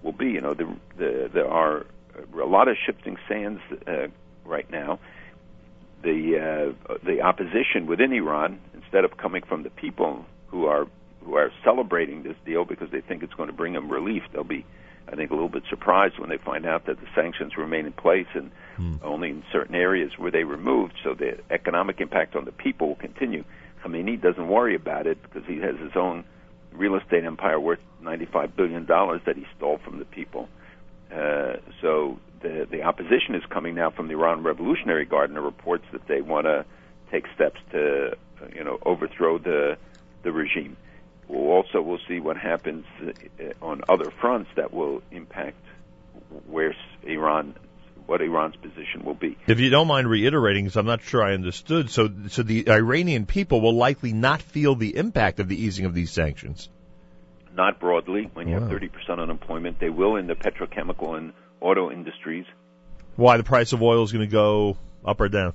[0.04, 0.28] will be.
[0.28, 0.68] You know, the,
[0.98, 1.86] the, there are
[2.34, 4.08] a lot of shifting sands uh,
[4.46, 5.00] right now.
[6.04, 10.88] The uh, the opposition within Iran, instead of coming from the people who are
[11.24, 14.44] who are celebrating this deal because they think it's going to bring them relief, they'll
[14.44, 14.66] be,
[15.08, 17.94] I think, a little bit surprised when they find out that the sanctions remain in
[17.94, 18.52] place and
[19.04, 20.94] only in certain areas were they removed.
[21.04, 23.44] So the economic impact on the people will continue.
[23.84, 26.24] Khamenei doesn't worry about it because he has his own
[26.72, 30.48] real estate empire worth 95 billion dollars that he stole from the people.
[31.12, 35.42] Uh, so the the opposition is coming now from the Iran Revolutionary Guard, and the
[35.42, 36.66] reports that they want to
[37.12, 39.78] take steps to, uh, you know, overthrow the
[40.24, 40.78] the regime.
[41.28, 45.58] We'll also we'll see what happens uh, on other fronts that will impact
[46.48, 47.56] where Iran,
[48.06, 49.38] what Iran's position will be.
[49.48, 53.26] If you don't mind reiterating, because I'm not sure I understood, so so the Iranian
[53.26, 56.70] people will likely not feel the impact of the easing of these sanctions.
[57.56, 58.30] Not broadly.
[58.34, 58.62] When you Wow.
[58.62, 62.46] have 30% unemployment, they will in the petrochemical and auto industries.
[63.18, 65.54] Why the price of oil is going to go up or down?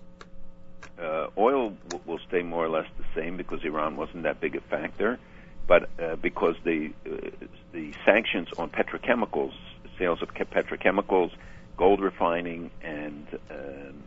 [1.01, 4.57] Uh, oil w- will stay more or less the same because Iran wasn't that big
[4.57, 5.19] a factor,
[5.67, 7.31] but uh, because the uh,
[7.73, 9.53] the sanctions on petrochemicals,
[9.99, 11.31] sales of petrochemicals,
[11.77, 14.03] gold refining, and um,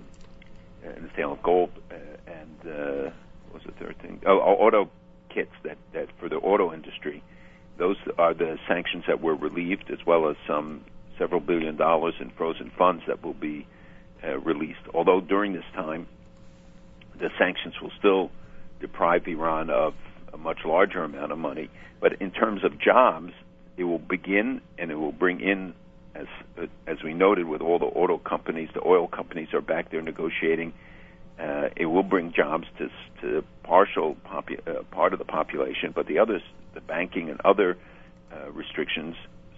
[0.83, 1.95] and the sale of gold uh,
[2.27, 3.11] and uh,
[3.51, 4.21] what was the third thing?
[4.25, 4.89] Oh, oh, auto
[5.29, 7.23] kits that that for the auto industry.
[7.79, 10.83] Those are the sanctions that were relieved, as well as some
[11.17, 13.65] several billion dollars in frozen funds that will be
[14.23, 14.81] uh, released.
[14.93, 16.07] Although during this time,
[17.17, 18.31] the sanctions will still
[18.81, 19.93] deprive Iran of
[20.33, 21.69] a much larger amount of money.
[22.01, 23.31] But in terms of jobs,
[23.77, 25.73] it will begin and it will bring in,
[26.13, 26.27] as
[26.85, 30.73] as we noted, with all the auto companies, the oil companies are back there negotiating.
[31.39, 32.89] Uh, it will bring jobs to
[33.21, 36.41] to partial popu- uh, part of the population, but the others,
[36.73, 37.77] the banking and other
[38.31, 39.15] uh, restrictions,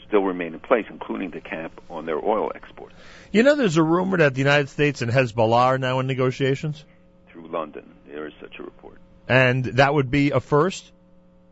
[0.08, 2.94] still remain in place, including the cap on their oil exports
[3.32, 6.84] You know, there's a rumor that the United States and Hezbollah are now in negotiations,
[7.30, 7.86] through London.
[8.08, 8.98] There is such a report.
[9.28, 10.92] and that would be a first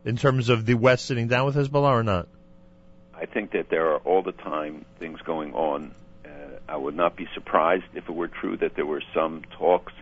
[0.04, 2.28] in terms of the West sitting down with Hezbollah or not.
[3.14, 5.94] I think that there are all the time things going on.
[6.24, 6.28] Uh,
[6.68, 9.92] I would not be surprised if it were true that there were some talks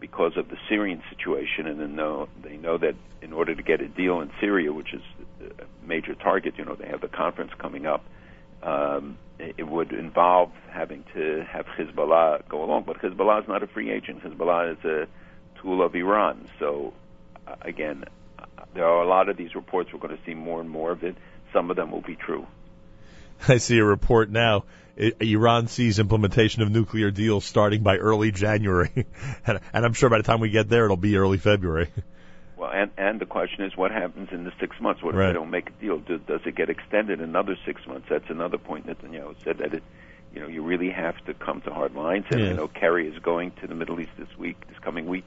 [0.00, 3.80] because of the Syrian situation, and then know, they know that in order to get
[3.80, 5.02] a deal in Syria, which is
[5.40, 8.04] a major target, you know, they have the conference coming up.
[8.62, 13.66] Um, it, would involve having to have Hezbollah go along, but Hezbollah is not a
[13.66, 14.22] free agent.
[14.22, 15.06] Hezbollah is a
[15.62, 16.46] tool of Iran.
[16.58, 16.92] So,
[17.46, 18.04] uh, again,
[18.38, 18.44] uh,
[18.74, 19.90] there are a lot of these reports.
[19.92, 21.16] We're going to see more and more of it.
[21.54, 22.46] Some of them will be true.
[23.48, 24.64] I see a report now.
[24.96, 28.90] Iran sees implementation of nuclear deals starting by early January,
[29.46, 31.88] and, and I'm sure by the time we get there, it'll be early February.
[32.56, 35.02] Well, and and the question is, what happens in the six months?
[35.02, 35.28] What if Right.
[35.28, 35.98] they don't make a deal?
[35.98, 38.08] Do, does it get extended another six months?
[38.10, 38.84] That's another point.
[38.86, 39.82] That Netanyahu said that it,
[40.34, 42.26] you know, you really have to come to hard lines.
[42.30, 42.48] And Yeah.
[42.48, 45.24] you know, Kerry is going to the Middle East this week, this coming week.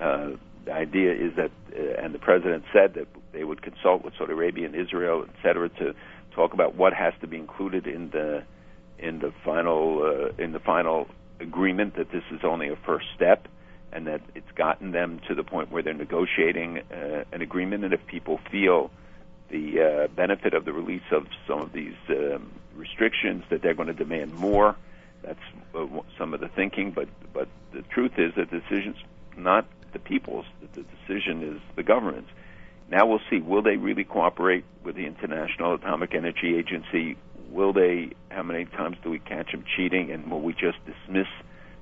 [0.00, 0.30] Uh,
[0.64, 4.32] the idea is that, uh, and the president said that they would consult with Saudi
[4.32, 5.94] Arabia and Israel, et cetera, to
[6.34, 8.42] talk about what has to be included in the
[9.00, 11.08] in the final uh, in the final
[11.40, 11.96] agreement.
[11.96, 13.48] That this is only a first step
[13.92, 17.84] and that it's gotten them to the point where they're negotiating uh, an agreement.
[17.84, 18.90] And if people feel
[19.50, 23.88] the uh, benefit of the release of some of these um, restrictions, that they're going
[23.88, 24.76] to demand more.
[25.22, 25.40] That's
[25.74, 25.86] uh,
[26.16, 26.92] some of the thinking.
[26.92, 28.96] But but the truth is that the decision's
[29.36, 30.46] not the people's.
[30.74, 32.30] The decision is the government's.
[32.90, 33.38] Now we'll see.
[33.38, 37.16] Will they really cooperate with the International Atomic Energy Agency?
[37.50, 38.10] Will they?
[38.30, 40.10] How many times do we catch them cheating?
[40.10, 41.26] And will we just dismiss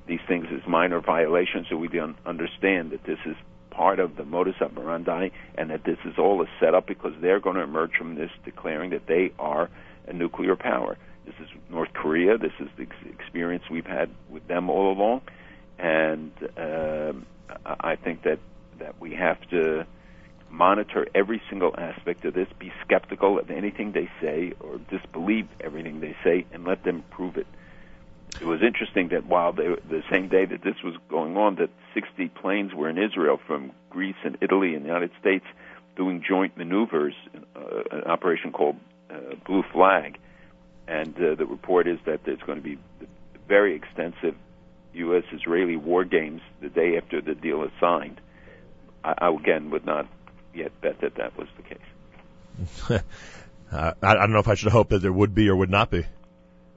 [0.06, 3.36] these things as minor violations so we don't understand that this is
[3.70, 7.56] part of the modus operandi and that this is all a setup because they're going
[7.56, 9.70] to emerge from this declaring that they are
[10.08, 10.96] a nuclear power.
[11.26, 12.38] This is North Korea.
[12.38, 15.20] This is the ex- experience we've had with them all along,
[15.78, 17.26] and um,
[17.66, 18.38] I I think that
[18.78, 19.86] that we have to
[20.50, 26.00] monitor every single aspect of this, be skeptical of anything they say or disbelieve everything
[26.00, 27.46] they say, and let them prove it.
[28.40, 31.70] It was interesting that while they, the same day that this was going on, that
[31.94, 35.44] 60 planes were in Israel from Greece and Italy and the United States
[35.96, 37.14] doing joint maneuvers,
[37.56, 37.60] uh,
[37.90, 38.76] an operation called
[39.10, 40.18] uh, Blue Flag.
[40.86, 42.78] And uh, the report is that there's going to be
[43.48, 44.36] very extensive
[44.94, 48.20] U.S.-Israeli war games the day after the deal is signed.
[49.02, 50.06] I, I again would not
[50.59, 53.02] yet bet that that was the case.
[53.72, 55.90] I, I don't know if I should hope that there would be or would not
[55.90, 56.05] be.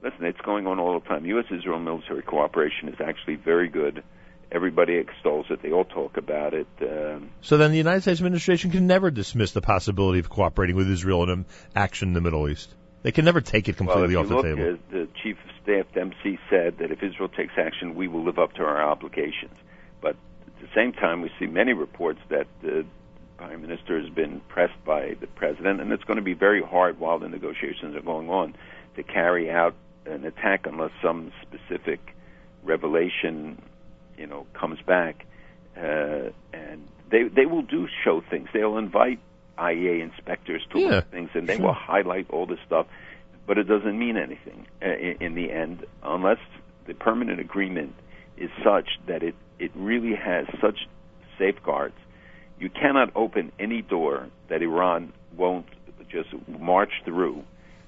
[0.02, 1.24] Listen, it's going on all the time.
[1.26, 4.02] U.S.-Israel military cooperation is actually very good.
[4.50, 5.62] Everybody extols it.
[5.62, 6.66] They all talk about it.
[6.82, 10.90] Um, So then the United States administration can never dismiss the possibility of cooperating with
[10.90, 12.74] Israel in an action in the Middle East.
[13.02, 14.72] They can never take it completely well, off the look, table.
[14.74, 18.38] uh, the chief of staff Dempsey said that if Israel takes action, we will live
[18.38, 19.54] up to our obligations.
[20.00, 22.82] But at the same time, we see many reports that uh,
[23.46, 27.00] prime minister has been pressed by the president, and it's going to be very hard
[27.00, 28.54] while the negotiations are going on
[28.96, 29.74] to carry out
[30.06, 32.14] an attack unless some specific
[32.62, 33.60] revelation,
[34.16, 35.26] you know, comes back.
[35.76, 38.48] Uh, and they they will do show things.
[38.52, 39.18] They'll invite
[39.58, 41.66] IEA inspectors to Yeah, look at things, and they sure.
[41.66, 42.86] will highlight all this stuff.
[43.46, 46.38] But it doesn't mean anything uh, in, in the end unless
[46.86, 47.94] the permanent agreement
[48.36, 50.86] is such that it it really has such
[51.38, 51.96] safeguards.
[52.62, 55.66] You cannot open any door that Iran won't
[56.08, 57.42] just march through,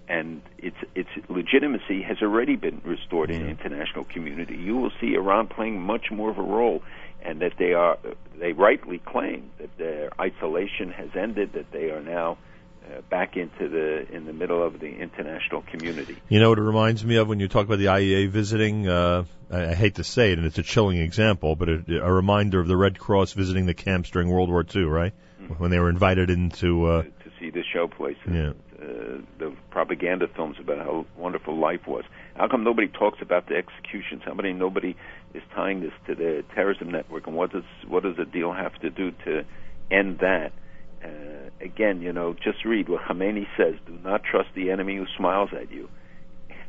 [0.09, 4.57] and its its legitimacy has already been restored in the international community.
[4.57, 6.83] You will see Iran playing much more of a role,
[7.23, 7.99] and that they are
[8.37, 12.37] they rightly claim that their isolation has ended, that they are now
[12.85, 16.16] uh, back into the in the middle of the international community.
[16.28, 18.89] You know what it reminds me of when you talk about the IEA visiting?
[18.89, 22.12] Uh, I, I hate to say it, and it's a chilling example, but it, a
[22.12, 25.12] reminder of the Red Cross visiting the camps during World War II, right?
[25.59, 26.86] When they were invited into.
[26.86, 28.23] Uh, to see the show places.
[28.27, 28.52] Yeah.
[28.81, 32.05] Uh, the propaganda films about how wonderful life was.
[32.35, 34.23] How come nobody talks about the executions?
[34.24, 34.97] How many nobody
[35.32, 37.27] is tying this to the terrorism network?
[37.27, 39.44] And what does what does the deal have to do to
[39.90, 40.52] end that?
[41.05, 41.09] Uh,
[41.60, 45.51] again, you know, just read what Khamenei says: "Do not trust the enemy who smiles
[45.52, 45.89] at you."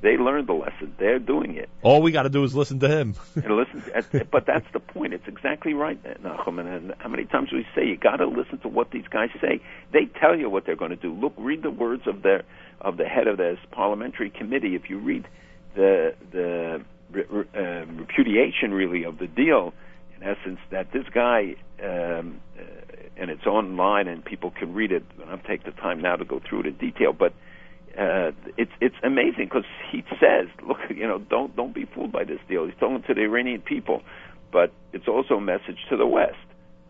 [0.02, 0.94] They learned the lesson.
[1.00, 1.70] They're doing it.
[1.82, 3.16] all we got to do is listen to him.
[3.36, 3.84] And listen,
[4.32, 5.14] but that's the point.
[5.14, 6.60] It's exactly right, Nachum.
[6.60, 9.30] And, how many times do we say you got to listen to what these guys
[9.42, 9.62] say?
[9.94, 11.14] They tell you what they're going to do.
[11.14, 12.44] Look, read the words of their
[12.82, 14.76] of the head of this parliamentary committee.
[14.76, 15.28] If you read
[15.76, 16.84] the the
[17.14, 19.74] um, repudiation, really, of the deal,
[20.16, 21.56] in essence, that this guy.
[21.84, 22.64] Um, uh,
[23.18, 25.04] and it's online, and people can read it.
[25.16, 27.34] And I don't take the time now to go through it in detail, but
[27.98, 32.24] uh, it's it's amazing because he says, look, you know, don't don't be fooled by
[32.24, 32.66] this deal.
[32.66, 34.02] He's talking to the Iranian people,
[34.52, 36.36] but it's also a message to the West,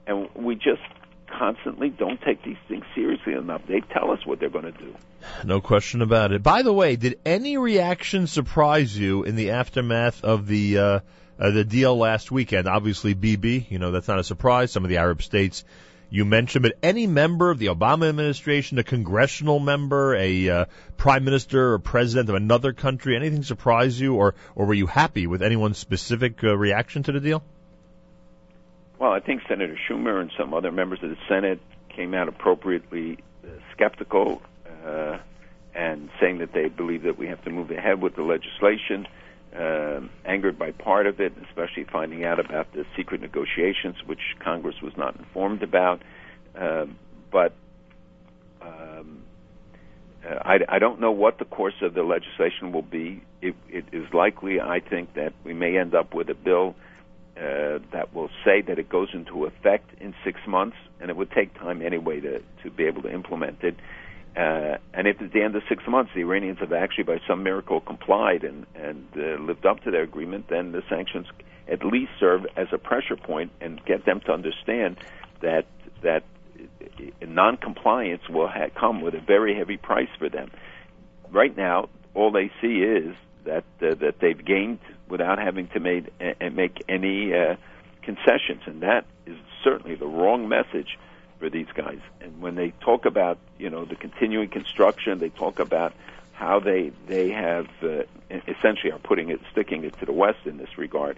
[0.08, 0.82] and we just
[1.28, 3.62] constantly don't take these things seriously enough.
[3.68, 4.96] They tell us what they're going to do.
[5.44, 6.44] No question about it.
[6.44, 11.00] By the way, did any reaction surprise you in the aftermath of the uh,
[11.40, 12.68] uh, the deal last weekend?
[12.68, 13.68] Obviously, Bibi.
[13.70, 14.72] You know that's not a surprise.
[14.72, 15.64] Some of the Arab states
[16.10, 20.66] you mentioned, but any member of the Obama administration, a congressional member, a uh,
[20.98, 25.28] prime minister or president of another country, anything surprise you, or or were you happy
[25.28, 27.44] with anyone's specific uh, reaction to the deal?
[29.00, 31.60] Well, I think Senator Schumer and some other members of the Senate
[31.90, 34.42] came out appropriately uh, skeptical
[34.86, 35.18] uh,
[35.74, 39.08] and saying that they believe that we have to move ahead with the legislation.
[39.58, 44.82] Um angered by part of it, especially finding out about the secret negotiations, which Congress
[44.82, 46.02] was not informed about.
[46.56, 46.98] Um,
[47.32, 47.54] but
[48.62, 49.24] um,
[50.28, 53.22] uh, I, I don't know what the course of the legislation will be.
[53.42, 56.76] It, it is likely, I think, that we may end up with a bill
[57.38, 61.32] uh, that will say that it goes into effect in six months, and it would
[61.32, 63.76] take time anyway to, to be able to implement it.
[64.36, 67.44] Uh, and if at the end of six months the Iranians have actually, by some
[67.44, 71.28] miracle, complied and, and uh, lived up to their agreement, then the sanctions
[71.68, 74.98] at least serve as a pressure point and get them to understand
[75.42, 75.66] that
[76.02, 76.24] that
[77.26, 80.52] non-compliance will ha- come with a very heavy price for them.
[81.32, 83.16] Right now, all they see is
[83.46, 86.12] that uh, that they've gained without having to made,
[86.52, 87.56] make any uh,
[88.02, 90.98] concessions, and that is certainly the wrong message
[91.40, 92.00] for these guys.
[92.22, 95.94] And when they talk about you know the continuing construction, they talk about
[96.34, 100.58] how they they have uh, essentially are putting it sticking it to the West in
[100.58, 101.18] this regard.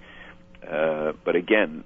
[0.68, 1.84] Uh, but again,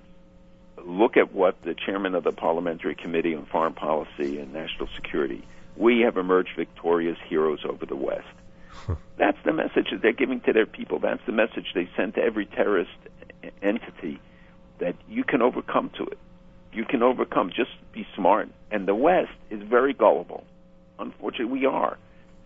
[0.85, 5.45] look at what the chairman of the Parliamentary Committee on Foreign Policy and National Security.
[5.77, 8.27] We have emerged victorious heroes over the West.
[9.17, 10.99] That's the message that they're giving to their people.
[10.99, 12.91] That's the message they send to every terrorist
[13.61, 14.19] entity
[14.79, 16.17] that you can overcome to it.
[16.73, 17.49] You can overcome.
[17.49, 18.49] Just be smart.
[18.71, 20.43] And the West is very gullible.
[20.99, 21.97] Unfortunately, we are.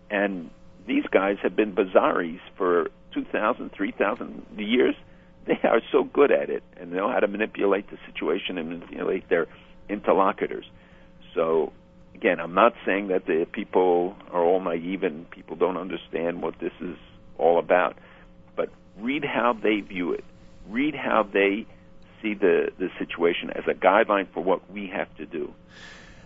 [0.10, 0.50] And
[0.88, 4.96] these guys have been bazaris for 2,000, 3,000 years.
[5.48, 8.68] They are so good at it and they know how to manipulate the situation and
[8.68, 9.46] manipulate their
[9.88, 10.66] interlocutors.
[11.36, 11.72] So,
[12.16, 16.56] again, I'm not saying that the people are all naive and people don't understand what
[16.60, 16.96] this is
[17.38, 17.96] all about,
[18.56, 20.24] but read how they view it.
[20.68, 21.68] Read how they
[22.26, 25.54] see the, the situation as a guideline for what we have to do.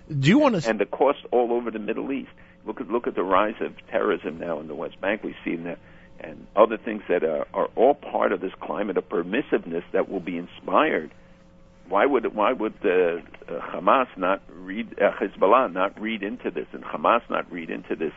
[0.07, 0.69] Do you want to?
[0.69, 2.31] And the cost all over the Middle East.
[2.65, 5.23] Look at look at the rise of terrorism now in the West Bank.
[5.23, 5.79] We've seen that,
[6.19, 10.19] and other things that are, are all part of this climate of permissiveness that will
[10.19, 11.11] be inspired.
[11.87, 16.67] Why would why would the uh, Hamas not read uh, Hezbollah not read into this,
[16.73, 18.13] and Hamas not read into this?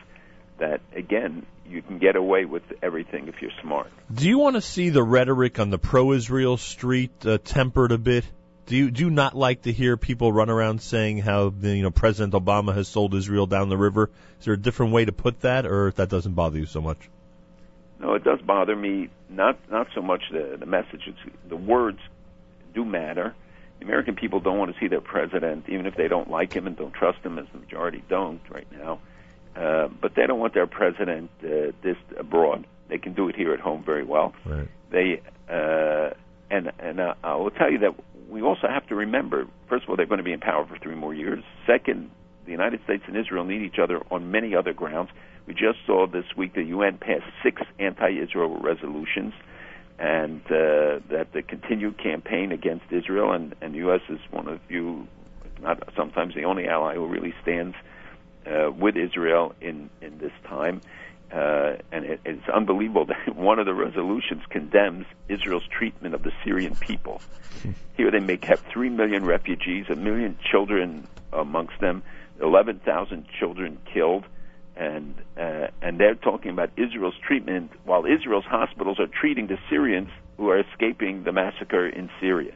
[0.59, 3.91] That again, you can get away with everything if you're smart.
[4.13, 8.25] Do you want to see the rhetoric on the pro-Israel street uh, tempered a bit?
[8.65, 11.83] Do you do you not like to hear people run around saying how the, you
[11.83, 14.09] know President Obama has sold Israel down the river?
[14.39, 17.09] Is there a different way to put that, or that doesn't bother you so much?
[17.99, 19.09] No, it does bother me.
[19.29, 21.01] Not not so much the the message.
[21.07, 21.99] It's, the words
[22.73, 23.35] do matter.
[23.79, 26.65] The American people don't want to see their president, even if they don't like him
[26.67, 28.99] and don't trust him, as the majority don't right now.
[29.55, 32.65] Uh, but they don't want their president uh, this abroad.
[32.89, 34.33] They can do it here at home very well.
[34.45, 34.67] Right.
[34.91, 36.11] They uh,
[36.49, 37.95] and and uh, I will tell you that
[38.29, 39.47] we also have to remember.
[39.69, 41.43] First of all, they're going to be in power for three more years.
[41.67, 42.09] Second,
[42.45, 45.09] the United States and Israel need each other on many other grounds.
[45.45, 49.33] We just saw this week the UN passed six anti-Israel resolutions,
[49.99, 54.01] and uh, that the continued campaign against Israel and, and the U.S.
[54.09, 55.07] is one of the few,
[55.45, 57.92] if not sometimes the only ally who really stands uh,
[58.77, 60.81] with Israel in in this time.
[61.33, 66.31] Uh, and it, it's unbelievable that one of the resolutions condemns Israel's treatment of the
[66.43, 67.21] Syrian people.
[67.97, 72.03] Here they make have three million refugees, a million children amongst them,
[72.39, 74.25] eleven thousand children killed,
[74.75, 80.09] and uh, and they're talking about Israel's treatment while Israel's hospitals are treating the Syrians
[80.37, 82.53] who are escaping the massacre in Syria.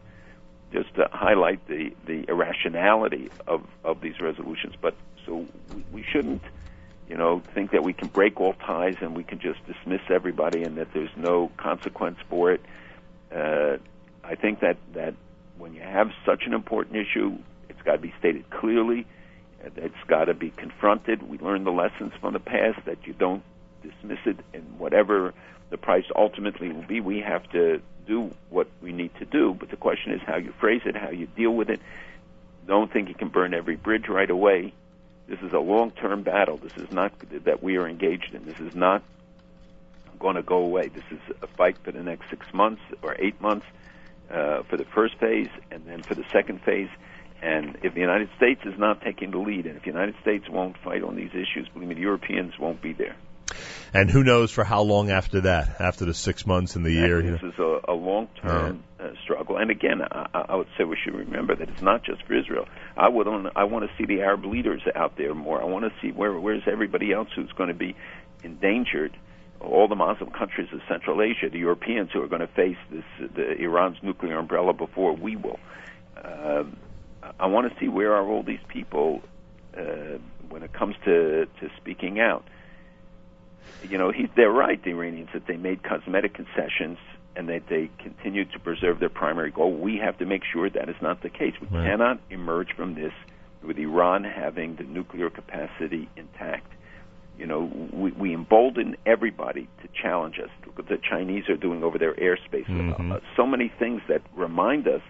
[0.71, 4.95] Just to highlight the the irrationality of of these resolutions, but
[5.27, 5.45] so
[5.91, 6.41] we, shouldn't
[7.07, 10.63] you know, think that we can break all ties and we can just dismiss everybody
[10.63, 12.61] and that there's no consequence for it.
[13.33, 13.77] Uh,
[14.23, 15.13] I think that that
[15.57, 17.37] when you have such an important issue,
[17.69, 19.05] it's got to be stated clearly.
[19.63, 21.23] It's got to be confronted.
[21.23, 23.43] We learned the lessons from the past that you don't
[23.81, 25.33] dismiss it, and whatever
[25.69, 29.55] the price ultimately will be, we have to do what we need to do.
[29.59, 31.81] But the question is how you phrase it, how you deal with it.
[32.65, 34.73] Don't think you can burn every bridge right away.
[35.27, 36.57] This is a long-term battle.
[36.57, 37.11] This is not
[37.43, 38.45] that we are engaged in.
[38.45, 39.03] This is not
[40.19, 40.87] going to go away.
[40.87, 43.65] This is a fight for the next six months or eight months
[44.31, 46.89] uh, for the first phase, and then for the second phase.
[47.41, 50.49] And if the United States is not taking the lead, and if the United States
[50.49, 53.15] won't fight on these issues, believe me, the Europeans won't be there.
[53.93, 57.21] And who knows for how long after that, after the six months in the year.
[57.21, 57.37] You know?
[57.37, 58.86] This is a, a long-term uh,
[59.57, 62.67] and again, I, I would say we should remember that it's not just for Israel.
[62.95, 65.61] I would, on, I want to see the Arab leaders out there more.
[65.61, 67.95] I want to see where where's everybody else who's going to be
[68.43, 69.15] endangered.
[69.59, 73.03] All the Muslim countries of Central Asia, the Europeans who are going to face this,
[73.33, 75.59] the Iran's nuclear umbrella before we will.
[76.15, 76.63] Uh,
[77.39, 79.23] I want to see where are all these people
[79.75, 80.19] uh,
[80.49, 82.45] when it comes to to speaking out
[83.83, 86.97] you know, he, they're right, the Iranians, that they made cosmetic concessions
[87.37, 89.71] and that they continue to preserve their primary goal.
[89.71, 91.53] We have to make sure that is not the case.
[91.61, 91.85] We Right.
[91.85, 93.13] cannot emerge from this
[93.61, 96.73] with Iran having the nuclear capacity intact.
[97.37, 100.49] You know, we, we embolden everybody to challenge us.
[100.65, 102.65] Look what the Chinese are doing over their airspace.
[102.65, 103.11] Mhm.
[103.11, 105.01] Uh, so many things that remind us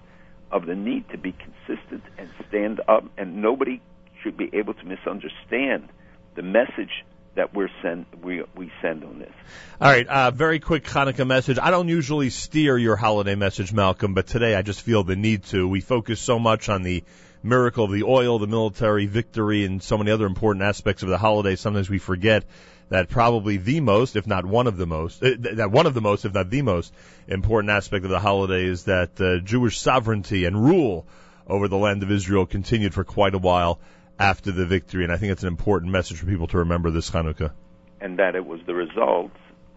[0.51, 3.79] of the need to be consistent and stand up, and nobody
[4.21, 5.87] should be able to misunderstand
[6.35, 7.05] the message
[7.37, 9.31] that we're send we we send on this.
[9.79, 11.57] All right, uh, very quick Hanukkah message.
[11.61, 15.43] I don't usually steer your holiday message, Malcolm, but today I just feel the need
[15.45, 15.67] to.
[15.67, 17.03] We focus so much on the
[17.43, 21.17] miracle of the oil, the military victory, and so many other important aspects of the
[21.17, 21.55] holiday.
[21.55, 22.43] Sometimes we forget
[22.89, 26.01] that probably the most, if not one of the most, uh, that one of the
[26.01, 26.91] most, if not the most
[27.27, 31.05] important aspect of the holiday is that uh, Jewish sovereignty and rule
[31.45, 33.79] over the land of Israel continued for quite a while
[34.19, 35.03] after the victory.
[35.03, 37.51] And I think it's an important message for people to remember this Hanukkah.
[37.99, 39.31] and that it was the result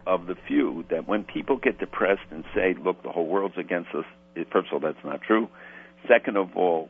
[0.07, 3.95] of the few that when people get depressed and say, look, the whole world's against
[3.95, 4.05] us,
[4.51, 5.49] first of all, that's not true.
[6.09, 6.89] Second of all,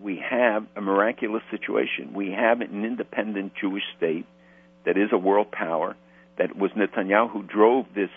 [0.00, 2.12] we have a miraculous situation.
[2.14, 4.26] We have an independent Jewish state
[4.86, 5.96] that is a world power,
[6.38, 8.10] that was Netanyahu who drove this.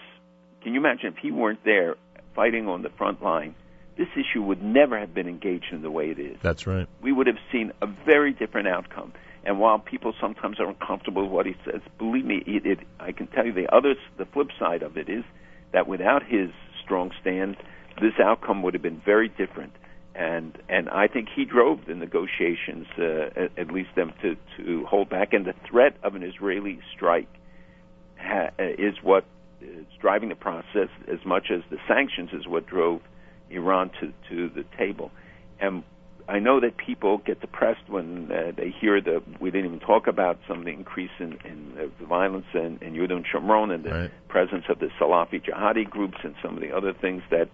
[0.61, 1.95] Can you imagine if he weren't there
[2.35, 3.55] fighting on the front line?
[3.97, 6.87] This issue would never have been engaged in the way it is That's right.
[7.01, 9.13] we would have seen a very different outcome.
[9.45, 13.11] And while people sometimes are uncomfortable with what he says, believe me, it, it, I
[13.11, 15.23] can tell you the other, the flip side of it is
[15.73, 16.49] that without his
[16.83, 17.57] strong stand,
[18.01, 19.73] this outcome would have been very different.
[20.15, 24.85] And and I think he drove the negotiations, uh, at, at least them to to
[24.85, 25.33] hold back.
[25.33, 27.33] And the threat of an Israeli strike
[28.19, 29.25] ha, is what
[29.59, 33.01] is driving the process as much as the sanctions is what drove
[33.53, 35.11] Iran to to the table.
[35.59, 35.83] And
[36.27, 40.07] I know that people get depressed when uh, they hear that we didn't even talk
[40.07, 44.11] about some of the increase in, in the violence in, in and Shomron and the
[44.29, 47.49] presence of the Salafi jihadi groups and some of the other things that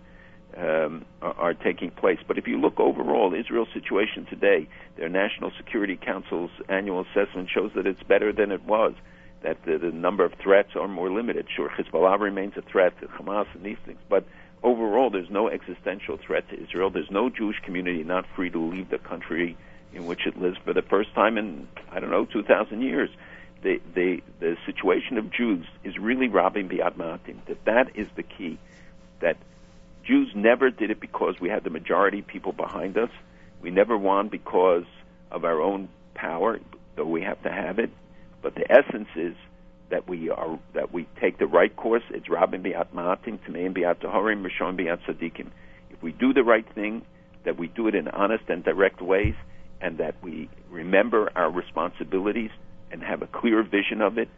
[0.56, 2.20] um, are, are taking place.
[2.28, 7.72] But if you look overall, Israel's situation today, their National Security Council's annual assessment shows
[7.76, 8.94] that it's better than it was.
[9.42, 11.48] That the, the number of threats are more limited.
[11.56, 14.26] Sure, Hezbollah remains a threat to Hamas and these things, but
[14.64, 16.90] overall, there's no existential threat to Israel.
[16.90, 19.58] There's no Jewish community not free to leave the country
[19.94, 23.10] in which it lives for the first time in I don't know 2,000 years.
[23.62, 27.42] The the the situation of Jews is really rabim b'yad me'atim.
[27.48, 28.58] That that is the key.
[29.20, 29.38] That
[30.06, 33.10] Jews never did it because we had the majority people behind us.
[33.62, 34.86] We never won because
[35.30, 36.60] of our own power,
[36.96, 37.90] though we have to have it.
[38.42, 39.36] But the essence is
[39.90, 42.04] that we are that we take the right course.
[42.12, 45.48] It's Rabim b'yad me'atim, Temeim b'yad tehorim, Rishon biat tzaddikim.
[45.90, 47.04] If we do the right thing,
[47.46, 49.36] that we do it in honest and direct ways,
[49.82, 52.52] and that we remember our responsibilities
[52.92, 54.30] and have a clear vision of it.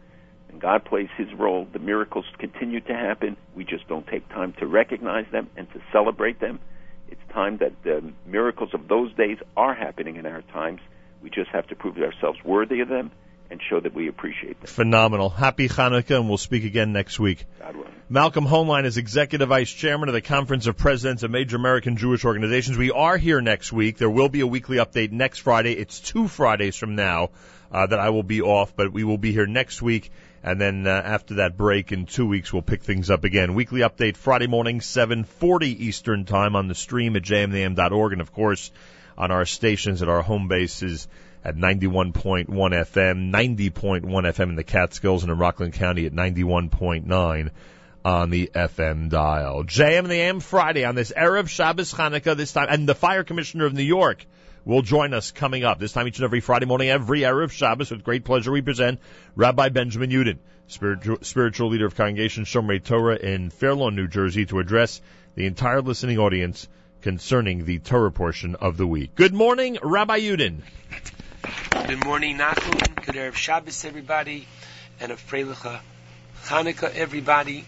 [0.50, 1.66] And God plays His role.
[1.72, 3.36] The miracles continue to happen.
[3.56, 6.60] We just don't take time to recognize them and to celebrate them.
[7.08, 10.80] It's time that the miracles of those days are happening in our times.
[11.22, 13.10] We just have to prove ourselves worthy of them
[13.52, 14.66] and show that we appreciate them.
[14.66, 15.28] Phenomenal.
[15.28, 17.44] Happy Hanukkah, and we'll speak again next week.
[17.60, 17.92] God willing.
[18.08, 22.24] Malcolm Hoenlein is Executive Vice Chairman of the Conference of Presidents of Major American Jewish
[22.24, 22.78] Organizations.
[22.78, 23.98] We are here next week.
[23.98, 25.72] There will be a weekly update next Friday.
[25.74, 27.30] It's two Fridays from now
[27.70, 30.10] uh, that I will be off, but we will be here next week.
[30.42, 33.54] And then uh, after that break in two weeks, we'll pick things up again.
[33.54, 38.72] Weekly update Friday morning, 7:40 Eastern Time on the stream at jmintheam.org, and of course
[39.16, 41.06] on our stations at our home bases
[41.44, 47.50] at 91.1 FM, 90.1 FM in the Catskills, and in Rockland County at 91.9
[48.04, 49.64] on the FM dial.
[49.64, 53.24] JM in the AM Friday on this Erev Shabbos Hanukkah this time, and the Fire
[53.24, 54.24] Commissioner of New York
[54.64, 57.90] will join us coming up this time each and every Friday morning, every Erev Shabbos.
[57.90, 59.00] With great pleasure, we present
[59.34, 60.38] Rabbi Benjamin Yudin,
[60.68, 65.00] spiritual, spiritual leader of Congregation Shomrei Torah in Fair Lawn, New Jersey, to address
[65.34, 66.68] the entire listening audience
[67.00, 69.14] concerning the Torah portion of the week.
[69.14, 70.62] Good morning, Rabbi Yudin.
[71.42, 73.04] Good morning, Nachum.
[73.04, 74.46] Good Erev Shabbos, everybody,
[75.00, 75.80] and a Freiliche
[76.44, 77.64] Hanukkah, everybody.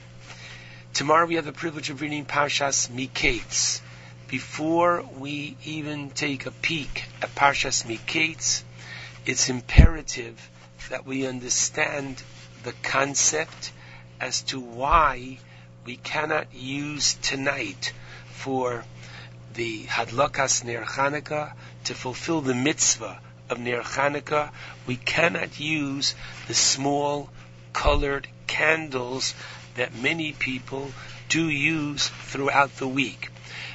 [0.92, 3.80] Tomorrow we have the privilege of reading Parshas Miketz.
[4.28, 8.62] Before we even take a peek at Parshas Miketz,
[9.26, 10.38] it's imperative
[10.90, 12.22] that we understand
[12.62, 13.72] the concept
[14.20, 15.38] as to why
[15.84, 17.92] we cannot use tonight
[18.28, 18.84] for
[19.54, 21.54] the Hadlakas Ner Chanukah
[21.84, 24.50] to fulfill the mitzvah of Ner Chanukah.
[24.86, 26.14] We cannot use
[26.48, 27.30] the small
[27.72, 29.34] colored candles
[29.74, 30.92] that many people
[31.28, 33.30] do use throughout the week.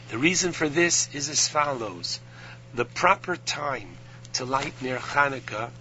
[0.10, 2.20] The reason for this is as follows.
[2.74, 3.98] The proper time
[4.34, 5.72] to light Ner Chanukah,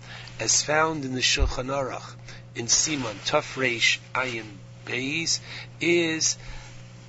[0.40, 2.14] as found in the Shulchan Aruch
[2.54, 5.40] in Siman Taf Reish Ayin Beis,
[5.80, 6.36] is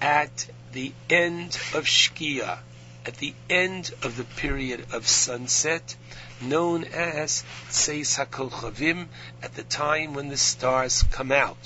[0.01, 2.59] at the end of Shkia,
[3.05, 5.95] at the end of the period of sunset,
[6.41, 9.07] known as Tseis HaKochavim,
[9.43, 11.57] at the time when the stars come out,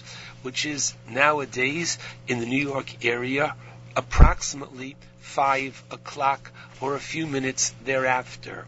[0.42, 3.56] which is nowadays in the New York area
[3.96, 8.66] approximately 5 o'clock or a few minutes thereafter.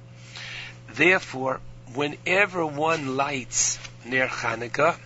[0.93, 1.59] Therefore,
[1.93, 4.97] whenever one lights Ner Chanukah,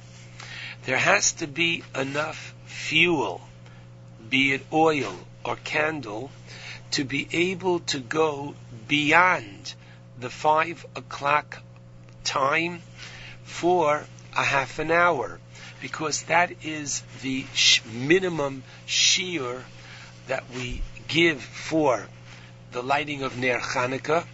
[0.86, 3.42] there has to be enough fuel,
[4.30, 6.32] be it oil or candle,
[6.92, 8.56] to be able to go
[8.88, 9.74] beyond
[10.20, 11.62] the five o'clock
[12.24, 12.82] time
[13.44, 14.04] for
[14.36, 15.40] a half an hour,
[15.82, 19.64] because that is the sh- minimum shiur
[20.28, 22.06] that we give for
[22.72, 24.26] the lighting of Ner Chanukah,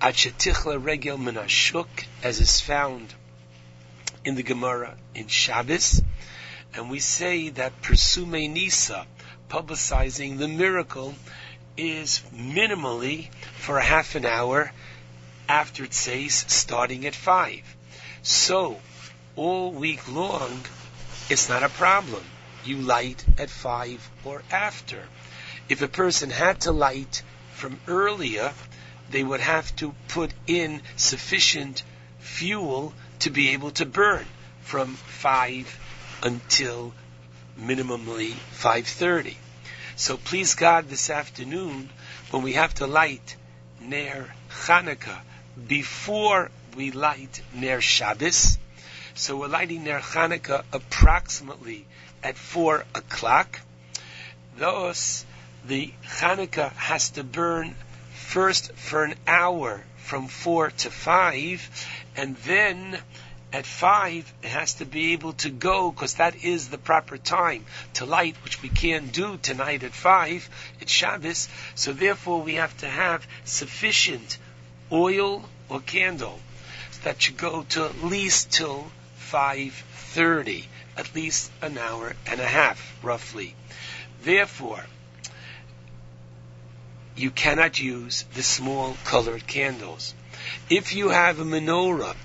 [0.00, 1.86] Achetichla Regel Menashuk,
[2.22, 3.14] as is found
[4.24, 6.02] in the Gemara in Shabbos,
[6.74, 9.06] and we say that Pirsumei Nisa,
[9.48, 11.14] publicizing the miracle,
[11.76, 13.28] is minimally
[13.58, 14.72] for a half an hour
[15.48, 17.62] after it says starting at five.
[18.22, 18.80] So
[19.36, 20.64] all week long,
[21.28, 22.24] it's not a problem.
[22.64, 25.02] You light at five or after.
[25.68, 28.52] If a person had to light from earlier,
[29.10, 31.82] they would have to put in sufficient
[32.18, 34.26] fuel to be able to burn
[34.62, 35.78] from five
[36.22, 36.94] until
[37.58, 39.36] minimally 5:30.
[39.96, 41.90] So please God this afternoon
[42.30, 43.36] when we have to light
[43.80, 45.20] Ner Chanukah
[45.66, 48.58] before we light Ner Shabbos.
[49.14, 51.86] So we're lighting Ner Chanukah approximately
[52.22, 53.60] at 4 o'clock.
[54.56, 55.24] Thus,
[55.66, 57.74] the Chanukah has to burn
[58.12, 62.98] first for an hour from 4 to 5, and then
[63.52, 67.64] at 5 it has to be able to go because that is the proper time
[67.94, 70.50] to light, which we can't do tonight at 5.
[70.80, 74.38] It's Shabbos, so therefore we have to have sufficient
[74.94, 76.38] oil or candle
[77.02, 80.64] that should go to at least till 5.30,
[80.96, 83.54] at least an hour and a half, roughly.
[84.22, 84.86] Therefore,
[87.16, 90.14] you cannot use the small colored candles.
[90.70, 92.16] If you have a menorah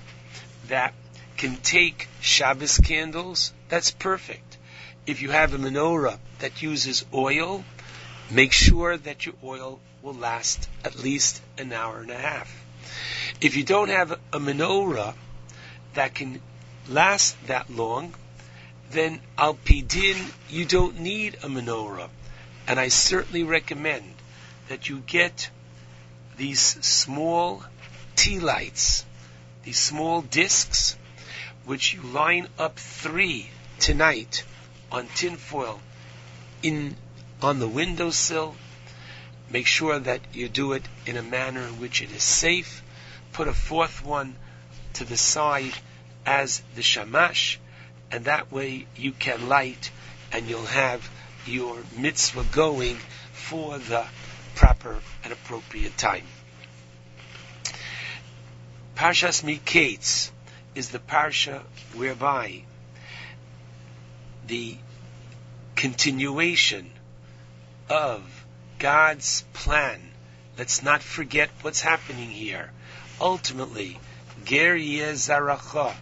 [0.68, 0.94] that
[1.36, 4.58] can take Shabbos candles, that's perfect.
[5.06, 7.64] If you have a menorah that uses oil,
[8.30, 12.59] make sure that your oil will last at least an hour and a half.
[13.40, 15.14] If you don't have a menorah
[15.94, 16.40] that can
[16.88, 18.14] last that long,
[18.90, 22.08] then al pidin you don't need a menorah.
[22.66, 24.14] And I certainly recommend
[24.68, 25.50] that you get
[26.36, 27.64] these small
[28.16, 29.04] tea lights,
[29.64, 30.96] these small discs,
[31.64, 34.44] which you line up three tonight
[34.90, 35.80] on tinfoil
[36.62, 36.96] in
[37.42, 38.54] on the windowsill.
[39.50, 42.82] Make sure that you do it in a manner in which it is safe.
[43.32, 44.36] Put a fourth one
[44.94, 45.74] to the side
[46.24, 47.58] as the shamash,
[48.12, 49.90] and that way you can light
[50.32, 51.08] and you'll have
[51.46, 52.96] your mitzvah going
[53.32, 54.06] for the
[54.54, 56.24] proper and appropriate time.
[58.94, 60.30] Parshas Miketz
[60.74, 61.62] is the parsha
[61.94, 62.62] whereby
[64.46, 64.76] the
[65.74, 66.90] continuation
[67.88, 68.39] of
[68.80, 70.00] God's plan.
[70.56, 72.72] Let's not forget what's happening here.
[73.20, 74.00] Ultimately,
[74.46, 75.94] Ger Zaracha.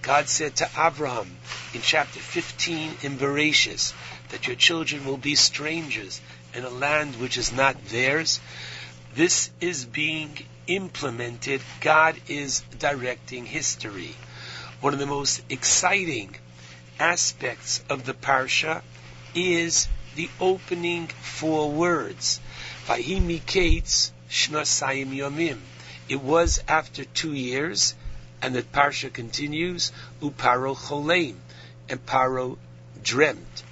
[0.00, 1.36] God said to Abraham
[1.74, 3.92] in chapter 15 in Bereshis
[4.30, 6.22] that your children will be strangers
[6.54, 8.40] in a land which is not theirs.
[9.14, 11.60] This is being implemented.
[11.82, 14.14] God is directing history.
[14.80, 16.34] One of the most exciting
[16.98, 18.80] aspects of the parsha
[19.34, 22.40] is the opening four words.
[25.12, 25.60] Yomim.
[26.08, 27.94] It was after two years,
[28.42, 31.36] and the parsha continues, Uparo Choleim,
[31.88, 32.58] and Paro
[33.02, 33.62] dreamt.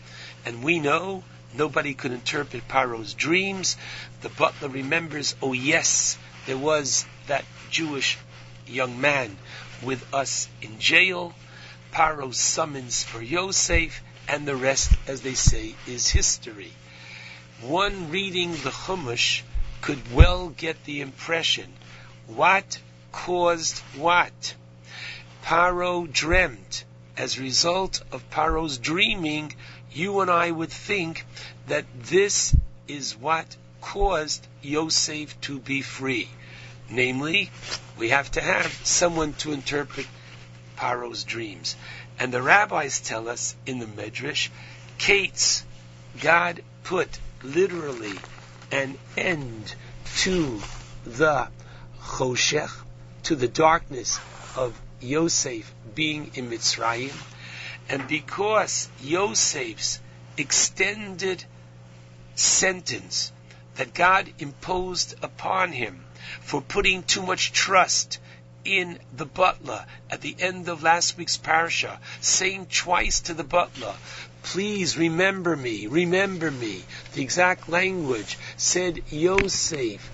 [0.45, 3.77] And we know nobody could interpret Paro's dreams.
[4.23, 8.19] The butler remembers, oh yes, there was that Jewish
[8.67, 9.37] young man
[9.83, 11.35] with us in jail.
[11.93, 16.73] Paro summons for Yosef, and the rest, as they say, is history.
[17.61, 19.43] One reading the Chumash
[19.81, 21.73] could well get the impression
[22.27, 22.79] what
[23.11, 24.55] caused what.
[25.45, 26.85] Paro dreamt.
[27.17, 29.55] As a result of Paro's dreaming,
[29.93, 31.27] you and I would think
[31.67, 32.55] that this
[32.89, 36.29] is what caused Yosef to be free.
[36.89, 37.51] Namely,
[37.99, 40.07] we have to have someone to interpret
[40.77, 41.77] Paro's dreams.
[42.19, 44.51] And the rabbis tell us in the Medrash,
[44.99, 45.65] Kates,
[46.21, 48.15] God put literally
[48.71, 49.75] an end
[50.19, 50.61] to
[51.05, 51.49] the
[52.01, 52.71] choshech,
[53.25, 54.19] to the darkness
[54.57, 57.13] of Yosef being in Mitzrayim,
[57.89, 60.01] and because Yosef's
[60.37, 61.45] extended
[62.35, 63.33] sentence
[63.75, 66.05] that God imposed upon him
[66.41, 68.19] for putting too much trust
[68.65, 73.95] in the butler at the end of last week's parasha, saying twice to the butler,
[74.43, 76.83] please remember me, remember me.
[77.15, 80.11] The exact language said Yosef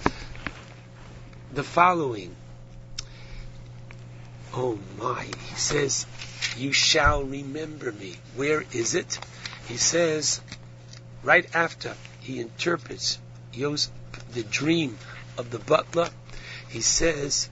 [1.53, 2.35] the following.
[4.55, 6.07] Oh my, he says,
[6.57, 8.17] you shall remember me.
[8.37, 9.19] Where is it?
[9.67, 10.41] He says,
[11.23, 13.19] right after he interprets
[13.53, 13.93] Yosef,
[14.33, 14.99] the dream
[15.37, 16.11] of the butler,
[16.69, 17.49] he says,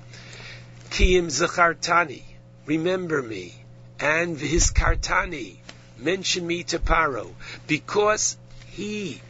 [0.90, 2.23] Kiyim Zachartani,
[2.65, 3.55] remember me,
[4.00, 5.56] and Vizkartani,
[5.98, 7.34] mention me to Paro,
[7.66, 9.20] because he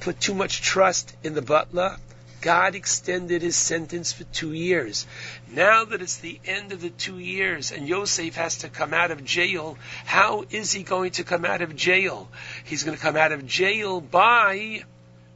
[0.00, 1.96] put too much trust in the butler.
[2.40, 5.06] God extended his sentence for two years.
[5.48, 9.12] Now that it's the end of the two years and Yosef has to come out
[9.12, 12.28] of jail, how is he going to come out of jail?
[12.64, 14.82] He's going to come out of jail by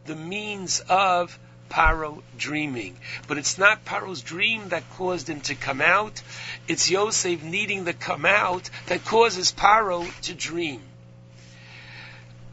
[0.05, 2.97] the means of Paro dreaming.
[3.29, 6.23] But it's not Paro's dream that caused him to come out.
[6.69, 10.83] It's Yosef needing to come out that causes Paro to dream.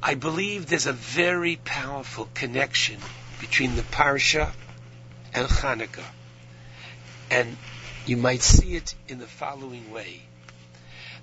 [0.01, 3.00] I believe there's a very powerful connection
[3.40, 4.51] between the Parsha
[5.33, 6.03] and Hanukkah.
[7.32, 7.58] And
[8.06, 10.22] you might see it in the following way.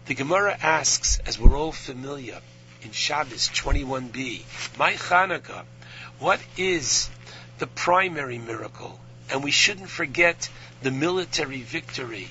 [0.06, 2.40] The Gemara asks, as we're all familiar,
[2.82, 5.64] in Shabbos 21b, my Hanukkah,
[6.18, 7.10] what is
[7.60, 8.98] the primary miracle?
[9.30, 10.50] And we shouldn't forget
[10.82, 12.28] the military victory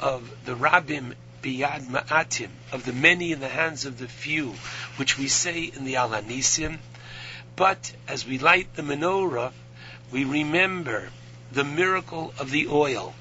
[0.00, 4.54] of the Rabim b'yad me'atim, of the many in the hands of the few,
[4.96, 6.78] which we say in the Al Hanisim.
[7.56, 9.52] But as we light the menorah,
[10.10, 11.10] we remember
[11.52, 13.14] the miracle of the oil.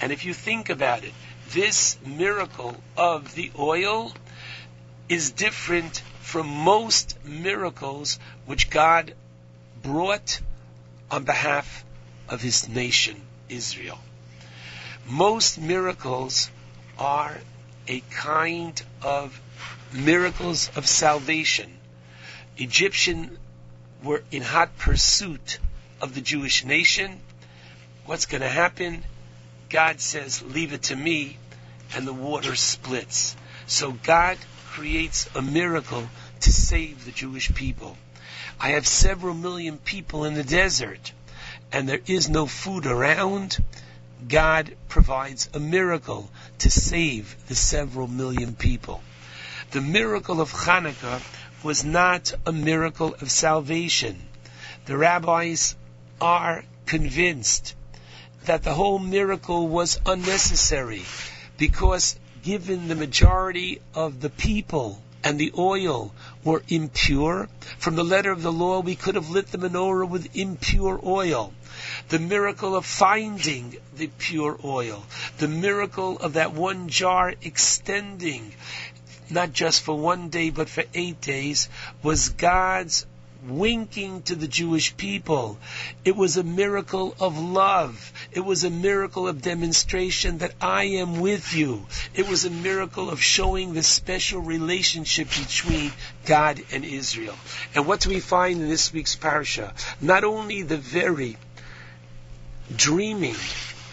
[0.00, 1.12] And if you think about it,
[1.50, 4.12] this miracle of the oil
[5.08, 9.14] is different from most miracles which God
[9.82, 10.40] brought
[11.10, 11.84] on behalf
[12.28, 13.98] of his nation, Israel.
[15.08, 16.50] Most miracles
[16.98, 17.36] are
[17.86, 19.40] a kind of
[19.92, 21.78] miracles of salvation.
[22.56, 23.38] Egyptian
[24.02, 25.58] were in hot pursuit
[26.00, 27.20] of the Jewish nation.
[28.04, 29.04] What's going to happen?
[29.68, 31.38] God says, leave it to me,
[31.94, 33.36] and the water splits.
[33.66, 36.08] So God creates a miracle
[36.40, 37.96] to save the Jewish people.
[38.58, 41.12] I have several million people in the desert,
[41.72, 43.62] and there is no food around.
[44.26, 49.02] God provides a miracle to save the several million people.
[49.72, 51.20] The miracle of Hanukkah
[51.62, 54.16] was not a miracle of salvation.
[54.86, 55.74] The rabbis
[56.20, 57.74] are convinced
[58.44, 61.02] that the whole miracle was unnecessary
[61.58, 66.14] because given the majority of the people and the oil
[66.46, 70.36] were impure, from the letter of the law we could have lit the menorah with
[70.36, 71.52] impure oil.
[72.08, 75.04] The miracle of finding the pure oil,
[75.38, 78.54] the miracle of that one jar extending
[79.28, 81.68] not just for one day but for eight days,
[82.02, 83.06] was God's
[83.48, 85.58] winking to the Jewish people.
[86.04, 88.12] It was a miracle of love.
[88.32, 91.86] It was a miracle of demonstration that I am with you.
[92.14, 95.92] It was a miracle of showing the special relationship between
[96.24, 97.36] God and Israel.
[97.74, 99.72] And what do we find in this week's parsha?
[100.00, 101.36] Not only the very
[102.74, 103.36] dreaming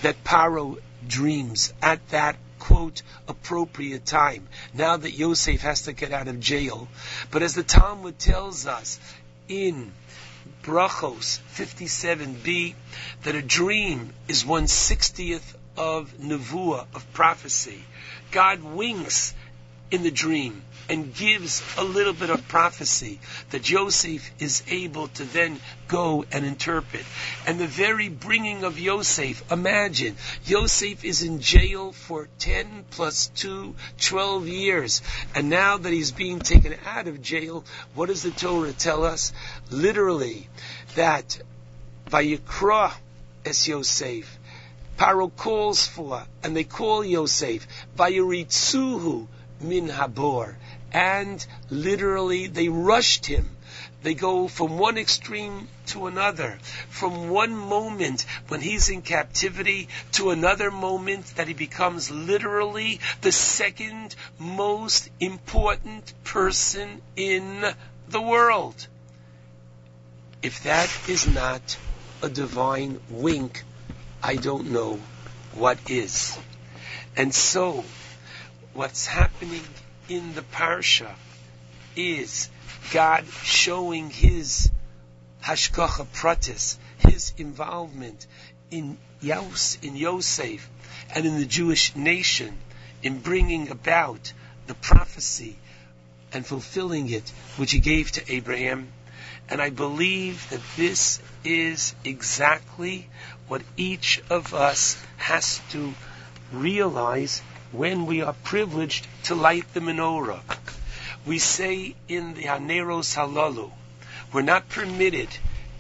[0.02, 6.30] that Paro dreams at that quote appropriate time now that Yosef has to get out
[6.30, 6.88] of jail
[7.30, 9.00] but as the Talmud tells us
[9.54, 9.92] in
[10.64, 12.74] Brachos 57b
[13.22, 17.84] that a dream is one sixtieth of nevuah of prophecy.
[18.32, 19.36] God winks
[19.92, 23.20] in the dream and gives a little bit of prophecy
[23.52, 27.06] that Yosef is able to then go and interpret.
[27.48, 33.76] And the very bringing of Yosef, imagine, Yosef is in jail for 10 plus 2,
[34.00, 35.02] 12 years.
[35.36, 37.64] And now that he's being taken out of jail,
[37.96, 39.32] what does the Torah tell us?
[39.70, 40.50] Literally,
[40.96, 41.40] that
[42.10, 42.94] Vayikra
[43.46, 44.40] es Yosef,
[44.98, 49.28] Paro calls for, and they call Yosef, Vayiritzuhu
[49.62, 50.56] min habor
[50.94, 53.50] and literally they rushed him.
[54.04, 60.32] They go from one extreme to another, from one moment when he's in captivity to
[60.32, 67.66] another moment that he becomes literally the second most important person in
[68.10, 68.88] the world.
[70.42, 71.78] If that is not
[72.22, 73.64] a divine wink,
[74.22, 75.00] I don't know
[75.54, 76.38] what is.
[77.16, 77.86] And so,
[78.74, 79.64] what's happening
[80.10, 81.14] in the parsha
[81.96, 82.50] is
[82.92, 84.72] God showing His
[85.44, 88.28] hashgacha pratis, His involvement
[88.72, 90.70] in in Yosef,
[91.16, 92.58] and in the Jewish nation,
[93.02, 94.34] in bringing about
[94.68, 95.56] the prophecy
[96.34, 98.92] and fulfilling it, which He gave to Abraham.
[99.50, 103.10] And I believe that this is exactly
[103.48, 105.94] what each of us has to
[106.52, 107.42] realize
[107.74, 110.40] when we are privileged to light the menorah.
[111.26, 113.72] We say in the Haneros Halalu,
[114.32, 115.30] we're not permitted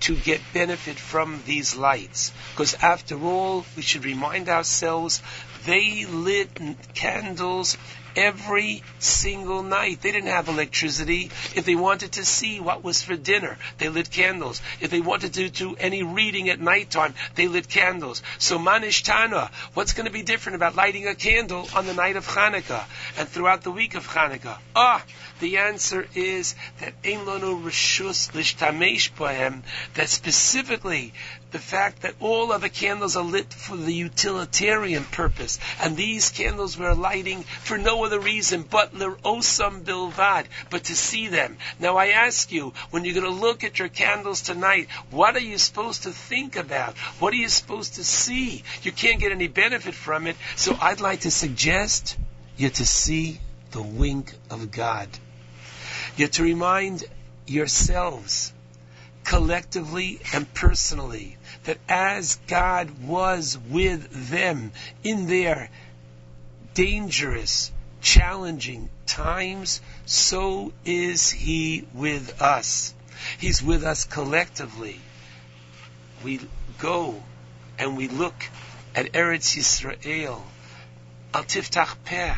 [0.02, 2.34] to get benefit from these lights.
[2.52, 5.22] Because after all, we should remind ourselves
[5.66, 6.50] they lit
[6.94, 7.78] candles
[8.16, 10.02] every single night.
[10.02, 11.32] They didn't have electricity.
[11.56, 14.62] If they wanted to see what was for dinner, they lit candles.
[14.80, 18.22] If they wanted to do any reading at nighttime, they lit candles.
[18.38, 22.28] So Manishtana, what's going to be different about lighting a candle on the night of
[22.28, 22.86] Hanukkah
[23.18, 24.58] and throughout the week of Hanukkah?
[24.76, 25.04] Ah,
[25.40, 29.64] the answer is that Ein Lanu Rishus Lishtamesh Bohem,
[29.96, 31.14] that specifically
[31.54, 36.78] the fact that all other candles are lit for the utilitarian purpose, and these candles
[36.78, 41.58] we're lighting for no other reason but l'osam bilvad, but to see them.
[41.80, 45.48] Now I ask you, when you're going to look at your candles tonight, what are
[45.52, 46.98] you supposed to think about?
[47.20, 48.64] What are you supposed to see?
[48.82, 52.18] You can't get any benefit from it, so I'd like to suggest
[52.58, 53.40] you to see
[53.72, 55.08] the wink of God.
[56.18, 57.04] You're to remind
[57.46, 58.54] yourselves
[59.24, 64.72] collectively and personally that as God was with them
[65.04, 65.70] in their
[66.74, 72.94] dangerous, challenging times, so is He with us.
[73.38, 75.00] He's with us collectively.
[76.24, 76.42] We
[76.80, 77.24] go
[77.80, 78.50] and we look
[78.96, 80.42] at Eretz Yisrael,
[81.34, 82.36] Al Tiftach Peh,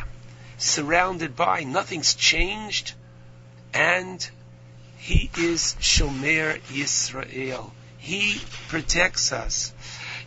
[0.58, 2.94] surrounded by, nothing's changed,
[3.74, 4.28] and
[4.98, 7.70] He is Shomer Yisrael.
[8.06, 9.72] He protects us.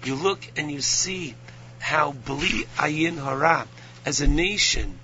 [0.03, 1.33] You look and you see
[1.79, 3.69] how Bli Ayin Hara,
[4.05, 4.99] as a nation,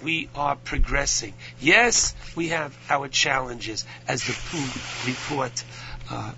[0.00, 1.34] we are progressing.
[1.58, 5.64] Yes, we have our challenges, as the report
[6.08, 6.30] uh,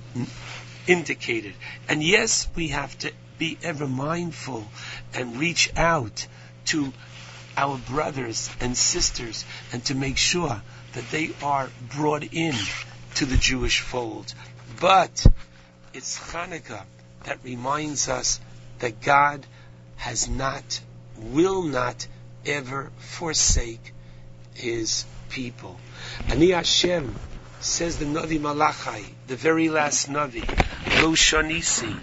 [0.87, 1.53] indicated.
[1.91, 4.67] And yes, we have to be ever mindful
[5.13, 6.27] and reach out
[6.73, 6.91] to
[7.55, 10.63] our brothers and sisters and to make sure
[10.95, 12.55] that they are brought in
[13.17, 14.33] to the Jewish fold.
[14.81, 15.27] But
[15.95, 16.85] it's Hanukkah
[17.25, 18.41] that reminds us
[18.79, 19.47] that God
[19.97, 20.81] has not,
[21.17, 22.07] will not
[22.47, 23.93] ever forsake
[24.55, 25.79] his people.
[26.29, 27.15] Ani Hashem
[27.61, 30.47] says the Navi Malachai, the very last Navi,
[31.03, 31.97] Lo Shonisi,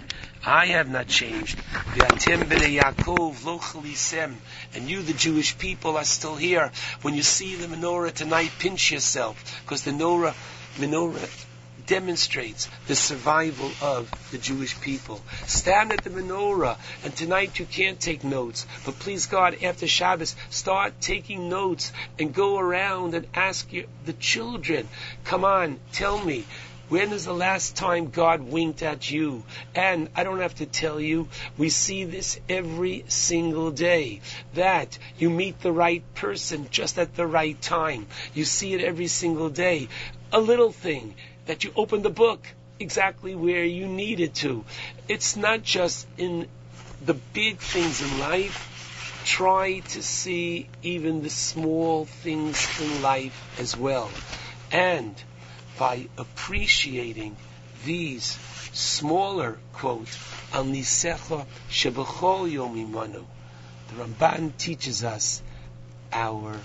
[0.44, 1.58] I have not changed.
[1.58, 4.36] V'atem b'nei Yaakov lo chalisem.
[4.74, 6.72] And you, the Jewish people, are still here.
[7.02, 10.34] When you see the menorah tonight, pinch yourself, because the menorah,
[10.78, 11.46] menorah
[11.90, 15.20] demonstrates the survival of the Jewish people.
[15.46, 20.36] Stand at the menorah, and tonight you can't take notes, but please God, after Shabbos,
[20.50, 24.88] start taking notes and go around and ask your, the children,
[25.24, 26.44] come on, tell me,
[26.90, 29.42] when is the last time God winked at you?
[29.74, 31.26] And I don't have to tell you,
[31.58, 34.20] we see this every single day.
[34.54, 38.06] That you meet the right person just at the right time.
[38.34, 39.88] You see it every single day.
[40.32, 41.14] A little thing
[41.46, 42.46] that you open the book
[42.78, 44.64] exactly where you need it to.
[45.08, 46.48] It's not just in
[47.04, 49.22] the big things in life.
[49.24, 54.10] Try to see even the small things in life as well.
[54.72, 55.14] And
[55.78, 57.36] by appreciating
[57.84, 58.38] these
[58.72, 60.08] smaller quote
[60.52, 63.24] al nisecha shebechol.
[63.88, 65.42] The Ramban teaches us
[66.12, 66.56] our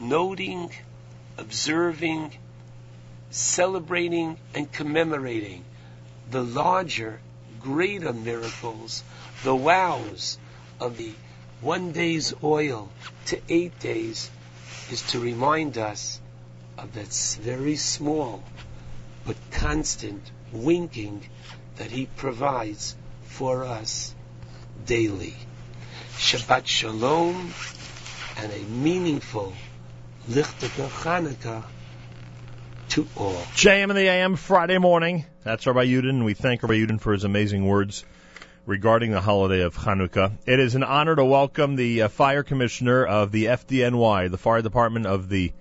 [0.00, 0.70] noting,
[1.38, 2.32] observing,
[3.32, 5.64] celebrating, and commemorating
[6.30, 7.20] the larger,
[7.60, 9.02] greater miracles,
[9.42, 10.38] the wows
[10.78, 11.12] of the
[11.60, 12.90] one day's oil
[13.26, 14.30] to eight days
[14.90, 16.20] is to remind us
[16.76, 18.42] of that very small
[19.24, 21.26] but constant winking
[21.76, 24.14] that He provides for us
[24.84, 25.36] daily.
[26.16, 27.52] Shabbat Shalom
[28.36, 29.54] and a meaningful
[30.28, 31.64] Lichtaka Chanukah
[32.92, 33.32] to all.
[33.54, 35.24] JM in the AM Friday morning.
[35.44, 36.24] That's Rabbi Yudin.
[36.24, 38.04] We thank Rabbi Yudin for his amazing words
[38.66, 40.32] regarding the holiday of Hanukkah.
[40.44, 44.60] It is an honor to welcome the uh, fire commissioner of the FDNY, the fire
[44.60, 45.54] department of the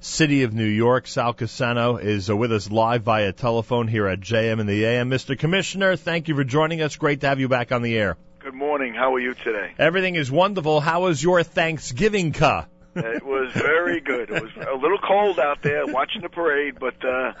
[0.00, 1.06] city of New York.
[1.06, 5.10] Sal Cassano is uh, with us live via telephone here at JM in the AM.
[5.10, 5.38] Mr.
[5.38, 6.96] Commissioner, thank you for joining us.
[6.96, 8.16] Great to have you back on the air.
[8.40, 8.94] Good morning.
[8.94, 9.74] How are you today?
[9.78, 10.80] Everything is wonderful.
[10.80, 12.66] How was your Thanksgiving, ka?
[12.98, 14.30] It was very good.
[14.30, 17.32] It was a little cold out there watching the parade, but uh,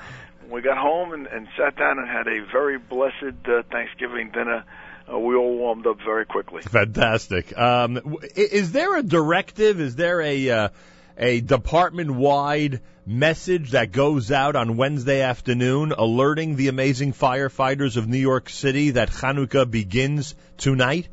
[0.50, 4.64] we got home and, and sat down and had a very blessed uh, Thanksgiving dinner,
[5.12, 6.62] uh, we all warmed up very quickly.
[6.62, 7.56] Fantastic.
[7.56, 9.80] Um, is there a directive?
[9.80, 10.68] Is there a uh,
[11.16, 18.18] a department-wide message that goes out on Wednesday afternoon, alerting the amazing firefighters of New
[18.18, 21.08] York City that Hanukkah begins tonight?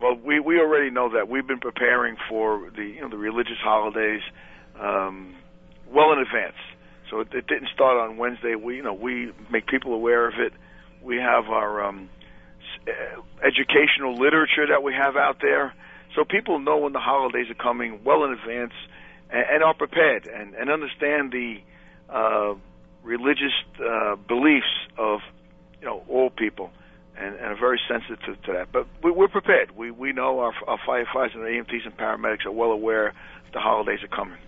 [0.00, 1.28] Well, we we already know that.
[1.28, 4.22] We've been preparing for the you know the religious holidays
[4.78, 5.34] um,
[5.92, 6.56] well in advance.
[7.10, 8.54] So it, it didn't start on Wednesday.
[8.54, 10.52] We you know we make people aware of it.
[11.02, 12.10] We have our um,
[12.86, 15.74] uh, educational literature that we have out there,
[16.14, 18.72] so people know when the holidays are coming well in advance
[19.30, 21.56] and, and are prepared and, and understand the
[22.08, 22.54] uh,
[23.02, 23.52] religious
[23.84, 25.20] uh, beliefs of
[25.80, 26.70] you know all people
[27.18, 28.72] and, and are very sensitive to that.
[28.72, 29.76] But we, we're prepared.
[29.76, 33.14] We we know our, our firefighters and our EMTs and paramedics are well aware
[33.52, 34.38] the holidays are coming.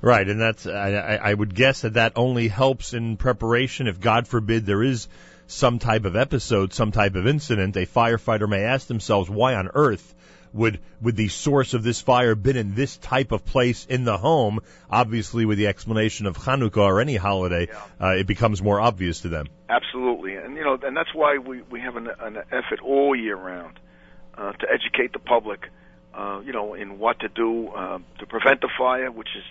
[0.00, 3.86] Right, and that's I, I I would guess that that only helps in preparation.
[3.86, 5.08] If God forbid there is
[5.46, 9.70] some type of episode, some type of incident, a firefighter may ask themselves, why on
[9.74, 10.14] earth
[10.56, 14.16] would would the source of this fire been in this type of place in the
[14.16, 14.60] home?
[14.90, 17.68] Obviously, with the explanation of Hanukkah or any holiday,
[18.00, 19.46] uh, it becomes more obvious to them.
[19.68, 23.36] Absolutely, and you know, and that's why we we have an, an effort all year
[23.36, 23.78] round
[24.36, 25.70] uh, to educate the public.
[26.14, 29.44] Uh, you know, in what to do uh, to prevent the fire, which is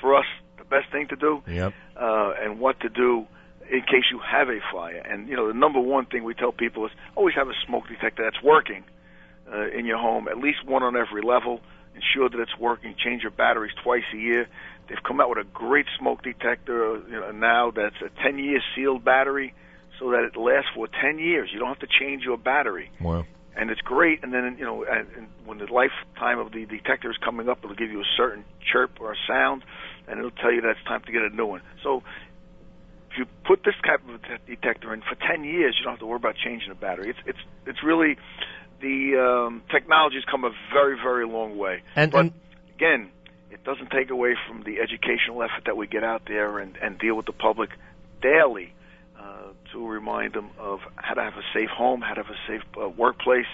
[0.00, 0.24] for us
[0.56, 1.42] the best thing to do.
[1.46, 1.74] Yep.
[1.94, 3.26] uh, and what to do
[3.70, 4.96] in case you have a fire.
[4.96, 7.86] And you know, the number one thing we tell people is always have a smoke
[7.86, 8.84] detector that's working
[9.52, 11.60] uh, in your home, at least one on every level.
[11.94, 12.94] Ensure that it's working.
[13.02, 14.46] Change your batteries twice a year.
[14.88, 19.04] They've come out with a great smoke detector you know, now that's a 10-year sealed
[19.04, 19.52] battery,
[19.98, 21.50] so that it lasts for 10 years.
[21.52, 23.24] You don't have to change your battery Wow.
[23.56, 24.22] and it's great.
[24.22, 27.58] And then you know, and, and when the lifetime of the detector is coming up,
[27.64, 29.64] it'll give you a certain chirp or a sound,
[30.06, 31.62] and it'll tell you that it's time to get a new one.
[31.82, 32.02] So,
[33.10, 36.06] if you put this type of detector in for 10 years, you don't have to
[36.06, 37.10] worry about changing the battery.
[37.10, 38.16] It's it's it's really
[38.80, 41.82] the um, technology's come a very very long way.
[41.96, 42.32] And, but and
[42.74, 43.10] again,
[43.50, 46.98] it doesn't take away from the educational effort that we get out there and, and
[46.98, 47.70] deal with the public
[48.22, 48.72] daily
[49.18, 52.38] uh, to remind them of how to have a safe home, how to have a
[52.46, 53.46] safe uh, workplace,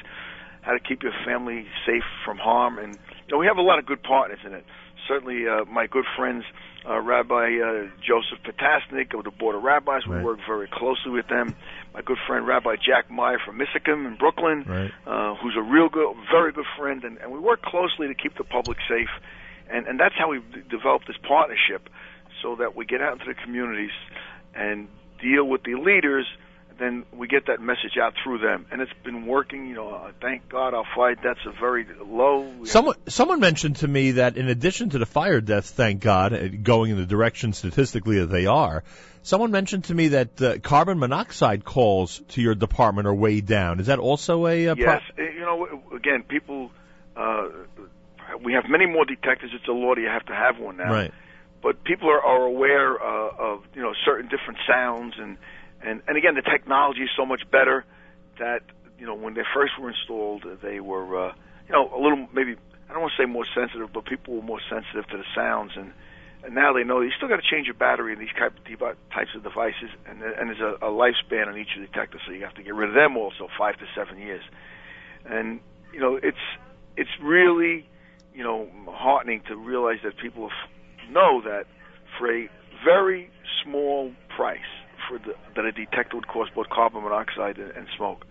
[0.62, 2.78] how to keep your family safe from harm.
[2.78, 4.64] And you know, we have a lot of good partners in it.
[5.08, 6.44] Certainly, uh, my good friends,
[6.88, 10.24] uh, Rabbi uh, Joseph Potasnik of the Board of Rabbis, we Right.
[10.24, 11.54] work very closely with them.
[11.94, 14.90] My good friend Rabbi Jack Meyer from Misaskim in Brooklyn, Right.
[15.06, 18.36] uh, who's a real good, very good friend, and, and we work closely to keep
[18.36, 19.10] the public safe.
[19.70, 21.88] And, and that's how we developed this partnership,
[22.42, 23.92] so that we get out into the communities
[24.54, 24.88] and
[25.22, 26.26] deal with the leaders.
[26.78, 29.66] Then we get that message out through them, and it's been working.
[29.66, 32.64] You know, uh, thank God our fire deaths are very low.
[32.64, 36.48] Someone someone mentioned to me that in addition to the fire deaths, thank God, uh,
[36.48, 38.82] going in the direction statistically that they are,
[39.22, 43.78] someone mentioned to me that uh, carbon monoxide calls to your department are way down.
[43.78, 46.70] Is that also a uh, Yes, uh, you know, again, people.
[47.16, 47.48] Uh,
[48.42, 49.50] we have many more detectors.
[49.54, 50.90] It's a law that you have to have one now.
[50.90, 51.12] Right.
[51.62, 55.38] But people are, are aware uh, of you know certain different sounds and
[55.84, 57.84] and and again the technology is so much better
[58.38, 58.62] that
[58.98, 61.32] you know when they first were installed they were uh,
[61.66, 62.56] you know a little maybe
[62.88, 65.72] I don't want to say more sensitive but people were more sensitive to the sounds.
[65.76, 65.92] And
[66.44, 68.96] and now they know you still got to change your battery in these type of
[69.10, 69.90] types of devices.
[70.06, 72.90] And and there's a, a lifespan on each detector so you have to get rid
[72.90, 74.42] of them also five to seven years.
[75.24, 75.60] And
[75.92, 76.36] you know it's
[76.96, 77.88] it's really
[78.34, 80.50] you know heartening to realize that people
[81.10, 81.66] know that
[82.18, 82.48] for a
[82.84, 83.30] very
[83.62, 84.60] small price
[85.08, 88.24] for the, that a detector would cause both carbon monoxide and, and smoke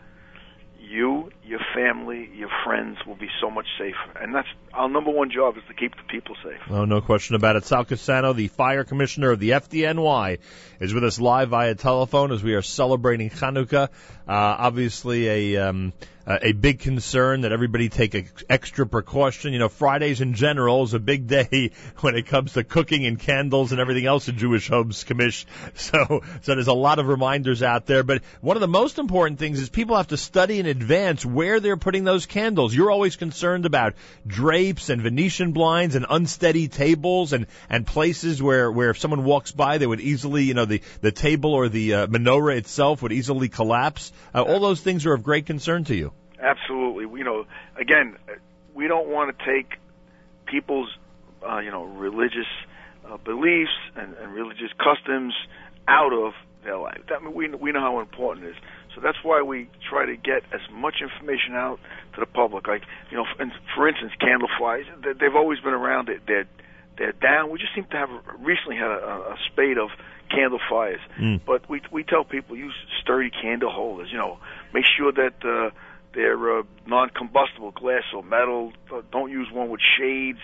[0.84, 4.18] you, your family, your friends will be so much safer.
[4.20, 6.60] And that's our number one job is to keep the people safe.
[6.70, 7.66] Oh, no question about it.
[7.66, 10.40] Sal Cassano, the fire commissioner of the FDNY,
[10.80, 13.90] is with us live via telephone as we are celebrating Hanukkah.
[14.28, 15.94] Uh, obviously, a um,
[16.26, 18.16] a big concern that everybody take
[18.50, 19.52] extra precaution.
[19.52, 23.20] You know, Fridays in general is a big day when it comes to cooking and
[23.20, 25.46] candles and everything else in Jewish homes, commish.
[25.76, 28.04] So, so there's a lot of reminders out there.
[28.04, 31.60] But one of the most important things is people have to study in advance where
[31.60, 32.74] they're putting those candles.
[32.74, 33.96] You're always concerned about
[34.26, 39.52] drapes and Venetian blinds and unsteady tables and and places where where if someone walks
[39.52, 43.12] by, they would easily, you know, the the table or the uh, menorah itself would
[43.12, 44.13] easily collapse.
[44.34, 46.12] Uh, all those things are of great concern to you.
[46.40, 47.04] Absolutely.
[47.18, 47.46] You know,
[47.78, 48.18] again,
[48.74, 49.78] we don't want to take
[50.46, 50.90] people's,
[51.48, 52.48] uh, you know, religious
[53.08, 55.34] uh, beliefs and, and religious customs
[55.88, 56.34] out of
[56.64, 57.02] their life.
[57.10, 58.56] That, I mean, we we know how important it is.
[58.96, 61.80] So that's why we try to get as much information out
[62.14, 62.68] to the public.
[62.68, 66.08] Like, you know, and for instance, candle flies, they- They've always been around.
[66.08, 66.46] They- They're
[66.96, 67.50] they're down.
[67.50, 68.10] We just seem to have
[68.40, 69.90] recently had a, a spate of
[70.30, 71.02] candle fires.
[71.20, 71.42] Mm.
[71.46, 74.10] But we we tell people use sturdy candle holders.
[74.12, 74.40] You know,
[74.74, 75.72] make sure that uh,
[76.14, 78.74] they're uh, non-combustible, glass or metal.
[78.92, 80.40] Uh, don't use one with shades.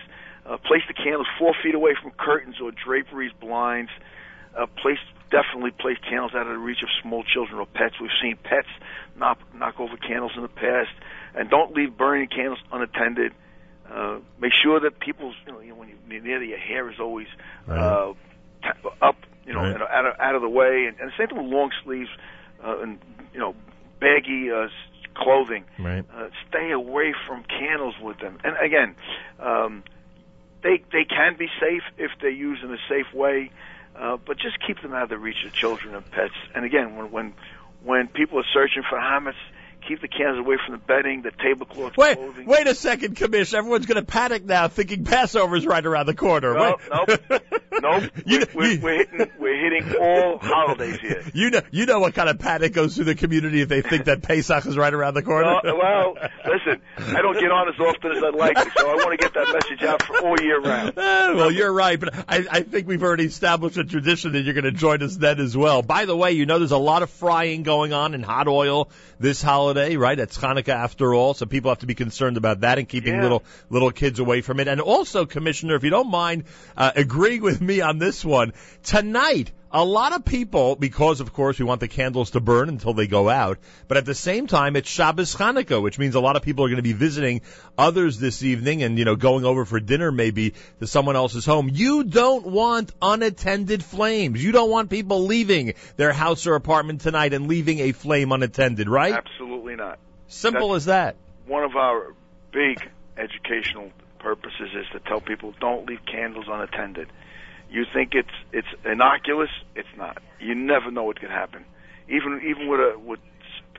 [0.45, 3.91] Uh, place the candles four feet away from curtains or draperies, blinds.
[4.57, 4.97] Uh, place
[5.29, 7.95] definitely place candles out of the reach of small children or pets.
[8.01, 8.67] We've seen pets
[9.15, 10.91] knock knock over candles in the past,
[11.35, 13.33] and don't leave burning candles unattended.
[13.91, 16.99] Uh, make sure that people's you know, you know when you near your hair is
[16.99, 17.27] always
[17.67, 18.13] uh,
[18.63, 19.15] t- up,
[19.49, 19.81] you know, Right.
[19.81, 22.09] out of out of the way, and, and the same thing with long sleeves
[22.63, 22.99] uh, and
[23.33, 23.55] you know
[23.99, 24.67] baggy uh,
[25.15, 25.65] clothing.
[25.79, 26.05] Right.
[26.15, 28.37] Uh, stay away from candles with them.
[28.43, 28.95] And again,
[29.39, 29.83] um,
[30.61, 33.49] they they can be safe if they're used in a safe way,
[33.99, 36.35] uh, but just keep them out of the reach of children and pets.
[36.53, 37.33] And again, when when
[37.83, 39.33] when people are searching for chametz,
[39.89, 42.45] keep the candles away from the bedding, the tablecloth, Wait, clothing.
[42.45, 43.53] wait a second, Commish.
[43.55, 46.53] Everyone's going to panic now, thinking Passover's right around the corner.
[46.53, 47.19] No, Wait.
[47.31, 47.41] nope,
[47.81, 48.11] nope.
[48.25, 51.23] We're, we're, we're hitting we're hitting all holidays here.
[51.39, 54.05] You know, you know what kind of panic goes through the community if they think
[54.05, 55.59] that Pesach is right around the corner.
[55.63, 58.95] No, well, listen, I don't get on as often as I'd like to, so I
[58.95, 60.89] want to get that message out for all year round.
[60.97, 64.53] Eh, well, you're right, but I, I think we've already established a tradition that you're
[64.53, 65.81] going to join us then as well.
[65.81, 68.89] By the way, you know there's a lot of frying going on in hot oil
[69.19, 70.19] this holiday, right?
[70.19, 73.21] It's Hanukkah after all, so people have to be concerned about that and keeping Yeah.
[73.23, 74.67] little little kids away from it.
[74.67, 76.43] And also, Commissioner, if you don't mind
[76.77, 79.51] uh, agreeing with me on this one, tonight.
[79.71, 83.05] A lot of people, because of course we want the candles to burn until they
[83.05, 86.41] go out, but at the same time it's Shabbos Hanukkah, which means a lot of
[86.41, 87.41] people are going to be visiting
[87.77, 91.69] others this evening and, you know, going over for dinner maybe to someone else's home.
[91.71, 94.43] You don't want unattended flames.
[94.43, 98.89] You don't want people leaving their house or apartment tonight and leaving a flame unattended,
[98.89, 99.13] right?
[99.13, 99.99] Absolutely not.
[100.29, 101.15] Simple as that.
[101.45, 102.15] One of our
[102.51, 107.09] big educational purposes is to tell people don't leave candles unattended.
[107.69, 109.49] You think it's it's innocuous?
[109.75, 110.17] It's not.
[110.39, 111.65] You never know what could happen.
[112.07, 113.19] Even even with a with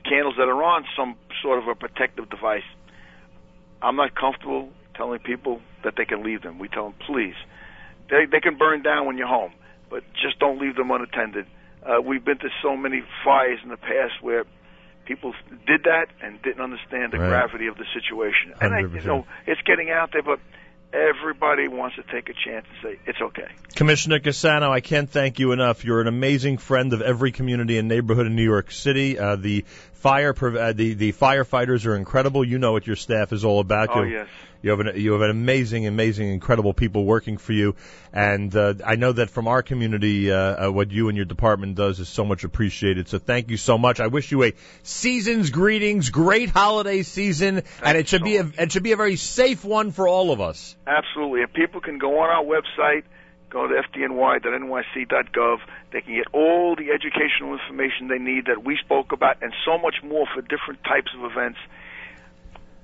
[0.03, 2.63] candles that are on some sort of a protective device,
[3.81, 6.59] I'm not comfortable telling people that they can leave them.
[6.59, 7.35] We tell them, please,
[8.09, 9.53] they they can burn down when you're home,
[9.89, 11.45] but just don't leave them unattended.
[11.85, 14.45] Uh, we've been to so many fires in the past where
[15.05, 15.33] people
[15.65, 17.27] did that and didn't understand the Right.
[17.29, 18.53] gravity of the situation.
[18.61, 20.39] And I, you know, it's getting out there, but
[20.93, 23.47] everybody wants to take a chance and say it's okay.
[23.75, 25.85] Commissioner Cassano, I can't thank you enough.
[25.85, 29.17] You're an amazing friend of every community and neighborhood in New York City.
[29.17, 29.65] Uh, the
[30.01, 32.43] fire, uh, the the firefighters are incredible.
[32.43, 33.89] You know what your staff is all about.
[33.93, 34.27] Oh, you, yes.
[34.63, 37.75] You have an you have an amazing, amazing, incredible people working for you,
[38.13, 41.75] and uh, I know that from our community, uh, uh, what you and your department
[41.75, 43.07] does is so much appreciated.
[43.07, 43.99] So thank you so much.
[43.99, 48.71] I wish you a season's greetings, great holiday season, and it should be a it
[48.71, 50.75] should be a very safe one for all of us.
[50.85, 51.41] Absolutely.
[51.41, 53.03] And people can go on our website,
[53.49, 55.57] go to fdny.nyc.gov.
[55.91, 59.77] They can get all the educational information they need that we spoke about and so
[59.77, 61.59] much more for different types of events.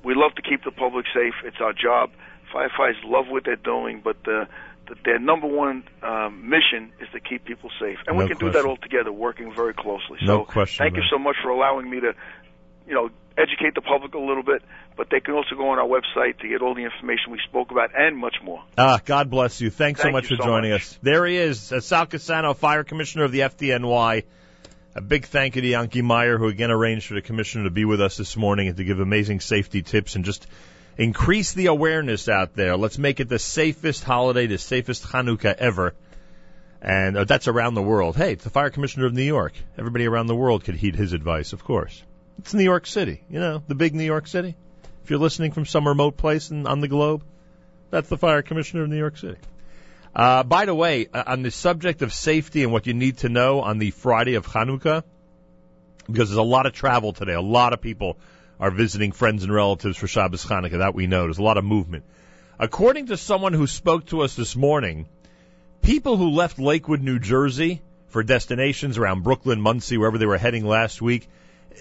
[0.03, 1.33] We love to keep the public safe.
[1.43, 2.11] It's our job.
[2.53, 4.47] Firefighters love what they're doing, but the,
[4.87, 7.97] the, their number one um, mission is to keep people safe.
[8.07, 10.17] And we No can do that all together, working very closely.
[10.21, 12.13] No so question thank you so much for allowing me to,
[12.87, 14.63] you know, educate the public a little bit.
[14.95, 17.69] But they can also go on our website to get all the information we spoke
[17.69, 18.63] about and much more.
[18.77, 19.69] Ah, God bless you.
[19.69, 20.81] Thanks so much for so joining much.
[20.81, 20.99] us.
[21.03, 24.23] There he is, uh, Sal Cassano, Fire Commissioner of the FDNY.
[24.95, 27.85] A big thank you to Yanky Meyer, who again arranged for the commissioner to be
[27.85, 30.47] with us this morning and to give amazing safety tips and just
[30.97, 32.75] increase the awareness out there.
[32.75, 35.93] Let's make it the safest holiday, the safest Hanukkah ever.
[36.81, 38.15] And uh, that's around the world.
[38.15, 39.53] Hey, it's the Fire Commissioner of New York.
[39.77, 42.01] Everybody around the world could heed his advice, of course.
[42.39, 44.55] It's New York City, you know, the big New York City.
[45.03, 47.23] If you're listening from some remote place in, on the globe,
[47.89, 49.37] that's the Fire Commissioner of New York City.
[50.15, 53.29] Uh, by the way, uh, on the subject of safety and what you need to
[53.29, 55.03] know on the Friday of Hanukkah,
[56.05, 58.17] because there's a lot of travel today, a lot of people
[58.59, 60.79] are visiting friends and relatives for Shabbos Hanukkah.
[60.79, 61.23] That we know.
[61.23, 62.05] There's a lot of movement.
[62.59, 65.07] According to someone who spoke to us this morning,
[65.81, 70.65] people who left Lakewood, New Jersey for destinations around Brooklyn, Monsey, wherever they were heading
[70.65, 71.29] last week,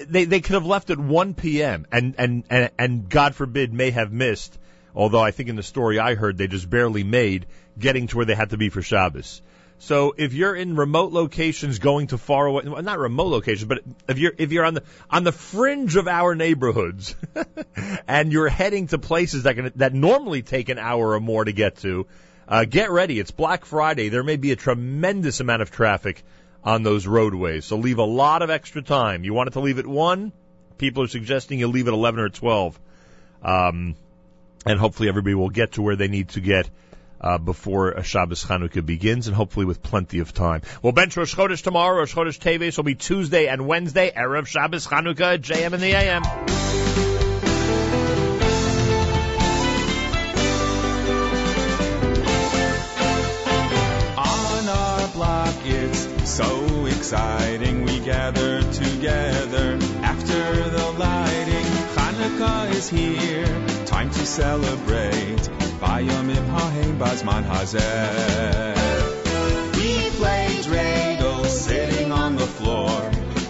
[0.08, 1.86] they they could have left at 1 p.m.
[1.92, 4.58] and and and, and God forbid may have missed.
[4.94, 7.46] Although I think in the story I heard they just barely made
[7.78, 9.42] getting to where they had to be for Shabbos.
[9.78, 14.18] So if you're in remote locations going to far away, not remote locations, but if
[14.18, 17.14] you're if you're on the on the fringe of our neighborhoods
[18.08, 21.52] and you're heading to places that can, that normally take an hour or more to
[21.52, 22.06] get to,
[22.48, 23.20] uh, get ready.
[23.20, 24.08] It's Black Friday.
[24.08, 26.24] There may be a tremendous amount of traffic
[26.66, 27.64] on those roadways.
[27.64, 29.24] So leave a lot of extra time.
[29.24, 30.32] You want it to leave at one.
[30.76, 32.78] People are suggesting you leave at eleven or twelve,
[33.42, 33.94] um,
[34.66, 36.68] and hopefully everybody will get to where they need to get
[37.18, 40.62] uh, before Shabbos Chanukah begins, and hopefully with plenty of time.
[40.82, 41.98] We'll bench Rosh Chodesh tomorrow.
[41.98, 44.12] Rosh Chodesh Teves will be Tuesday and Wednesday.
[44.14, 47.15] Erev Shabbos Chanukah, JM in the AM.
[56.36, 57.86] So exciting.
[57.86, 61.64] We gather together after the lighting.
[61.96, 63.46] Hanukkah is here,
[63.86, 65.46] time to celebrate.
[65.80, 68.76] Ha'hem bazman hazeh.
[69.76, 73.00] We play dreidel sitting on the floor.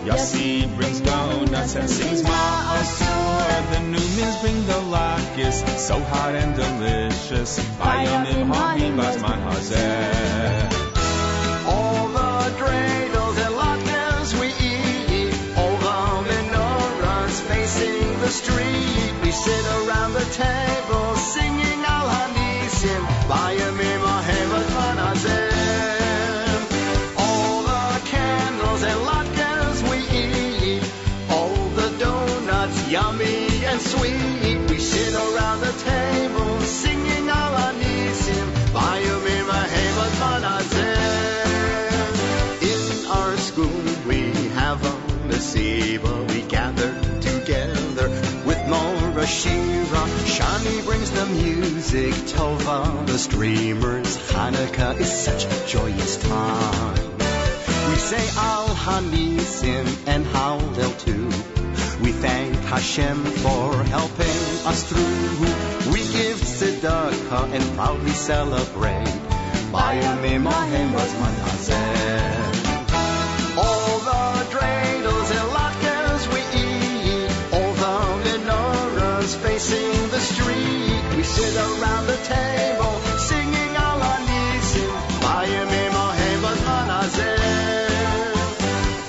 [0.07, 3.71] Yossi brings donuts and sings Maoz Tzur.
[3.73, 7.59] The Newmans bring the lakis, so hot and delicious.
[7.79, 10.76] Ha'hem bazman hazeh.
[18.27, 19.13] The street.
[19.23, 20.66] We sit around the table
[49.27, 50.05] Shira.
[50.35, 52.15] Shani brings the music.
[52.33, 54.17] Tova the streamers.
[54.31, 57.19] Hanukkah is such a joyous time.
[57.19, 61.27] We say Al Hanisim and Hallel too.
[62.03, 64.39] We thank Hashem for helping
[64.71, 65.93] us through.
[65.93, 69.07] We give tzedakah and proudly celebrate.
[69.73, 72.56] Bayamim Ahem Bazman Hazeh.
[81.37, 82.95] sit around the table
[83.31, 84.89] singing all our needs in
[85.21, 88.31] Miami Mohamed Manazir.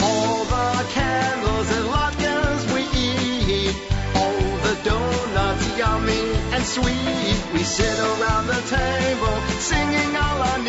[0.10, 3.76] All the candles and latkes we eat,
[4.22, 6.26] all the donuts yummy
[6.56, 7.38] and sweet.
[7.54, 9.36] We sit around the table
[9.72, 10.60] singing all our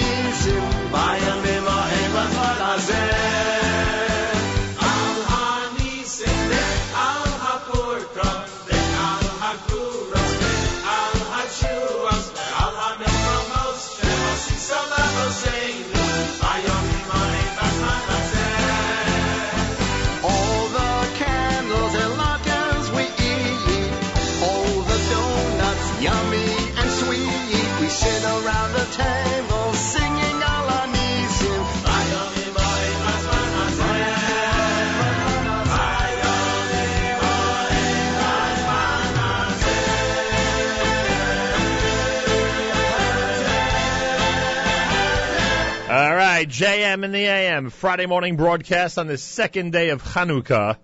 [46.49, 50.79] JM in the AM, Friday morning broadcast on the second day of Chanukah.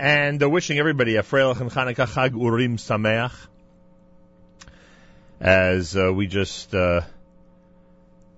[0.00, 3.34] And uh, wishing everybody a Freilich and Chanukah Chag Urim Sameach.
[5.38, 7.02] As uh, we just uh,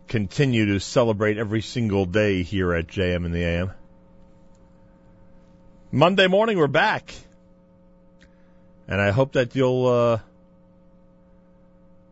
[0.08, 3.70] continue to celebrate every single day here at JM in the AM.
[5.92, 7.14] Monday morning, we're back.
[8.88, 10.18] And I hope that you'll, uh,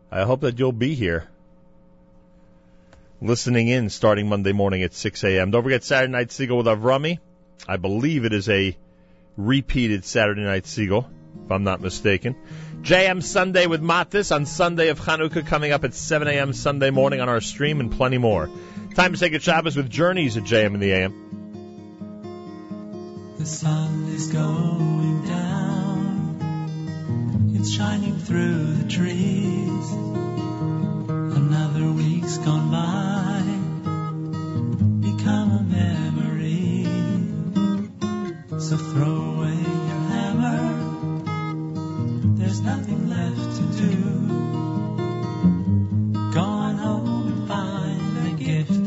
[0.09, 1.27] I hope that you'll be here
[3.21, 5.51] listening in starting Monday morning at 6 a.m.
[5.51, 7.19] Don't forget Saturday Night Segal with Avrami.
[7.67, 8.77] I believe it is a
[9.35, 11.07] repeated Saturday Night Segal,
[11.45, 12.35] if I'm not mistaken.
[12.81, 16.53] JM Sunday with Matis on Sunday of Chanukah coming up at 7 a.m.
[16.53, 18.49] Sunday morning on our stream and plenty more.
[18.95, 21.23] Time to take a Shabbos with Journeys at JM in the AM.
[23.39, 26.37] The sun is going down.
[27.55, 30.46] It's shining through the trees.
[31.49, 33.41] Another week's gone by.
[34.99, 36.83] Become a memory.
[38.59, 40.59] So throw away your hammer.
[42.35, 43.95] There's nothing left to do.
[46.33, 48.83] Go on home and find the gift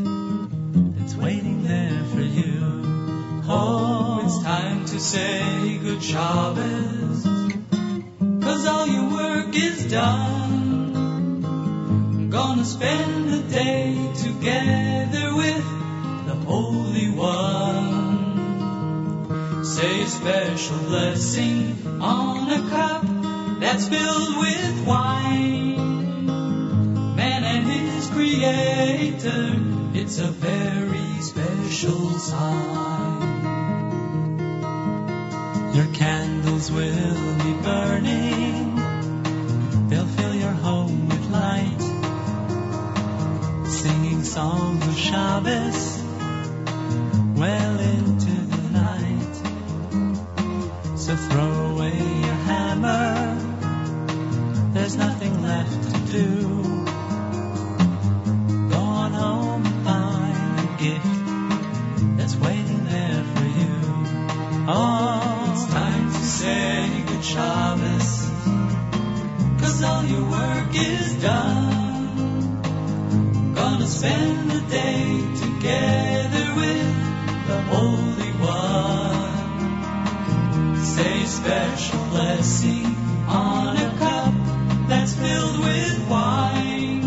[0.99, 2.59] that's waiting there for you.
[3.47, 7.23] Oh, it's time to say good Shabbos.
[8.43, 10.50] Cause all your work is done.
[12.43, 15.63] Gonna spend the day together with
[16.25, 17.93] the Holy One.
[19.63, 23.05] Say a special blessing on a cup
[23.59, 26.25] that's filled with wine.
[27.15, 29.59] Man and his creator,
[29.93, 33.21] it's a very special sign.
[35.75, 37.40] Your candles will
[44.31, 46.01] Songs of Shabbos
[47.35, 49.35] well into the night.
[50.97, 53.35] So throw away your hammer,
[54.73, 56.63] there's nothing left to do.
[58.69, 63.75] Go on home and find a gift that's waiting there for you.
[64.69, 68.31] Oh, it's time to say good Shabbos,
[69.59, 71.60] cause all your work is done.
[73.91, 76.91] Spend the day together with
[77.47, 79.35] the Holy One.
[80.77, 82.95] Say special blessing
[83.27, 84.33] on a cup
[84.87, 87.01] that's filled with wine.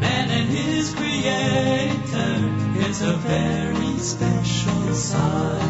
[0.00, 2.50] Man and his creator
[2.86, 5.63] is a very special sign.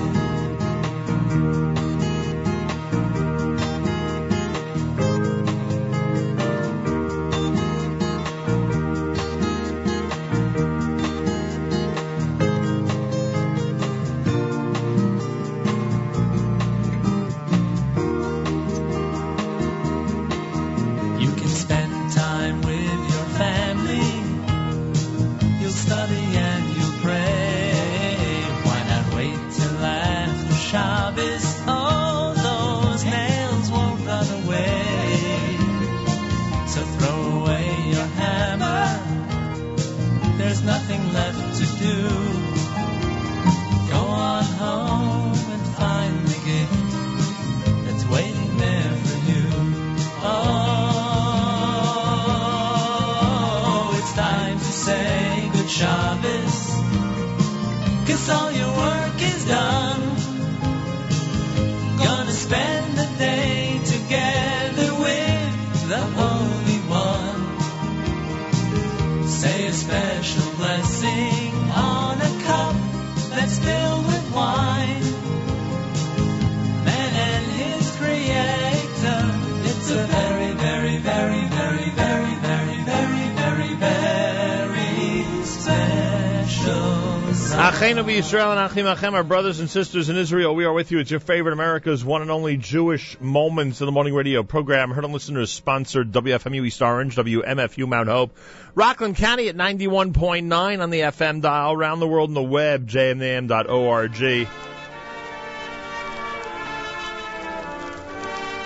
[87.75, 91.01] Achenu Yisrael and Achim Achem, our brothers and sisters in Israel, we are with you.
[91.01, 94.93] It's your favorite America's one and only Jewish Moments in the Morning Radio program.
[94.93, 98.39] Heard on listeners sponsored WFMU East Orange, WMFU Mount Hope,
[98.77, 104.23] Rockland County at 91.9 on the FM dial, around the world on the web, jmam.org.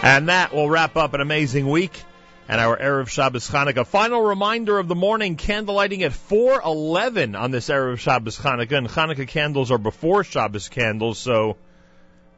[0.03, 2.05] And that will wrap up an amazing week
[2.49, 3.87] and our Erev Shabbos Chanukah.
[3.87, 8.79] Final reminder of the morning, candlelighting at 411 on this Erev Shabbos Chanukah.
[8.79, 11.59] And Chanukah candles are before Shabbos candles, so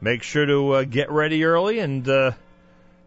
[0.01, 2.33] make sure to uh, get ready early and uh,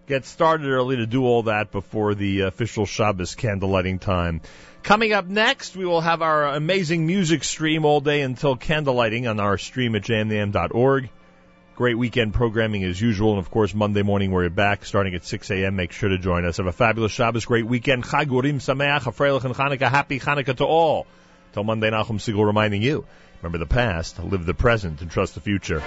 [0.07, 4.41] get started early to do all that before the official Shabbos candlelighting time.
[4.83, 9.41] Coming up next, we will have our amazing music stream all day until candlelighting on
[9.41, 11.11] our stream at jmintheam.org.
[11.77, 15.51] Great weekend programming as usual, and of course Monday morning we're back starting at 6
[15.51, 15.75] a.m.
[15.75, 16.59] Make sure to join us.
[16.59, 18.05] Have a fabulous Shabbos, great weekend.
[18.05, 19.91] Chag Urim Sameach, a Freilich and Chanukah.
[19.91, 21.05] Happy Chanukah to all.
[21.53, 23.05] Till Monday, Nachum Segal reminding you,
[23.43, 25.83] remember the past, live the present, and trust the future.